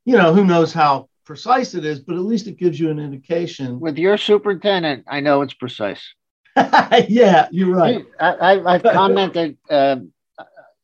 you 0.05 0.17
know 0.17 0.33
who 0.33 0.45
knows 0.45 0.73
how 0.73 1.09
precise 1.25 1.75
it 1.75 1.85
is, 1.85 2.01
but 2.01 2.17
at 2.17 2.23
least 2.23 2.47
it 2.47 2.59
gives 2.59 2.79
you 2.79 2.91
an 2.91 2.99
indication. 2.99 3.81
With 3.81 3.99
your 3.99 4.17
superintendent, 4.17 5.05
I 5.09 5.21
know 5.21 5.43
it's 5.43 5.55
precise. 5.55 6.03
yeah, 6.57 7.49
you're 7.51 7.75
right. 7.75 8.05
I, 8.21 8.73
have 8.73 8.83
commented 8.83 9.57
uh, 9.69 9.97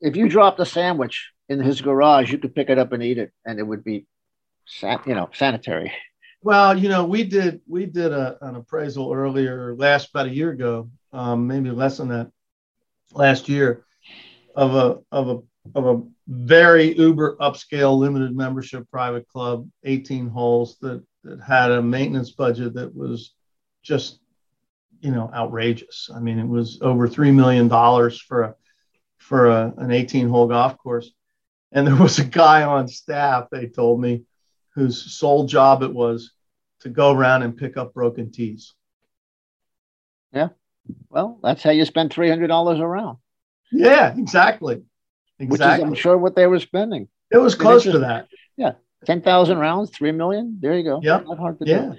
if 0.00 0.16
you 0.16 0.28
dropped 0.28 0.58
a 0.60 0.66
sandwich 0.66 1.30
in 1.48 1.60
his 1.60 1.80
garage, 1.80 2.32
you 2.32 2.38
could 2.38 2.54
pick 2.54 2.70
it 2.70 2.78
up 2.78 2.92
and 2.92 3.02
eat 3.02 3.18
it, 3.18 3.32
and 3.44 3.58
it 3.58 3.62
would 3.62 3.84
be, 3.84 4.06
you 4.82 5.14
know, 5.14 5.28
sanitary. 5.32 5.92
Well, 6.42 6.76
you 6.78 6.88
know, 6.88 7.04
we 7.04 7.24
did 7.24 7.60
we 7.68 7.86
did 7.86 8.12
a, 8.12 8.38
an 8.40 8.56
appraisal 8.56 9.12
earlier 9.12 9.74
last 9.76 10.10
about 10.10 10.26
a 10.26 10.34
year 10.34 10.50
ago, 10.50 10.90
um, 11.12 11.46
maybe 11.46 11.70
less 11.70 11.98
than 11.98 12.08
that, 12.08 12.30
last 13.12 13.48
year, 13.48 13.84
of 14.56 14.74
a 14.74 14.98
of 15.12 15.28
a 15.28 15.59
of 15.74 15.86
a 15.86 16.02
very 16.26 16.96
uber 16.96 17.36
upscale 17.40 17.96
limited 17.98 18.34
membership 18.34 18.90
private 18.90 19.28
club, 19.28 19.68
18 19.84 20.28
holes 20.28 20.78
that, 20.80 21.04
that 21.24 21.40
had 21.40 21.70
a 21.70 21.82
maintenance 21.82 22.30
budget 22.30 22.74
that 22.74 22.94
was 22.94 23.34
just, 23.82 24.20
you 25.00 25.10
know, 25.10 25.30
outrageous. 25.34 26.10
I 26.14 26.20
mean, 26.20 26.38
it 26.38 26.48
was 26.48 26.78
over 26.82 27.08
$3 27.08 27.34
million 27.34 27.68
for 27.68 28.42
a, 28.42 28.54
for 29.18 29.48
a, 29.48 29.72
an 29.78 29.90
18 29.90 30.28
hole 30.28 30.48
golf 30.48 30.76
course. 30.78 31.10
And 31.72 31.86
there 31.86 31.96
was 31.96 32.18
a 32.18 32.24
guy 32.24 32.64
on 32.64 32.88
staff, 32.88 33.48
they 33.50 33.66
told 33.66 34.00
me, 34.00 34.24
whose 34.74 35.14
sole 35.14 35.44
job 35.44 35.82
it 35.82 35.92
was 35.92 36.32
to 36.80 36.88
go 36.88 37.12
around 37.12 37.42
and 37.42 37.56
pick 37.56 37.76
up 37.76 37.94
broken 37.94 38.32
tees. 38.32 38.74
Yeah. 40.32 40.48
Well, 41.08 41.38
that's 41.42 41.62
how 41.62 41.70
you 41.70 41.84
spend 41.84 42.10
$300 42.10 42.80
around. 42.80 43.18
Yeah, 43.70 44.14
exactly. 44.16 44.82
Exactly. 45.40 45.48
Which 45.48 45.60
is, 45.60 45.84
I'm 45.84 45.94
sure, 45.94 46.18
what 46.18 46.36
they 46.36 46.46
were 46.46 46.60
spending. 46.60 47.08
It 47.30 47.38
was 47.38 47.54
close 47.54 47.84
to 47.84 47.98
that. 48.00 48.28
Yeah. 48.56 48.72
10,000 49.06 49.58
rounds, 49.58 49.90
3 49.90 50.12
million. 50.12 50.58
There 50.60 50.76
you 50.76 50.84
go. 50.84 51.00
Yeah. 51.02 51.20
Not 51.24 51.38
hard 51.38 51.58
to 51.60 51.66
yeah. 51.66 51.92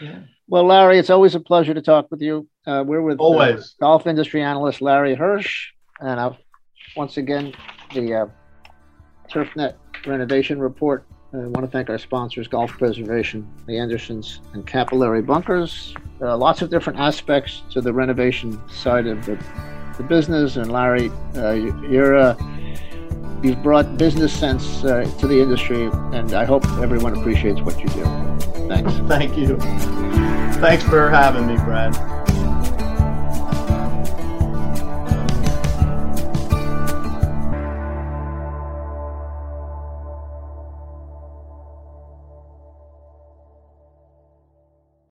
do. 0.00 0.06
Yeah. 0.06 0.18
Well, 0.46 0.66
Larry, 0.66 0.98
it's 0.98 1.08
always 1.08 1.34
a 1.34 1.40
pleasure 1.40 1.72
to 1.72 1.80
talk 1.80 2.10
with 2.10 2.20
you. 2.20 2.46
Uh, 2.66 2.84
we're 2.86 3.00
with 3.00 3.18
uh, 3.18 3.22
always 3.22 3.58
uh, 3.58 3.64
golf 3.80 4.06
industry 4.06 4.42
analyst 4.42 4.82
Larry 4.82 5.16
Hirsh. 5.16 5.68
And 6.00 6.20
I've, 6.20 6.36
once 6.96 7.16
again, 7.16 7.54
the 7.94 8.14
uh, 8.14 8.26
TurfNet 9.30 9.76
renovation 10.06 10.60
report. 10.60 11.06
I 11.32 11.38
want 11.38 11.62
to 11.62 11.66
thank 11.66 11.90
our 11.90 11.98
sponsors, 11.98 12.46
Golf 12.46 12.70
Preservation, 12.72 13.48
the 13.66 13.76
Andersons, 13.76 14.40
and 14.52 14.64
Capillary 14.64 15.22
Bunkers. 15.22 15.92
Uh, 16.20 16.36
lots 16.36 16.62
of 16.62 16.70
different 16.70 17.00
aspects 17.00 17.62
to 17.70 17.80
the 17.80 17.92
renovation 17.92 18.60
side 18.68 19.08
of 19.08 19.24
the, 19.26 19.36
the 19.96 20.04
business. 20.04 20.56
And 20.56 20.70
Larry, 20.70 21.10
uh, 21.36 21.52
you're 21.52 22.16
uh, 22.16 22.36
You've 23.44 23.62
brought 23.62 23.98
business 23.98 24.32
sense 24.32 24.82
uh, 24.84 25.04
to 25.18 25.26
the 25.26 25.38
industry, 25.38 25.90
and 26.14 26.32
I 26.32 26.46
hope 26.46 26.66
everyone 26.78 27.14
appreciates 27.14 27.60
what 27.60 27.78
you 27.78 27.88
do. 27.88 28.04
Thanks. 28.68 28.90
Thank 29.06 29.36
you. 29.36 29.58
Thanks 30.62 30.82
for 30.84 31.10
having 31.10 31.46
me, 31.46 31.56
Brad. 31.56 31.94